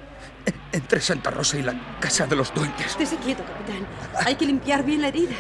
en- 0.45 0.61
entre 0.73 1.01
Santa 1.01 1.31
Rosa 1.31 1.59
y 1.59 1.63
la 1.63 1.99
casa 2.01 2.27
de 2.27 2.37
los 2.37 2.53
duendes. 2.55 2.87
Estése 2.87 3.17
quieto, 3.17 3.43
capitán. 3.45 3.87
Hay 4.27 4.35
que 4.35 4.47
limpiar 4.47 4.85
bien 4.85 5.03
la 5.03 5.09
herida. 5.09 5.35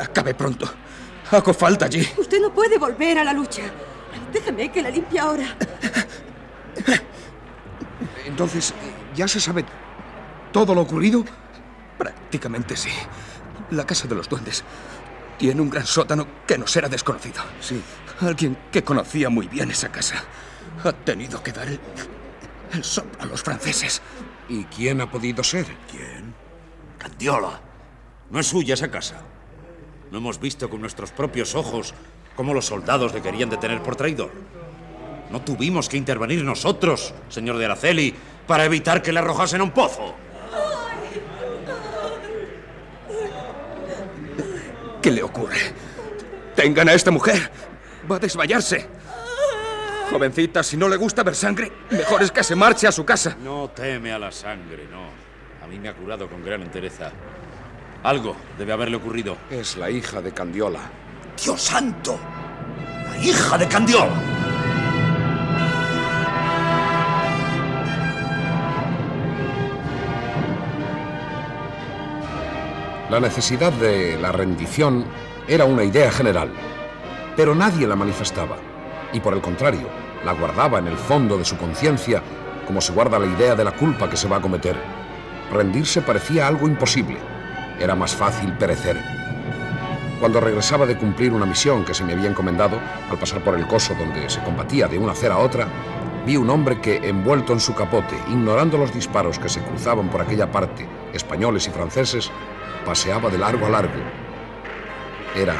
Acabe 0.00 0.34
pronto. 0.34 0.66
Hago 1.30 1.52
falta 1.54 1.86
allí. 1.86 2.06
Usted 2.18 2.40
no 2.40 2.52
puede 2.52 2.78
volver 2.78 3.18
a 3.18 3.24
la 3.24 3.32
lucha. 3.32 3.62
Déjeme 4.32 4.70
que 4.70 4.82
la 4.82 4.90
limpie 4.90 5.18
ahora. 5.20 5.44
Entonces, 8.26 8.74
¿ya 9.14 9.28
se 9.28 9.40
sabe 9.40 9.64
todo 10.52 10.74
lo 10.74 10.82
ocurrido? 10.82 11.24
Prácticamente 11.98 12.76
sí. 12.76 12.90
La 13.70 13.86
casa 13.86 14.06
de 14.08 14.14
los 14.14 14.28
duendes 14.28 14.64
tiene 15.38 15.60
un 15.60 15.70
gran 15.70 15.86
sótano 15.86 16.26
que 16.46 16.58
nos 16.58 16.74
era 16.76 16.88
desconocido. 16.88 17.42
Sí. 17.60 17.80
Alguien 18.20 18.56
que 18.70 18.84
conocía 18.84 19.30
muy 19.30 19.48
bien 19.48 19.70
esa 19.70 19.90
casa 19.90 20.22
ha 20.84 20.92
tenido 20.92 21.42
que 21.42 21.52
dar 21.52 21.68
el, 21.68 21.80
el 22.72 22.84
soplo 22.84 23.22
a 23.22 23.26
los 23.26 23.42
franceses. 23.42 24.02
¿Y 24.48 24.64
quién 24.64 25.00
ha 25.00 25.10
podido 25.10 25.42
ser? 25.42 25.66
¿Quién? 25.90 26.34
Candiola. 26.98 27.60
No 28.30 28.40
es 28.40 28.46
suya 28.46 28.74
esa 28.74 28.90
casa. 28.90 29.22
No 30.10 30.18
hemos 30.18 30.38
visto 30.38 30.68
con 30.70 30.80
nuestros 30.80 31.10
propios 31.12 31.54
ojos 31.54 31.94
cómo 32.36 32.54
los 32.54 32.66
soldados 32.66 33.14
le 33.14 33.22
querían 33.22 33.50
detener 33.50 33.82
por 33.82 33.96
traidor. 33.96 34.30
No 35.30 35.40
tuvimos 35.42 35.88
que 35.88 35.96
intervenir 35.96 36.44
nosotros, 36.44 37.14
señor 37.28 37.58
de 37.58 37.64
Araceli, 37.64 38.14
para 38.46 38.64
evitar 38.64 39.02
que 39.02 39.12
le 39.12 39.20
arrojasen 39.20 39.60
a 39.60 39.64
un 39.64 39.70
pozo. 39.70 40.14
¿Qué 45.04 45.10
le 45.10 45.22
ocurre? 45.22 45.58
Tengan 46.56 46.88
a 46.88 46.94
esta 46.94 47.10
mujer. 47.10 47.50
Va 48.10 48.16
a 48.16 48.18
desmayarse. 48.18 48.88
Jovencita, 50.10 50.62
si 50.62 50.78
no 50.78 50.88
le 50.88 50.96
gusta 50.96 51.22
ver 51.22 51.34
sangre, 51.34 51.70
mejor 51.90 52.22
es 52.22 52.32
que 52.32 52.42
se 52.42 52.56
marche 52.56 52.86
a 52.86 52.92
su 52.92 53.04
casa. 53.04 53.36
No 53.44 53.68
teme 53.68 54.14
a 54.14 54.18
la 54.18 54.32
sangre, 54.32 54.88
no. 54.90 55.10
A 55.62 55.68
mí 55.68 55.78
me 55.78 55.90
ha 55.90 55.94
curado 55.94 56.26
con 56.26 56.42
gran 56.42 56.62
entereza. 56.62 57.12
Algo 58.02 58.34
debe 58.56 58.72
haberle 58.72 58.96
ocurrido. 58.96 59.36
Es 59.50 59.76
la 59.76 59.90
hija 59.90 60.22
de 60.22 60.32
Candiola. 60.32 60.80
¡Dios 61.36 61.60
santo! 61.60 62.18
¡La 63.06 63.18
hija 63.18 63.58
de 63.58 63.68
Candiola! 63.68 64.53
La 73.14 73.20
necesidad 73.20 73.72
de 73.72 74.18
la 74.20 74.32
rendición 74.32 75.04
era 75.46 75.66
una 75.66 75.84
idea 75.84 76.10
general, 76.10 76.50
pero 77.36 77.54
nadie 77.54 77.86
la 77.86 77.94
manifestaba, 77.94 78.56
y 79.12 79.20
por 79.20 79.34
el 79.34 79.40
contrario, 79.40 79.86
la 80.24 80.32
guardaba 80.32 80.80
en 80.80 80.88
el 80.88 80.96
fondo 80.96 81.38
de 81.38 81.44
su 81.44 81.56
conciencia 81.56 82.20
como 82.66 82.80
se 82.80 82.92
guarda 82.92 83.20
la 83.20 83.26
idea 83.26 83.54
de 83.54 83.62
la 83.62 83.70
culpa 83.70 84.10
que 84.10 84.16
se 84.16 84.26
va 84.26 84.38
a 84.38 84.40
cometer. 84.40 84.74
Rendirse 85.52 86.02
parecía 86.02 86.48
algo 86.48 86.66
imposible, 86.66 87.18
era 87.78 87.94
más 87.94 88.16
fácil 88.16 88.52
perecer. 88.54 89.00
Cuando 90.18 90.40
regresaba 90.40 90.84
de 90.84 90.98
cumplir 90.98 91.32
una 91.32 91.46
misión 91.46 91.84
que 91.84 91.94
se 91.94 92.02
me 92.02 92.14
había 92.14 92.30
encomendado, 92.30 92.80
al 93.08 93.18
pasar 93.20 93.44
por 93.44 93.54
el 93.54 93.68
coso 93.68 93.94
donde 93.94 94.28
se 94.28 94.42
combatía 94.42 94.88
de 94.88 94.98
una 94.98 95.12
acera 95.12 95.36
a 95.36 95.38
otra, 95.38 95.68
vi 96.26 96.36
un 96.36 96.50
hombre 96.50 96.80
que, 96.80 96.96
envuelto 96.96 97.52
en 97.52 97.60
su 97.60 97.76
capote, 97.76 98.16
ignorando 98.28 98.76
los 98.76 98.92
disparos 98.92 99.38
que 99.38 99.48
se 99.48 99.62
cruzaban 99.62 100.08
por 100.08 100.20
aquella 100.20 100.50
parte, 100.50 100.88
españoles 101.12 101.68
y 101.68 101.70
franceses, 101.70 102.32
paseaba 102.84 103.30
de 103.30 103.38
largo 103.38 103.66
a 103.66 103.70
largo. 103.70 104.00
Era 105.34 105.54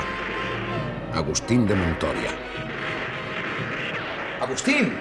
Agustín 1.15 1.67
de 1.67 1.75
Montoria. 1.75 2.31
¡Agustín! 4.41 4.93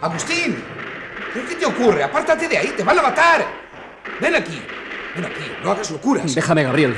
¡Agustín! 0.00 0.62
¿Pero 1.32 1.48
qué 1.48 1.54
te 1.54 1.66
ocurre? 1.66 2.02
Apártate 2.02 2.48
de 2.48 2.58
ahí, 2.58 2.68
te 2.76 2.82
van 2.82 2.98
a 2.98 3.02
matar. 3.02 3.46
Ven 4.20 4.34
aquí. 4.34 4.60
Ven 5.14 5.24
aquí, 5.24 5.52
no 5.62 5.70
hagas 5.70 5.90
locuras. 5.90 6.34
Déjame, 6.34 6.64
Gabriel. 6.64 6.94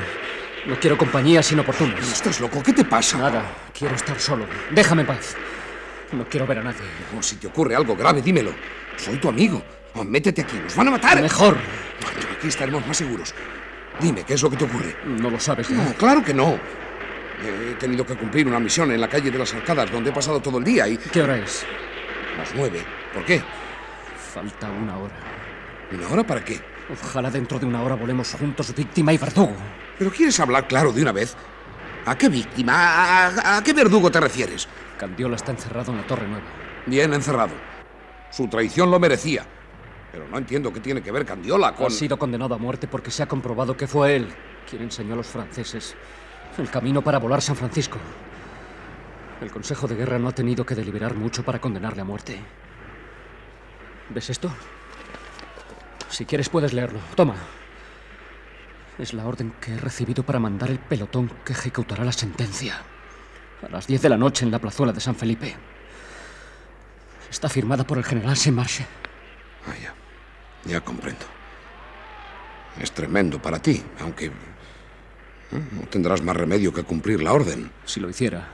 No 0.67 0.79
quiero 0.81 0.97
compañías 0.99 1.51
inoportunas. 1.53 2.13
¿Estás 2.13 2.41
loco? 2.41 2.63
¿Qué 2.63 2.73
te 2.73 2.85
pasa? 2.85 3.19
Nada, 3.19 3.45
quiero 3.77 3.95
estar 3.95 4.19
solo. 4.19 4.47
Déjame 4.71 5.03
en 5.03 5.07
paz. 5.07 5.37
No 6.13 6.25
quiero 6.29 6.47
ver 6.47 6.59
a 6.59 6.63
nadie. 6.63 6.81
Oh, 7.17 7.23
si 7.23 7.37
te 7.37 7.47
ocurre 7.47 7.77
algo 7.77 7.95
grave, 7.95 8.23
dímelo. 8.23 8.53
Soy 8.97 9.17
tu 9.17 9.29
amigo. 9.29 9.63
Oh, 9.95 10.05
métete 10.05 10.43
aquí, 10.43 10.57
nos 10.57 10.75
van 10.75 10.89
a 10.89 10.91
matar. 10.93 11.21
Mejor. 11.21 11.57
Aquí 12.37 12.49
estaremos 12.49 12.87
más 12.87 12.97
seguros. 12.97 13.35
Dime, 14.01 14.25
¿qué 14.25 14.35
es 14.35 14.43
lo 14.43 14.51
que 14.51 14.57
te 14.57 14.65
ocurre? 14.65 14.97
No 15.07 15.31
lo 15.31 15.41
sabes. 15.41 15.71
No, 15.71 15.93
claro 15.95 16.23
que 16.23 16.35
no. 16.35 16.59
He 17.43 17.75
tenido 17.75 18.05
que 18.07 18.15
cumplir 18.17 18.47
una 18.47 18.59
misión 18.61 18.91
en 18.93 19.01
la 19.01 19.09
calle 19.09 19.31
de 19.31 19.39
las 19.39 19.53
Arcadas, 19.55 19.91
donde 19.91 20.11
he 20.11 20.13
pasado 20.13 20.41
todo 20.41 20.59
el 20.59 20.65
día 20.65 20.89
y... 20.89 20.97
¿Qué 20.97 21.23
hora 21.23 21.37
es? 21.37 21.65
Las 22.39 22.55
nueve. 22.55 22.83
¿Por 23.13 23.25
qué? 23.25 23.43
Falta 24.35 24.71
una 24.71 24.97
hora. 24.99 25.15
¿Una 25.93 26.09
hora 26.09 26.27
para 26.27 26.45
qué? 26.45 26.61
Ojalá 26.93 27.31
dentro 27.31 27.59
de 27.59 27.67
una 27.67 27.83
hora 27.83 27.95
volemos 27.95 28.33
juntos, 28.39 28.75
víctima 28.75 29.13
y 29.13 29.19
verdugo. 29.19 29.55
¿Pero 29.99 30.11
quieres 30.11 30.39
hablar 30.41 30.67
claro 30.69 30.93
de 30.93 31.03
una 31.03 31.13
vez? 31.13 31.35
¿A 32.05 32.17
qué 32.17 32.29
víctima? 32.29 32.73
¿A, 32.75 33.27
a- 33.29 33.57
a 33.59 33.63
qué 33.65 33.73
verdugo 33.73 34.11
te 34.11 34.21
refieres? 34.21 34.69
Candiola 34.99 35.37
está 35.37 35.53
encerrado 35.53 35.93
en 35.93 35.99
la 35.99 36.07
Torre 36.07 36.27
Nueva. 36.29 36.45
Bien 36.87 37.13
encerrado. 37.13 37.53
Su 38.31 38.49
traición 38.49 38.91
lo 38.91 38.99
merecía. 39.01 39.45
Pero 40.17 40.29
no 40.31 40.39
entiendo 40.39 40.73
qué 40.73 40.81
tiene 40.81 41.03
que 41.03 41.13
ver 41.13 41.27
Candiola 41.27 41.75
con... 41.75 41.89
Ha 41.89 41.91
sido 41.91 42.19
condenado 42.19 42.55
a 42.55 42.59
muerte 42.59 42.89
porque 42.89 43.11
se 43.11 43.23
ha 43.23 43.29
comprobado 43.29 43.77
que 43.77 43.87
fue 43.87 44.17
él 44.17 44.27
quien 44.67 44.81
enseñó 44.81 45.13
a 45.13 45.17
los 45.17 45.27
franceses 45.27 45.95
el 46.57 46.71
camino 46.71 47.03
para 47.03 47.19
volar 47.19 47.43
San 47.43 47.55
Francisco. 47.55 47.99
El 49.43 49.51
Consejo 49.51 49.87
de 49.87 49.95
Guerra 49.95 50.19
no 50.19 50.29
ha 50.29 50.33
tenido 50.33 50.65
que 50.65 50.75
deliberar 50.75 51.15
mucho 51.15 51.45
para 51.45 51.61
condenarle 51.61 52.01
a 52.01 52.05
muerte. 52.05 52.41
¿Ves 54.09 54.31
esto? 54.31 54.51
Si 56.09 56.25
quieres 56.25 56.49
puedes 56.49 56.73
leerlo. 56.73 57.01
Toma. 57.15 57.35
Es 58.97 59.13
la 59.13 59.27
orden 59.27 59.53
que 59.61 59.75
he 59.75 59.79
recibido 59.79 60.23
para 60.23 60.41
mandar 60.41 60.71
el 60.71 60.79
pelotón 60.79 61.31
que 61.45 61.53
ejecutará 61.53 62.07
la 62.07 62.13
sentencia. 62.13 62.81
A 63.63 63.69
las 63.69 63.87
10 63.87 64.01
de 64.01 64.09
la 64.09 64.17
noche 64.17 64.47
en 64.47 64.51
la 64.51 64.61
plazuela 64.61 64.95
de 64.95 65.01
San 65.01 65.15
Felipe. 65.15 65.55
Está 67.31 67.51
firmada 67.51 67.87
por 67.87 67.99
el 67.99 68.05
general 68.05 68.35
Saint-Marche. 68.35 68.87
Ah, 69.67 70.06
ya. 70.67 70.81
Comprendo. 70.81 71.27
Es 72.81 72.93
tremendo 72.93 73.41
para 73.41 73.59
ti, 73.61 73.83
aunque... 74.01 74.27
¿eh? 74.27 74.33
No 75.51 75.87
tendrás 75.89 76.23
más 76.23 76.37
remedio 76.37 76.73
que 76.73 76.83
cumplir 76.83 77.23
la 77.23 77.33
orden. 77.33 77.71
Si 77.85 78.01
lo 78.01 78.11
hiciera, 78.11 78.49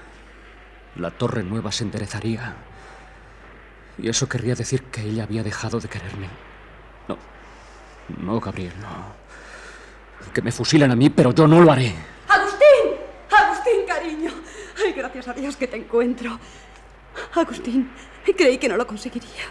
la 0.97 1.11
torre 1.11 1.43
nueva 1.43 1.73
se 1.73 1.85
enderezaría 1.85 2.55
Y 3.99 4.09
eso 4.09 4.29
querría 4.29 4.55
decir 4.55 4.85
que 4.85 5.03
ella 5.03 5.25
había 5.25 5.43
dejado 5.43 5.81
de 5.81 5.89
quererme. 5.89 6.29
No. 7.09 7.19
No, 8.19 8.41
Gabriel, 8.41 8.73
no. 8.81 9.23
Que 10.33 10.43
me 10.43 10.53
fusilen 10.53 10.91
a 10.91 10.97
mí, 10.97 11.11
pero 11.11 11.33
yo 11.33 11.47
no 11.47 11.61
lo 11.61 11.73
haré. 11.73 11.95
¡Agustín! 12.29 12.97
¡Agustín, 13.31 13.87
cariño! 13.87 14.31
Ay, 14.85 14.93
gracias 14.93 15.29
a 15.29 15.33
Dios 15.33 15.57
que 15.57 15.67
te 15.67 15.77
encuentro. 15.77 16.39
Agustín, 17.35 17.91
creí 18.37 18.59
que 18.59 18.69
no 18.69 18.77
lo 18.77 18.87
conseguiría. 18.87 19.45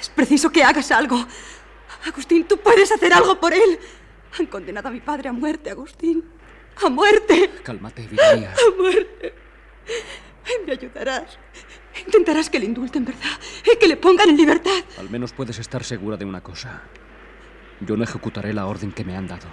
Es 0.00 0.08
preciso 0.08 0.50
que 0.50 0.64
hagas 0.64 0.90
algo. 0.92 1.26
Agustín, 2.06 2.44
tú 2.44 2.58
puedes 2.58 2.90
hacer 2.90 3.12
algo 3.12 3.38
por 3.38 3.52
él. 3.52 3.78
Han 4.38 4.46
condenado 4.46 4.88
a 4.88 4.90
mi 4.90 5.00
padre 5.00 5.28
a 5.28 5.32
muerte, 5.32 5.70
Agustín. 5.70 6.24
¡A 6.84 6.88
muerte! 6.88 7.50
Cálmate, 7.62 8.06
Virginia. 8.06 8.52
¡A 8.52 8.76
muerte! 8.80 9.34
Me 10.66 10.72
ayudarás. 10.72 11.38
Intentarás 12.04 12.50
que 12.50 12.58
le 12.58 12.66
indulten, 12.66 13.04
¿verdad? 13.04 13.38
Y 13.70 13.76
que 13.76 13.86
le 13.86 13.96
pongan 13.96 14.30
en 14.30 14.36
libertad. 14.36 14.82
Al 14.98 15.10
menos 15.10 15.32
puedes 15.32 15.58
estar 15.58 15.84
segura 15.84 16.16
de 16.16 16.24
una 16.24 16.40
cosa. 16.40 16.82
Yo 17.80 17.96
no 17.96 18.04
ejecutaré 18.04 18.52
la 18.52 18.66
orden 18.66 18.92
que 18.92 19.04
me 19.04 19.16
han 19.16 19.26
dado. 19.26 19.46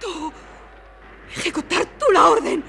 ¿Tú? 0.00 0.32
¿Ejecutar 1.36 1.86
tú 1.98 2.06
la 2.12 2.28
orden? 2.28 2.62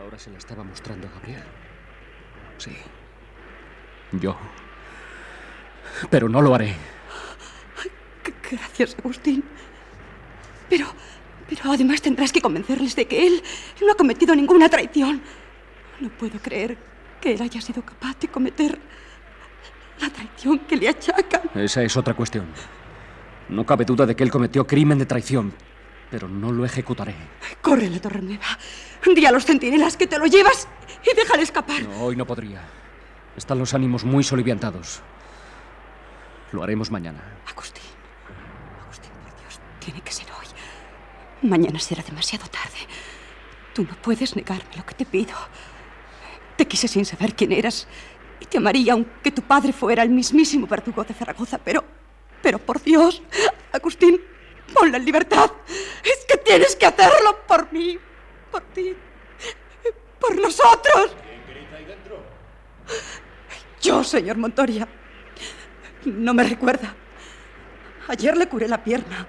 Ahora 0.00 0.18
se 0.18 0.30
la 0.30 0.38
estaba 0.38 0.64
mostrando 0.64 1.06
a 1.08 1.10
Gabriel. 1.10 1.44
Sí. 2.58 2.76
Yo. 4.12 4.36
Pero 6.10 6.28
no 6.28 6.40
lo 6.40 6.54
haré. 6.54 6.74
Gracias, 8.50 8.96
Agustín. 8.98 9.44
Pero, 10.68 10.86
pero 11.48 11.72
además 11.72 12.02
tendrás 12.02 12.32
que 12.32 12.40
convencerles 12.40 12.96
de 12.96 13.06
que 13.06 13.26
él 13.26 13.42
no 13.80 13.92
ha 13.92 13.94
cometido 13.94 14.34
ninguna 14.34 14.68
traición. 14.68 15.22
No 16.00 16.08
puedo 16.10 16.38
creer 16.38 16.76
que 17.20 17.32
él 17.34 17.42
haya 17.42 17.60
sido 17.60 17.82
capaz 17.82 18.18
de 18.20 18.28
cometer 18.28 18.78
la 20.00 20.10
traición 20.10 20.58
que 20.60 20.76
le 20.76 20.88
achacan. 20.88 21.42
Esa 21.54 21.82
es 21.82 21.96
otra 21.96 22.14
cuestión. 22.14 22.46
No 23.48 23.64
cabe 23.64 23.84
duda 23.84 24.06
de 24.06 24.16
que 24.16 24.24
él 24.24 24.30
cometió 24.30 24.66
crimen 24.66 24.98
de 24.98 25.06
traición, 25.06 25.52
pero 26.10 26.28
no 26.28 26.50
lo 26.52 26.64
ejecutaré. 26.64 27.14
Corre 27.60 27.88
la 27.88 28.00
Torre 28.00 28.22
Nueva. 28.22 28.58
Di 29.14 29.26
a 29.26 29.32
los 29.32 29.44
centinelas 29.44 29.96
que 29.96 30.06
te 30.06 30.18
lo 30.18 30.26
llevas 30.26 30.68
y 31.04 31.14
déjale 31.14 31.42
escapar. 31.42 31.82
No, 31.82 32.04
hoy 32.04 32.16
no 32.16 32.26
podría. 32.26 32.62
Están 33.36 33.58
los 33.58 33.74
ánimos 33.74 34.04
muy 34.04 34.24
soliviantados. 34.24 35.00
Lo 36.52 36.62
haremos 36.62 36.90
mañana. 36.90 37.22
Agustín. 37.50 37.91
Tiene 39.84 40.00
que 40.00 40.12
ser 40.12 40.26
hoy. 40.30 40.46
Mañana 41.42 41.78
será 41.80 42.02
demasiado 42.02 42.46
tarde. 42.46 42.78
Tú 43.74 43.82
no 43.82 43.94
puedes 44.00 44.36
negarme 44.36 44.76
lo 44.76 44.86
que 44.86 44.94
te 44.94 45.04
pido. 45.04 45.34
Te 46.56 46.66
quise 46.66 46.86
sin 46.86 47.04
saber 47.04 47.34
quién 47.34 47.52
eras 47.52 47.88
y 48.38 48.44
te 48.46 48.58
amaría 48.58 48.92
aunque 48.92 49.32
tu 49.32 49.42
padre 49.42 49.72
fuera 49.72 50.02
el 50.02 50.10
mismísimo 50.10 50.66
verdugo 50.66 51.04
de 51.04 51.14
Zaragoza, 51.14 51.58
pero... 51.58 51.84
Pero 52.42 52.58
por 52.58 52.82
Dios, 52.82 53.22
Agustín, 53.72 54.20
ponla 54.74 54.96
en 54.96 55.04
libertad. 55.04 55.48
Es 56.02 56.24
que 56.28 56.36
tienes 56.38 56.74
que 56.74 56.86
hacerlo 56.86 57.38
por 57.46 57.72
mí, 57.72 57.96
por 58.50 58.62
ti, 58.62 58.96
por 60.18 60.36
nosotros. 60.36 61.14
¿Quién 61.22 61.46
grita 61.46 61.76
ahí 61.76 61.84
dentro? 61.84 62.20
Yo, 63.80 64.02
señor 64.02 64.38
Montoria. 64.38 64.88
No 66.04 66.34
me 66.34 66.42
recuerda. 66.42 66.96
Ayer 68.08 68.36
le 68.36 68.48
curé 68.48 68.66
la 68.66 68.82
pierna. 68.82 69.28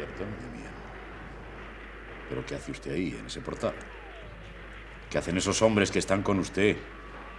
Cierto, 0.00 0.24
niña 0.24 0.52
mía. 0.56 0.70
¿Pero 2.30 2.46
qué 2.46 2.54
hace 2.54 2.70
usted 2.70 2.94
ahí, 2.94 3.14
en 3.18 3.26
ese 3.26 3.42
portal? 3.42 3.74
¿Qué 5.10 5.18
hacen 5.18 5.36
esos 5.36 5.60
hombres 5.60 5.90
que 5.90 5.98
están 5.98 6.22
con 6.22 6.38
usted 6.38 6.74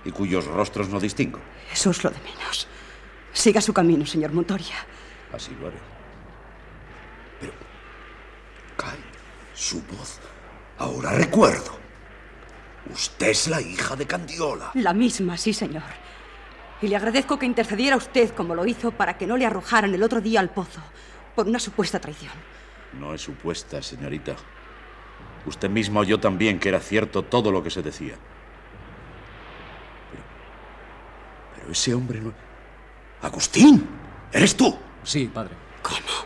y 0.05 0.11
cuyos 0.11 0.45
rostros 0.45 0.87
no 0.89 0.99
distingo? 0.99 1.39
Eso 1.73 1.89
es 1.89 2.03
lo 2.03 2.11
de 2.11 2.19
menos. 2.19 2.67
Siga 3.33 3.61
su 3.61 3.73
camino, 3.73 4.05
señor 4.05 4.31
Montoria. 4.31 4.75
Así 5.33 5.57
lo 5.59 5.69
haré. 5.69 5.77
Pero... 7.39 7.53
Cae 8.77 8.99
su 9.55 9.81
voz. 9.81 10.19
Ahora 10.77 11.13
recuerdo. 11.13 11.79
Usted 12.93 13.29
es 13.29 13.47
la 13.47 13.59
hija 13.59 13.95
de 13.95 14.05
Candiola. 14.05 14.69
La 14.75 14.93
misma, 14.93 15.35
sí, 15.35 15.51
señor. 15.51 15.89
Y 16.79 16.89
le 16.89 16.95
agradezco 16.95 17.39
que 17.39 17.47
intercediera 17.47 17.95
usted 17.95 18.35
como 18.35 18.53
lo 18.53 18.67
hizo 18.67 18.91
para 18.91 19.17
que 19.17 19.25
no 19.25 19.35
le 19.35 19.47
arrojaran 19.47 19.95
el 19.95 20.03
otro 20.03 20.21
día 20.21 20.39
al 20.39 20.51
pozo 20.51 20.81
por 21.35 21.47
una 21.47 21.59
supuesta 21.59 21.99
traición. 21.99 22.33
No 22.93 23.13
es 23.13 23.21
supuesta, 23.21 23.81
señorita. 23.81 24.35
Usted 25.45 25.69
misma 25.69 26.01
oyó 26.01 26.19
también 26.19 26.59
que 26.59 26.69
era 26.69 26.79
cierto 26.79 27.23
todo 27.23 27.51
lo 27.51 27.63
que 27.63 27.69
se 27.69 27.81
decía. 27.81 28.15
Pero, 30.11 30.23
pero 31.55 31.71
ese 31.71 31.93
hombre 31.93 32.19
no... 32.19 32.33
Agustín, 33.21 33.87
¿eres 34.31 34.55
tú? 34.55 34.77
Sí, 35.03 35.27
padre. 35.33 35.55
¿Cómo? 35.81 36.25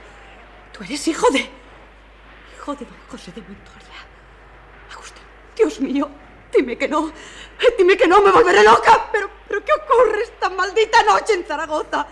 ¿Tú 0.73 0.83
eres 0.83 1.07
hijo 1.07 1.29
de... 1.31 1.49
hijo 2.55 2.75
de 2.75 2.85
don 2.85 2.97
José 3.09 3.31
de 3.31 3.41
Montoria? 3.41 3.95
Agustín, 4.91 5.23
Dios 5.55 5.79
mío, 5.79 6.09
dime 6.53 6.77
que 6.77 6.87
no. 6.87 7.11
Dime 7.77 7.95
que 7.95 8.07
no, 8.07 8.21
me 8.21 8.31
volveré 8.31 8.63
loca. 8.63 9.09
Pero, 9.11 9.29
pero 9.47 9.63
¿qué 9.63 9.71
ocurre 9.71 10.23
esta 10.23 10.49
maldita 10.49 11.03
noche 11.03 11.33
en 11.33 11.45
Zaragoza? 11.45 12.07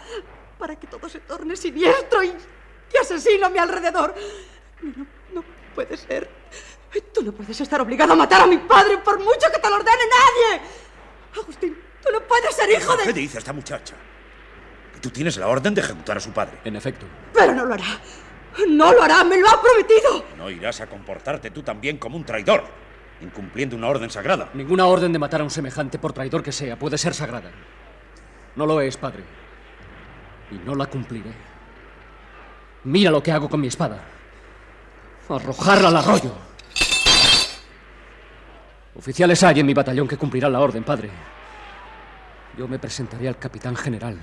Para 0.58 0.78
que 0.78 0.88
todo 0.88 1.10
se 1.10 1.20
torne 1.20 1.56
siniestro 1.58 2.24
y, 2.24 2.34
y 2.94 2.98
asesino 2.98 3.48
a 3.48 3.50
mi 3.50 3.58
alrededor. 3.58 4.14
No, 4.82 5.06
no 5.34 5.44
puede 5.74 5.98
ser. 5.98 6.30
Tú 7.14 7.24
no 7.24 7.32
puedes 7.32 7.60
estar 7.60 7.82
obligado 7.82 8.14
a 8.14 8.16
matar 8.16 8.42
a 8.42 8.48
mi 8.48 8.58
padre 8.58 9.00
por 9.00 9.18
mucho 9.20 9.48
que 9.54 9.60
te 9.60 9.70
lo 9.70 9.76
ordene 9.76 9.98
nadie. 9.98 10.62
Agustín, 11.42 11.78
tú 12.04 12.12
no 12.12 12.22
puedes 12.22 12.56
ser 12.56 12.70
hijo 12.70 12.96
de... 12.98 13.04
¿Qué 13.06 13.14
dice 13.14 13.40
esta 13.40 13.54
muchacha? 13.54 13.96
Que 14.94 15.00
tú 15.00 15.10
tienes 15.10 15.38
la 15.38 15.48
orden 15.48 15.74
de 15.74 15.82
ejecutar 15.82 16.18
a 16.18 16.20
su 16.20 16.32
padre. 16.32 16.60
En 16.64 16.76
efecto. 16.76 17.06
Pero 17.34 17.54
no 17.54 17.66
lo 17.66 17.74
hará. 17.74 18.00
No 18.68 18.94
lo 18.94 19.02
hará, 19.02 19.24
me 19.24 19.38
lo 19.38 19.50
ha 19.50 19.60
prometido. 19.60 20.26
No 20.38 20.50
irás 20.50 20.82
a 20.82 20.88
comportarte 20.88 21.50
tú 21.50 21.64
también 21.64 21.98
como 21.98 22.18
un 22.18 22.24
traidor, 22.24 22.64
incumpliendo 23.22 23.76
una 23.76 23.88
orden 23.88 24.12
sagrada. 24.12 24.52
Ninguna 24.54 24.86
orden 24.86 25.12
de 25.12 25.18
matar 25.18 25.42
a 25.42 25.44
un 25.44 25.50
semejante, 25.50 25.98
por 25.98 26.14
traidor 26.14 26.44
que 26.44 26.52
sea, 26.52 26.78
puede 26.78 27.00
ser 27.00 27.16
sagrada. 27.16 27.50
No 28.56 28.68
lo 28.68 28.80
es, 28.82 28.98
padre. 28.98 29.24
Y 30.52 30.56
no 30.66 30.76
la 30.76 30.86
cumpliré. 30.86 31.32
Mira 32.86 33.12
lo 33.12 33.24
que 33.24 33.32
hago 33.32 33.50
con 33.50 33.62
mi 33.62 33.68
espada. 33.68 34.04
Arrojarla 35.30 35.88
al 35.88 35.98
arroyo. 35.98 36.34
Oficiales 38.96 39.42
hay 39.44 39.62
en 39.62 39.66
mi 39.66 39.74
batallón 39.74 40.08
que 40.08 40.18
cumplirán 40.18 40.54
la 40.54 40.60
orden, 40.60 40.84
padre. 40.84 41.10
Yo 42.58 42.68
me 42.68 42.78
presentaré 42.78 43.28
al 43.28 43.40
capitán 43.40 43.76
general 43.76 44.20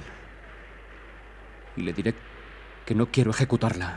y 1.77 1.83
le 1.83 1.93
diré 1.93 2.15
que 2.85 2.95
no 2.95 3.07
quiero 3.07 3.31
ejecutarla. 3.31 3.97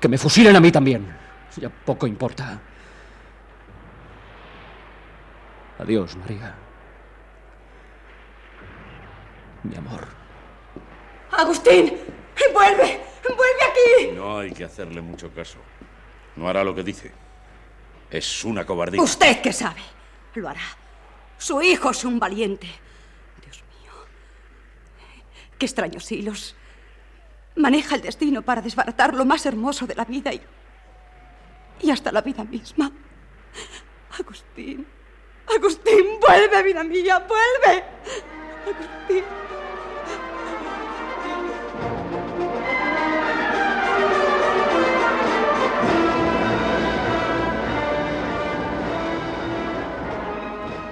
Que 0.00 0.08
me 0.08 0.18
fusilen 0.18 0.56
a 0.56 0.60
mí 0.60 0.72
también. 0.72 1.06
Ya 1.56 1.68
poco 1.68 2.06
importa. 2.06 2.60
Adiós, 5.78 6.16
María. 6.16 6.54
Mi 9.64 9.76
amor. 9.76 10.06
Agustín, 11.32 11.92
vuelve, 12.52 13.00
vuelve 13.22 13.62
aquí. 13.70 14.16
No 14.16 14.38
hay 14.38 14.52
que 14.52 14.64
hacerle 14.64 15.00
mucho 15.00 15.30
caso. 15.32 15.58
No 16.36 16.48
hará 16.48 16.62
lo 16.64 16.74
que 16.74 16.82
dice. 16.82 17.12
Es 18.10 18.44
una 18.44 18.64
cobardía. 18.64 19.02
Usted 19.02 19.40
que 19.40 19.52
sabe, 19.52 19.80
lo 20.34 20.48
hará. 20.48 20.60
Su 21.36 21.60
hijo 21.62 21.90
es 21.90 22.04
un 22.04 22.18
valiente. 22.18 22.66
Dios 23.44 23.62
mío. 23.80 23.92
Qué 25.58 25.66
extraños 25.66 26.10
hilos. 26.10 26.54
Maneja 27.56 27.96
el 27.96 28.02
destino 28.02 28.42
para 28.42 28.62
desbaratar 28.62 29.14
lo 29.14 29.24
más 29.24 29.44
hermoso 29.46 29.86
de 29.86 29.94
la 29.94 30.04
vida 30.04 30.32
y. 30.32 30.40
y 31.80 31.90
hasta 31.90 32.12
la 32.12 32.22
vida 32.22 32.44
misma. 32.44 32.90
Agustín. 34.18 34.86
Agustín, 35.54 36.20
vuelve, 36.20 36.62
vida 36.62 36.84
mía, 36.84 37.18
vuelve. 37.26 37.84
Agustín. 38.66 39.24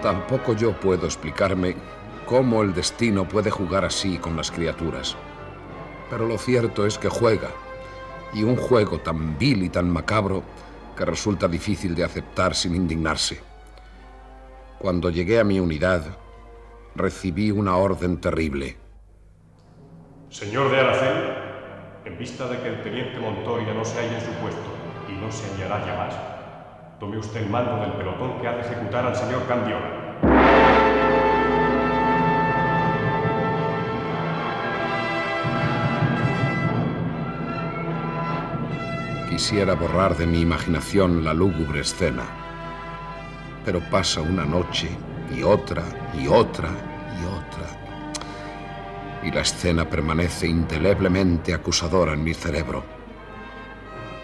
Tampoco 0.07 0.55
yo 0.55 0.73
puedo 0.73 1.05
explicarme 1.05 1.75
cómo 2.27 2.63
el 2.63 2.73
destino 2.73 3.27
puede 3.27 3.51
jugar 3.51 3.85
así 3.85 4.19
con 4.19 4.37
las 4.37 4.53
criaturas. 4.53 5.17
Pero 6.09 6.29
lo 6.29 6.39
cierto 6.39 6.87
es 6.87 6.97
que 6.97 7.09
juega, 7.09 7.49
y 8.33 8.45
un 8.45 8.55
juego 8.55 9.01
tan 9.01 9.37
vil 9.37 9.65
y 9.65 9.69
tan 9.69 9.91
macabro 9.91 10.45
que 10.97 11.05
resulta 11.05 11.49
difícil 11.49 11.97
de 11.97 12.05
aceptar 12.05 12.55
sin 12.55 12.77
indignarse. 12.77 13.41
Cuando 14.79 15.11
llegué 15.11 15.41
a 15.41 15.45
mi 15.45 15.59
unidad, 15.59 16.05
recibí 16.95 17.51
una 17.51 17.77
orden 17.77 18.21
terrible. 18.21 18.77
Señor 20.29 20.71
de 20.71 20.79
Aracel, 20.79 21.35
en 22.05 22.17
vista 22.17 22.47
de 22.47 22.61
que 22.61 22.69
el 22.69 22.83
teniente 22.85 23.19
Montoya 23.19 23.75
no 23.75 23.85
se 23.85 23.99
halla 23.99 24.21
en 24.21 24.25
su 24.25 24.31
puesto 24.35 24.71
y 25.09 25.15
no 25.21 25.33
se 25.33 25.51
hallará 25.51 25.85
ya 25.85 25.97
más, 25.97 26.15
tome 27.01 27.19
usted 27.19 27.43
el 27.43 27.51
mando 27.51 27.81
del 27.81 27.95
pelotón 27.95 28.41
que 28.41 28.47
ha 28.47 28.53
de 28.53 28.61
ejecutar 28.61 29.05
al 29.05 29.17
señor 29.17 29.45
Candiola. 29.49 29.96
Quisiera 39.37 39.75
borrar 39.75 40.17
de 40.17 40.27
mi 40.27 40.41
imaginación 40.41 41.23
la 41.23 41.35
lúgubre 41.35 41.81
escena, 41.81 42.25
pero 43.67 43.81
pasa 43.91 44.23
una 44.23 44.47
noche 44.47 44.89
y 45.31 45.43
otra 45.43 45.83
y 46.19 46.27
otra 46.27 46.71
y 47.21 47.25
otra, 47.27 47.69
y 49.23 49.31
la 49.31 49.43
escena 49.43 49.91
permanece 49.91 50.47
indeleblemente 50.47 51.53
acusadora 51.53 52.15
en 52.15 52.25
mi 52.25 52.33
cerebro. 52.33 52.83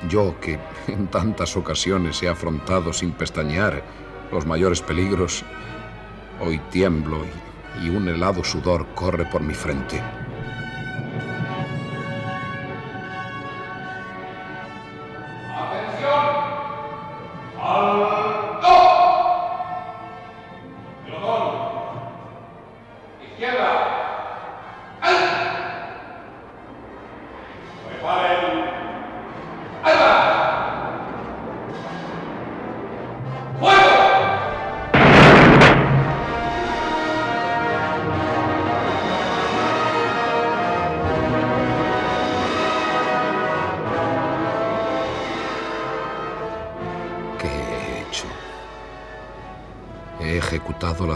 Yo 0.09 0.41
que 0.41 0.59
en 0.89 1.09
tantas 1.09 1.59
ocasiones 1.59 2.23
he 2.23 2.29
afrontado 2.31 2.91
sin 2.95 3.13
pestañear 3.13 3.83
los 4.33 4.47
mayores 4.47 4.81
peligros, 4.81 5.45
hoy 6.41 6.59
tiemblo 6.71 7.19
y, 7.83 7.87
y 7.87 7.91
un 7.91 8.09
helado 8.09 8.43
sudor 8.43 8.87
corre 8.95 9.27
por 9.27 9.43
mi 9.43 9.53
frente. 9.53 10.01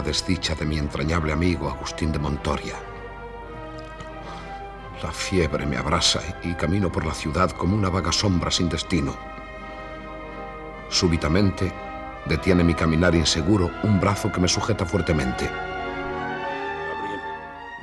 Desdicha 0.07 0.55
de 0.55 0.65
mi 0.65 0.77
entrañable 0.77 1.33
amigo 1.33 1.69
Agustín 1.69 2.13
de 2.13 2.19
Montoria. 2.19 2.75
La 5.03 5.11
fiebre 5.11 5.65
me 5.65 5.75
abrasa 5.75 6.21
y 6.43 6.53
camino 6.53 6.89
por 6.89 7.05
la 7.05 7.13
ciudad 7.13 7.51
como 7.51 7.75
una 7.75 7.89
vaga 7.89 8.13
sombra 8.13 8.49
sin 8.49 8.69
destino. 8.69 9.17
Súbitamente 10.87 11.73
detiene 12.25 12.63
mi 12.63 12.73
caminar 12.73 13.15
inseguro 13.15 13.69
un 13.83 13.99
brazo 13.99 14.31
que 14.31 14.39
me 14.39 14.47
sujeta 14.47 14.85
fuertemente. 14.85 15.51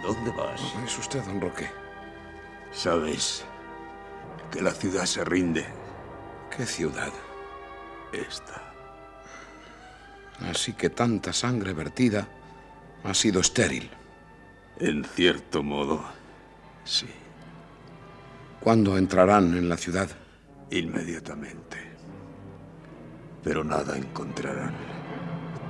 ¿Dónde 0.02 0.30
vas? 0.30 0.62
Es 0.82 0.98
usted, 0.98 1.22
don 1.24 1.42
Roque. 1.42 1.68
Sabes 2.72 3.44
que 4.50 4.62
la 4.62 4.70
ciudad 4.70 5.04
se 5.04 5.24
rinde. 5.24 5.66
¿Qué 6.56 6.64
ciudad? 6.64 7.12
Esta. 8.14 8.63
Así 10.40 10.72
que 10.72 10.90
tanta 10.90 11.32
sangre 11.32 11.72
vertida 11.72 12.28
ha 13.04 13.14
sido 13.14 13.40
estéril. 13.40 13.90
En 14.78 15.04
cierto 15.04 15.62
modo, 15.62 16.04
sí. 16.84 17.06
¿Cuándo 18.60 18.96
entrarán 18.98 19.56
en 19.56 19.68
la 19.68 19.76
ciudad? 19.76 20.08
Inmediatamente. 20.70 21.76
Pero 23.42 23.62
nada 23.62 23.96
encontrarán. 23.96 24.74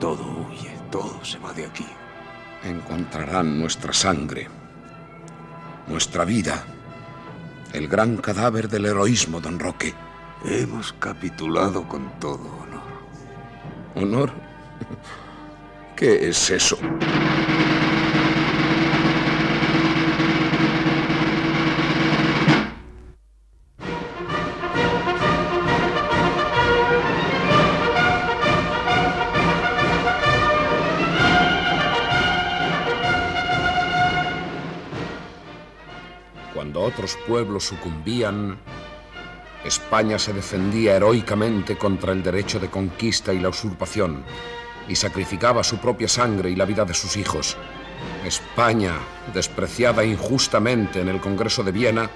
Todo 0.01 0.47
huye, 0.49 0.73
todo 0.91 1.23
se 1.25 1.39
va 1.39 1.53
de 1.53 1.67
aquí. 1.67 1.87
Encontrarán 2.63 3.59
nuestra 3.59 3.93
sangre, 3.93 4.49
nuestra 5.87 6.25
vida, 6.25 6.65
el 7.73 7.89
gran 7.89 8.17
cadáver 8.17 8.69
del 8.69 8.87
heroísmo, 8.87 9.41
don 9.41 9.59
Roque. 9.59 9.93
Hemos 10.45 10.93
capitulado 10.95 11.87
con 11.89 12.19
todo 12.21 12.49
honor. 12.63 12.83
¿Honor? 13.97 14.44
¿Qué 15.97 16.29
es 16.29 16.51
eso? 16.51 16.77
Cuando 36.53 36.83
otros 36.83 37.17
pueblos 37.27 37.65
sucumbían, 37.65 38.59
España 39.65 40.19
se 40.19 40.33
defendía 40.33 40.97
heroicamente 40.97 41.77
contra 41.77 42.13
el 42.13 42.23
derecho 42.23 42.61
de 42.61 42.69
conquista 42.69 43.33
y 43.33 43.39
la 43.39 43.49
usurpación, 43.49 44.25
y 44.89 44.97
sacrificaba 44.97 45.65
su 45.65 45.79
propia 45.79 46.09
sangre 46.09 46.51
y 46.51 46.57
la 46.57 46.65
vida 46.65 46.85
de 46.85 46.95
sus 46.95 47.17
hijos. 47.17 47.57
España, 48.25 48.95
despreciada 49.33 50.05
injustamente 50.05 51.01
en 51.01 51.09
el 51.09 51.21
Congreso 51.21 51.63
de 51.63 51.73
Viena, 51.73 52.11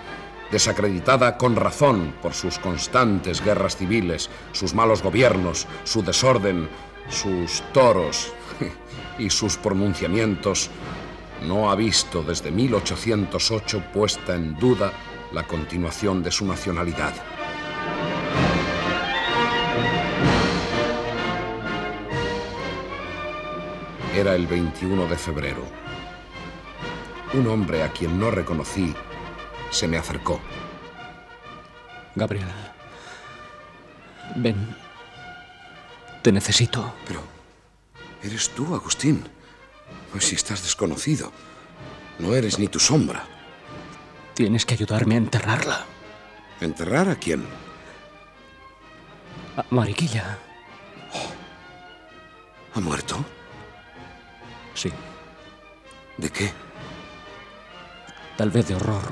desacreditada 0.51 1.37
con 1.37 1.57
razón 1.57 2.15
por 2.23 2.35
sus 2.35 2.59
constantes 2.59 3.45
guerras 3.45 3.77
civiles, 3.77 4.31
sus 4.53 4.75
malos 4.75 5.03
gobiernos, 5.03 5.67
su 5.85 6.03
desorden, 6.03 6.69
sus 7.09 7.63
toros 7.73 8.33
y 9.19 9.31
sus 9.31 9.57
pronunciamientos, 9.57 10.71
no 11.47 11.71
ha 11.71 11.77
visto 11.77 12.23
desde 12.23 12.51
1808 12.51 13.93
puesta 13.93 14.35
en 14.35 14.57
duda 14.59 14.93
la 15.33 15.45
continuación 15.45 16.23
de 16.23 16.31
su 16.31 16.45
nacionalidad. 16.45 17.15
Era 24.19 24.35
el 24.35 24.49
21 24.49 25.07
de 25.07 25.17
febrero. 25.17 25.63
Un 27.35 27.47
hombre 27.47 27.85
a 27.85 27.93
quien 27.93 28.19
no 28.19 28.33
reconocí 28.33 28.93
se 29.71 29.87
me 29.87 29.97
acercó. 29.97 30.41
Gabriel. 32.17 32.49
Ven. 34.35 34.75
Te 36.21 36.33
necesito. 36.33 36.93
Pero... 37.07 37.23
Eres 38.21 38.51
tú, 38.51 38.75
Agustín. 38.75 39.23
Pues 40.11 40.25
si 40.25 40.35
estás 40.35 40.65
desconocido. 40.65 41.31
No 42.19 42.35
eres 42.35 42.59
ni 42.59 42.67
tu 42.67 42.81
sombra. 42.81 43.25
Tienes 44.35 44.67
que 44.67 44.75
ayudarme 44.75 45.15
a 45.15 45.19
enterrarla. 45.19 45.87
¿Enterrar 46.61 47.09
a 47.09 47.15
quién? 47.15 47.47
A 49.57 49.65
Mariquilla. 49.71 50.39
¿Ha 52.75 52.81
muerto? 52.81 53.25
Sí. 54.79 54.93
¿De 56.19 56.31
qué? 56.31 56.53
Tal 58.37 58.49
vez 58.51 58.69
de 58.69 58.77
horror. 58.77 59.03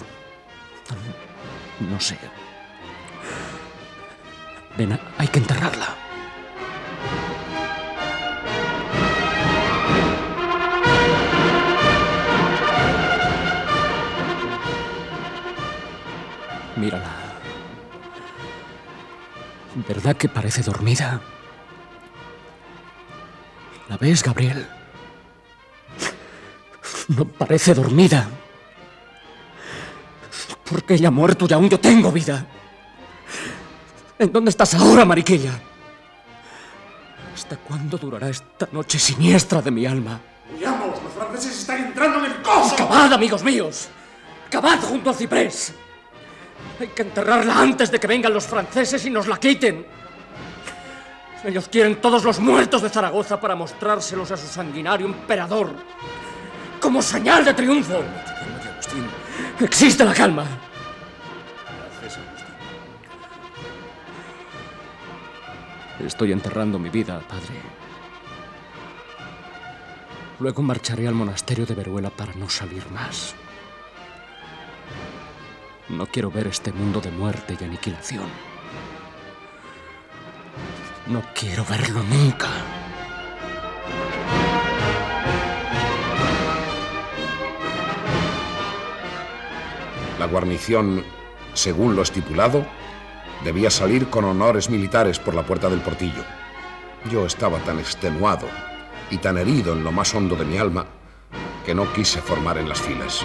No 1.80 1.98
sé. 1.98 2.16
Ven, 4.78 4.96
hay 5.18 5.26
que 5.26 5.40
enterrarla. 5.40 5.88
Mírala. 16.76 17.10
¿Verdad 19.88 20.16
que 20.16 20.28
parece 20.28 20.62
dormida? 20.62 21.20
¿La 23.88 23.96
ves, 23.96 24.22
Gabriel? 24.22 24.75
No 27.08 27.24
parece 27.24 27.74
dormida. 27.74 28.28
Porque 30.68 30.94
ella 30.94 31.08
ha 31.08 31.12
muerto 31.12 31.46
y 31.48 31.52
aún 31.52 31.68
yo 31.68 31.78
tengo 31.78 32.10
vida. 32.10 32.46
¿En 34.18 34.32
dónde 34.32 34.50
estás 34.50 34.74
ahora, 34.74 35.04
Mariquilla? 35.04 35.52
¿Hasta 37.34 37.56
cuándo 37.58 37.96
durará 37.98 38.28
esta 38.28 38.68
noche 38.72 38.98
siniestra 38.98 39.62
de 39.62 39.70
mi 39.70 39.86
alma? 39.86 40.20
¡Huyamos! 40.54 41.02
¡Los 41.02 41.12
franceses 41.12 41.58
están 41.58 41.84
entrando 41.84 42.24
en 42.24 42.32
el 42.32 42.42
coso! 42.42 42.74
¡Acabad, 42.74 43.12
amigos 43.12 43.44
míos! 43.44 43.88
¡Acabad 44.46 44.80
junto 44.80 45.10
al 45.10 45.16
ciprés! 45.16 45.74
Hay 46.80 46.88
que 46.88 47.02
enterrarla 47.02 47.58
antes 47.58 47.90
de 47.90 48.00
que 48.00 48.06
vengan 48.06 48.32
los 48.32 48.46
franceses 48.46 49.04
y 49.06 49.10
nos 49.10 49.28
la 49.28 49.38
quiten. 49.38 49.86
Ellos 51.44 51.68
quieren 51.68 52.00
todos 52.00 52.24
los 52.24 52.40
muertos 52.40 52.82
de 52.82 52.90
Zaragoza 52.90 53.38
para 53.40 53.54
mostrárselos 53.54 54.30
a 54.32 54.36
su 54.36 54.46
sanguinario 54.46 55.06
emperador. 55.06 55.70
Como 56.96 57.04
señal 57.06 57.44
de 57.44 57.52
triunfo. 57.52 58.02
Existe 59.60 60.02
la 60.02 60.14
calma. 60.14 60.46
Estoy 66.00 66.32
enterrando 66.32 66.78
mi 66.78 66.88
vida, 66.88 67.20
padre. 67.28 67.60
Luego 70.40 70.62
marcharé 70.62 71.06
al 71.06 71.12
monasterio 71.12 71.66
de 71.66 71.74
Veruela 71.74 72.08
para 72.08 72.32
no 72.32 72.48
salir 72.48 72.90
más. 72.90 73.34
No 75.90 76.06
quiero 76.06 76.30
ver 76.30 76.46
este 76.46 76.72
mundo 76.72 77.02
de 77.02 77.10
muerte 77.10 77.58
y 77.60 77.62
aniquilación. 77.62 78.30
No 81.08 81.22
quiero 81.34 81.62
verlo 81.66 82.02
nunca. 82.04 82.75
La 90.26 90.32
guarnición, 90.32 91.04
según 91.54 91.94
lo 91.94 92.02
estipulado, 92.02 92.66
debía 93.44 93.70
salir 93.70 94.10
con 94.10 94.24
honores 94.24 94.68
militares 94.68 95.20
por 95.20 95.36
la 95.36 95.46
puerta 95.46 95.68
del 95.68 95.80
portillo. 95.80 96.24
Yo 97.12 97.24
estaba 97.24 97.60
tan 97.60 97.78
extenuado 97.78 98.48
y 99.08 99.18
tan 99.18 99.38
herido 99.38 99.72
en 99.72 99.84
lo 99.84 99.92
más 99.92 100.12
hondo 100.16 100.34
de 100.34 100.44
mi 100.44 100.58
alma 100.58 100.84
que 101.64 101.76
no 101.76 101.92
quise 101.92 102.20
formar 102.20 102.58
en 102.58 102.68
las 102.68 102.82
filas. 102.82 103.24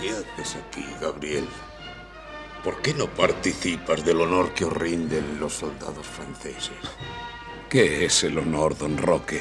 ¿Qué 0.00 0.10
haces 0.10 0.56
aquí, 0.56 0.86
Gabriel? 1.02 1.46
¿Por 2.68 2.82
qué 2.82 2.92
no 2.92 3.06
participas 3.06 4.04
del 4.04 4.20
honor 4.20 4.52
que 4.52 4.66
os 4.66 4.72
rinden 4.74 5.40
los 5.40 5.54
soldados 5.54 6.06
franceses? 6.06 6.76
¿Qué 7.66 8.04
es 8.04 8.24
el 8.24 8.36
honor, 8.36 8.76
don 8.76 8.98
Roque? 8.98 9.40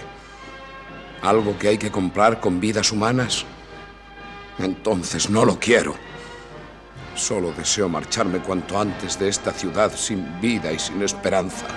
¿Algo 1.21 1.59
que 1.59 1.67
hay 1.67 1.77
que 1.77 1.91
comprar 1.91 2.39
con 2.39 2.61
vidas 2.61 2.93
humanas? 2.93 3.43
Entonces 4.59 5.29
no 5.29 5.43
lo 5.43 5.59
quiero. 5.59 5.93
Solo 7.15 7.51
deseo 7.51 7.89
marcharme 7.89 8.39
cuanto 8.39 8.79
antes 8.79 9.19
de 9.19 9.27
esta 9.27 9.51
ciudad 9.51 9.93
sin 9.93 10.39
vida 10.39 10.71
y 10.71 10.79
sin 10.79 11.01
esperanza. 11.01 11.67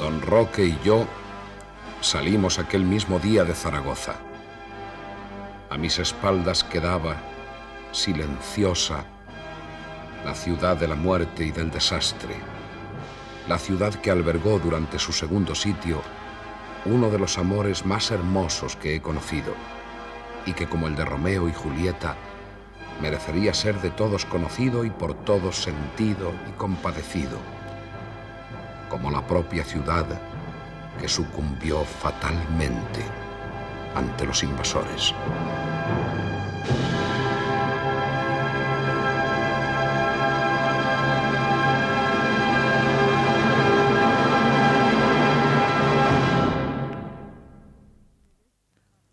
Don 0.00 0.20
Roque 0.20 0.64
y 0.66 0.78
yo 0.84 1.06
salimos 2.04 2.58
aquel 2.58 2.84
mismo 2.84 3.18
día 3.18 3.44
de 3.44 3.54
Zaragoza. 3.54 4.16
A 5.70 5.78
mis 5.78 5.98
espaldas 5.98 6.62
quedaba, 6.62 7.16
silenciosa, 7.92 9.04
la 10.22 10.34
ciudad 10.34 10.76
de 10.76 10.86
la 10.86 10.96
muerte 10.96 11.46
y 11.46 11.50
del 11.50 11.70
desastre, 11.70 12.36
la 13.48 13.58
ciudad 13.58 13.94
que 13.94 14.10
albergó 14.10 14.58
durante 14.58 14.98
su 14.98 15.12
segundo 15.12 15.54
sitio 15.54 16.02
uno 16.84 17.08
de 17.08 17.18
los 17.18 17.38
amores 17.38 17.86
más 17.86 18.10
hermosos 18.10 18.76
que 18.76 18.96
he 18.96 19.00
conocido 19.00 19.54
y 20.44 20.52
que 20.52 20.66
como 20.66 20.88
el 20.88 20.96
de 20.96 21.06
Romeo 21.06 21.48
y 21.48 21.54
Julieta 21.54 22.16
merecería 23.00 23.54
ser 23.54 23.80
de 23.80 23.88
todos 23.88 24.26
conocido 24.26 24.84
y 24.84 24.90
por 24.90 25.14
todos 25.14 25.56
sentido 25.56 26.34
y 26.50 26.52
compadecido, 26.58 27.38
como 28.90 29.10
la 29.10 29.26
propia 29.26 29.64
ciudad 29.64 30.04
que 31.00 31.08
sucumbió 31.08 31.84
fatalmente 31.84 33.04
ante 33.94 34.26
los 34.26 34.42
invasores. 34.42 35.14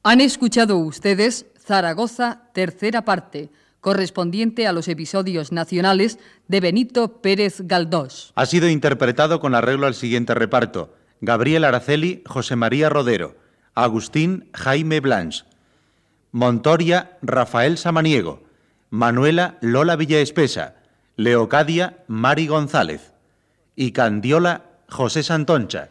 Han 0.03 0.19
escuchado 0.19 0.77
ustedes 0.77 1.45
Zaragoza, 1.59 2.49
tercera 2.53 3.05
parte, 3.05 3.51
correspondiente 3.82 4.65
a 4.65 4.73
los 4.73 4.88
episodios 4.88 5.51
nacionales 5.51 6.17
de 6.47 6.59
Benito 6.59 7.21
Pérez 7.21 7.61
Galdós. 7.61 8.34
Ha 8.36 8.45
sido 8.47 8.67
interpretado 8.67 9.39
con 9.39 9.53
arreglo 9.53 9.86
al 9.86 9.93
siguiente 9.93 10.34
reparto. 10.34 10.93
Gabriel 11.22 11.63
Araceli, 11.63 12.24
José 12.26 12.55
María 12.55 12.89
Rodero, 12.89 13.36
Agustín 13.76 14.49
Jaime 14.53 14.99
Blanch, 14.99 15.45
Montoria 16.32 17.17
Rafael 17.22 17.78
Samaniego, 17.78 18.41
Manuela 18.89 19.57
Lola 19.61 19.95
Villaespesa, 19.95 20.76
Leocadia 21.15 22.03
Mari 22.07 22.47
González 22.47 23.13
y 23.76 23.91
Candiola 23.91 24.63
José 24.89 25.24
Santoncha, 25.24 25.89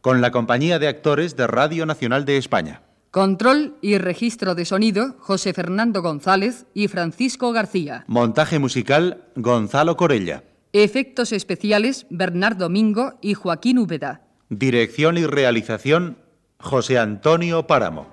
con 0.00 0.20
la 0.20 0.30
compañía 0.30 0.78
de 0.78 0.88
actores 0.88 1.36
de 1.36 1.46
Radio 1.46 1.84
Nacional 1.84 2.24
de 2.24 2.38
España. 2.38 2.80
Control 3.10 3.76
y 3.82 3.98
registro 3.98 4.54
de 4.54 4.64
sonido, 4.64 5.16
José 5.18 5.52
Fernando 5.52 6.00
González 6.00 6.64
y 6.72 6.88
Francisco 6.88 7.52
García. 7.52 8.04
Montaje 8.06 8.58
musical, 8.58 9.24
Gonzalo 9.36 9.98
Corella. 9.98 10.44
Efectos 10.72 11.32
especiales, 11.32 12.06
Bernardo 12.08 12.70
Mingo 12.70 13.18
y 13.20 13.34
Joaquín 13.34 13.78
Úbeda. 13.78 14.22
Dirección 14.54 15.16
y 15.16 15.24
realización, 15.24 16.18
José 16.58 16.98
Antonio 16.98 17.66
Páramo. 17.66 18.06